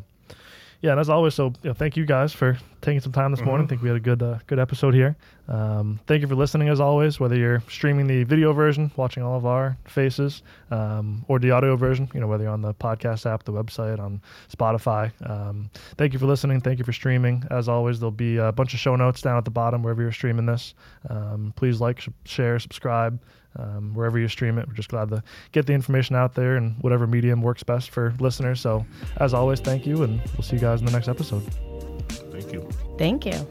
Yeah, 0.82 0.92
and 0.92 1.00
as 1.00 1.10
always, 1.10 1.34
so 1.34 1.48
you 1.62 1.70
know, 1.70 1.74
thank 1.74 1.98
you 1.98 2.06
guys 2.06 2.32
for 2.32 2.58
taking 2.80 3.02
some 3.02 3.12
time 3.12 3.32
this 3.32 3.42
morning. 3.42 3.66
I 3.66 3.70
think 3.70 3.82
we 3.82 3.90
had 3.90 3.98
a 3.98 4.00
good 4.00 4.24
uh, 4.24 4.40
good 4.48 4.60
episode 4.60 4.94
here. 4.94 5.18
Um, 5.50 6.00
thank 6.08 6.22
you 6.22 6.28
for 6.28 6.36
listening 6.36 6.70
as 6.70 6.80
always, 6.80 7.20
whether 7.20 7.36
you're 7.36 7.62
streaming 7.68 8.08
the 8.08 8.24
video 8.24 8.54
version, 8.54 8.90
watching 8.96 9.22
all 9.22 9.36
of 9.36 9.46
our 9.46 9.78
faces, 9.84 10.42
um, 10.72 11.26
or 11.28 11.38
the 11.38 11.52
audio 11.52 11.76
version, 11.76 12.10
you 12.14 12.22
know, 12.22 12.28
whether 12.28 12.46
you're 12.46 12.54
on 12.54 12.62
the 12.62 12.74
podcast 12.74 13.26
app, 13.26 13.44
the 13.44 13.52
website, 13.52 14.00
on 14.00 14.22
Spotify. 14.56 15.12
Um, 15.30 15.70
thank 15.98 16.14
you 16.14 16.20
for 16.20 16.28
listening. 16.28 16.62
Thank 16.62 16.80
you 16.80 16.86
for 16.86 16.94
streaming. 16.94 17.44
As 17.52 17.68
always, 17.68 18.00
there'll 18.00 18.12
be 18.12 18.38
a 18.38 18.54
bunch 18.54 18.74
of 18.74 18.80
show 18.80 18.96
notes 18.96 19.22
down 19.22 19.38
at 19.38 19.44
the 19.44 19.52
bottom 19.52 19.84
wherever 19.84 20.02
you're 20.02 20.14
streaming 20.14 20.46
this. 20.46 20.76
Um, 21.10 21.52
please 21.58 21.82
like, 21.82 22.00
sh- 22.00 22.10
share, 22.24 22.58
subscribe 22.58 23.20
um, 23.58 23.94
wherever 23.94 24.20
you 24.20 24.28
stream 24.28 24.58
it. 24.58 24.68
We're 24.68 24.74
just 24.74 24.90
glad 24.90 25.10
to 25.10 25.24
get 25.52 25.66
the 25.66 25.74
information 25.74 26.16
out 26.16 26.36
there 26.36 26.56
and 26.56 26.76
whatever 26.82 27.08
medium 27.08 27.42
works 27.42 27.64
best 27.64 27.90
for 27.90 28.14
listeners. 28.20 28.62
So, 28.62 28.86
as 29.18 29.34
always, 29.34 29.60
thank 29.60 29.86
you, 29.86 30.04
and 30.04 30.22
we'll 30.34 30.44
see 30.44 30.56
you 30.56 30.62
guys 30.62 30.80
in 30.80 30.86
the 30.86 30.92
next 30.92 31.08
episode. 31.08 31.44
Thank 32.32 32.54
you. 32.54 32.70
Thank 32.98 33.26
you. 33.26 33.46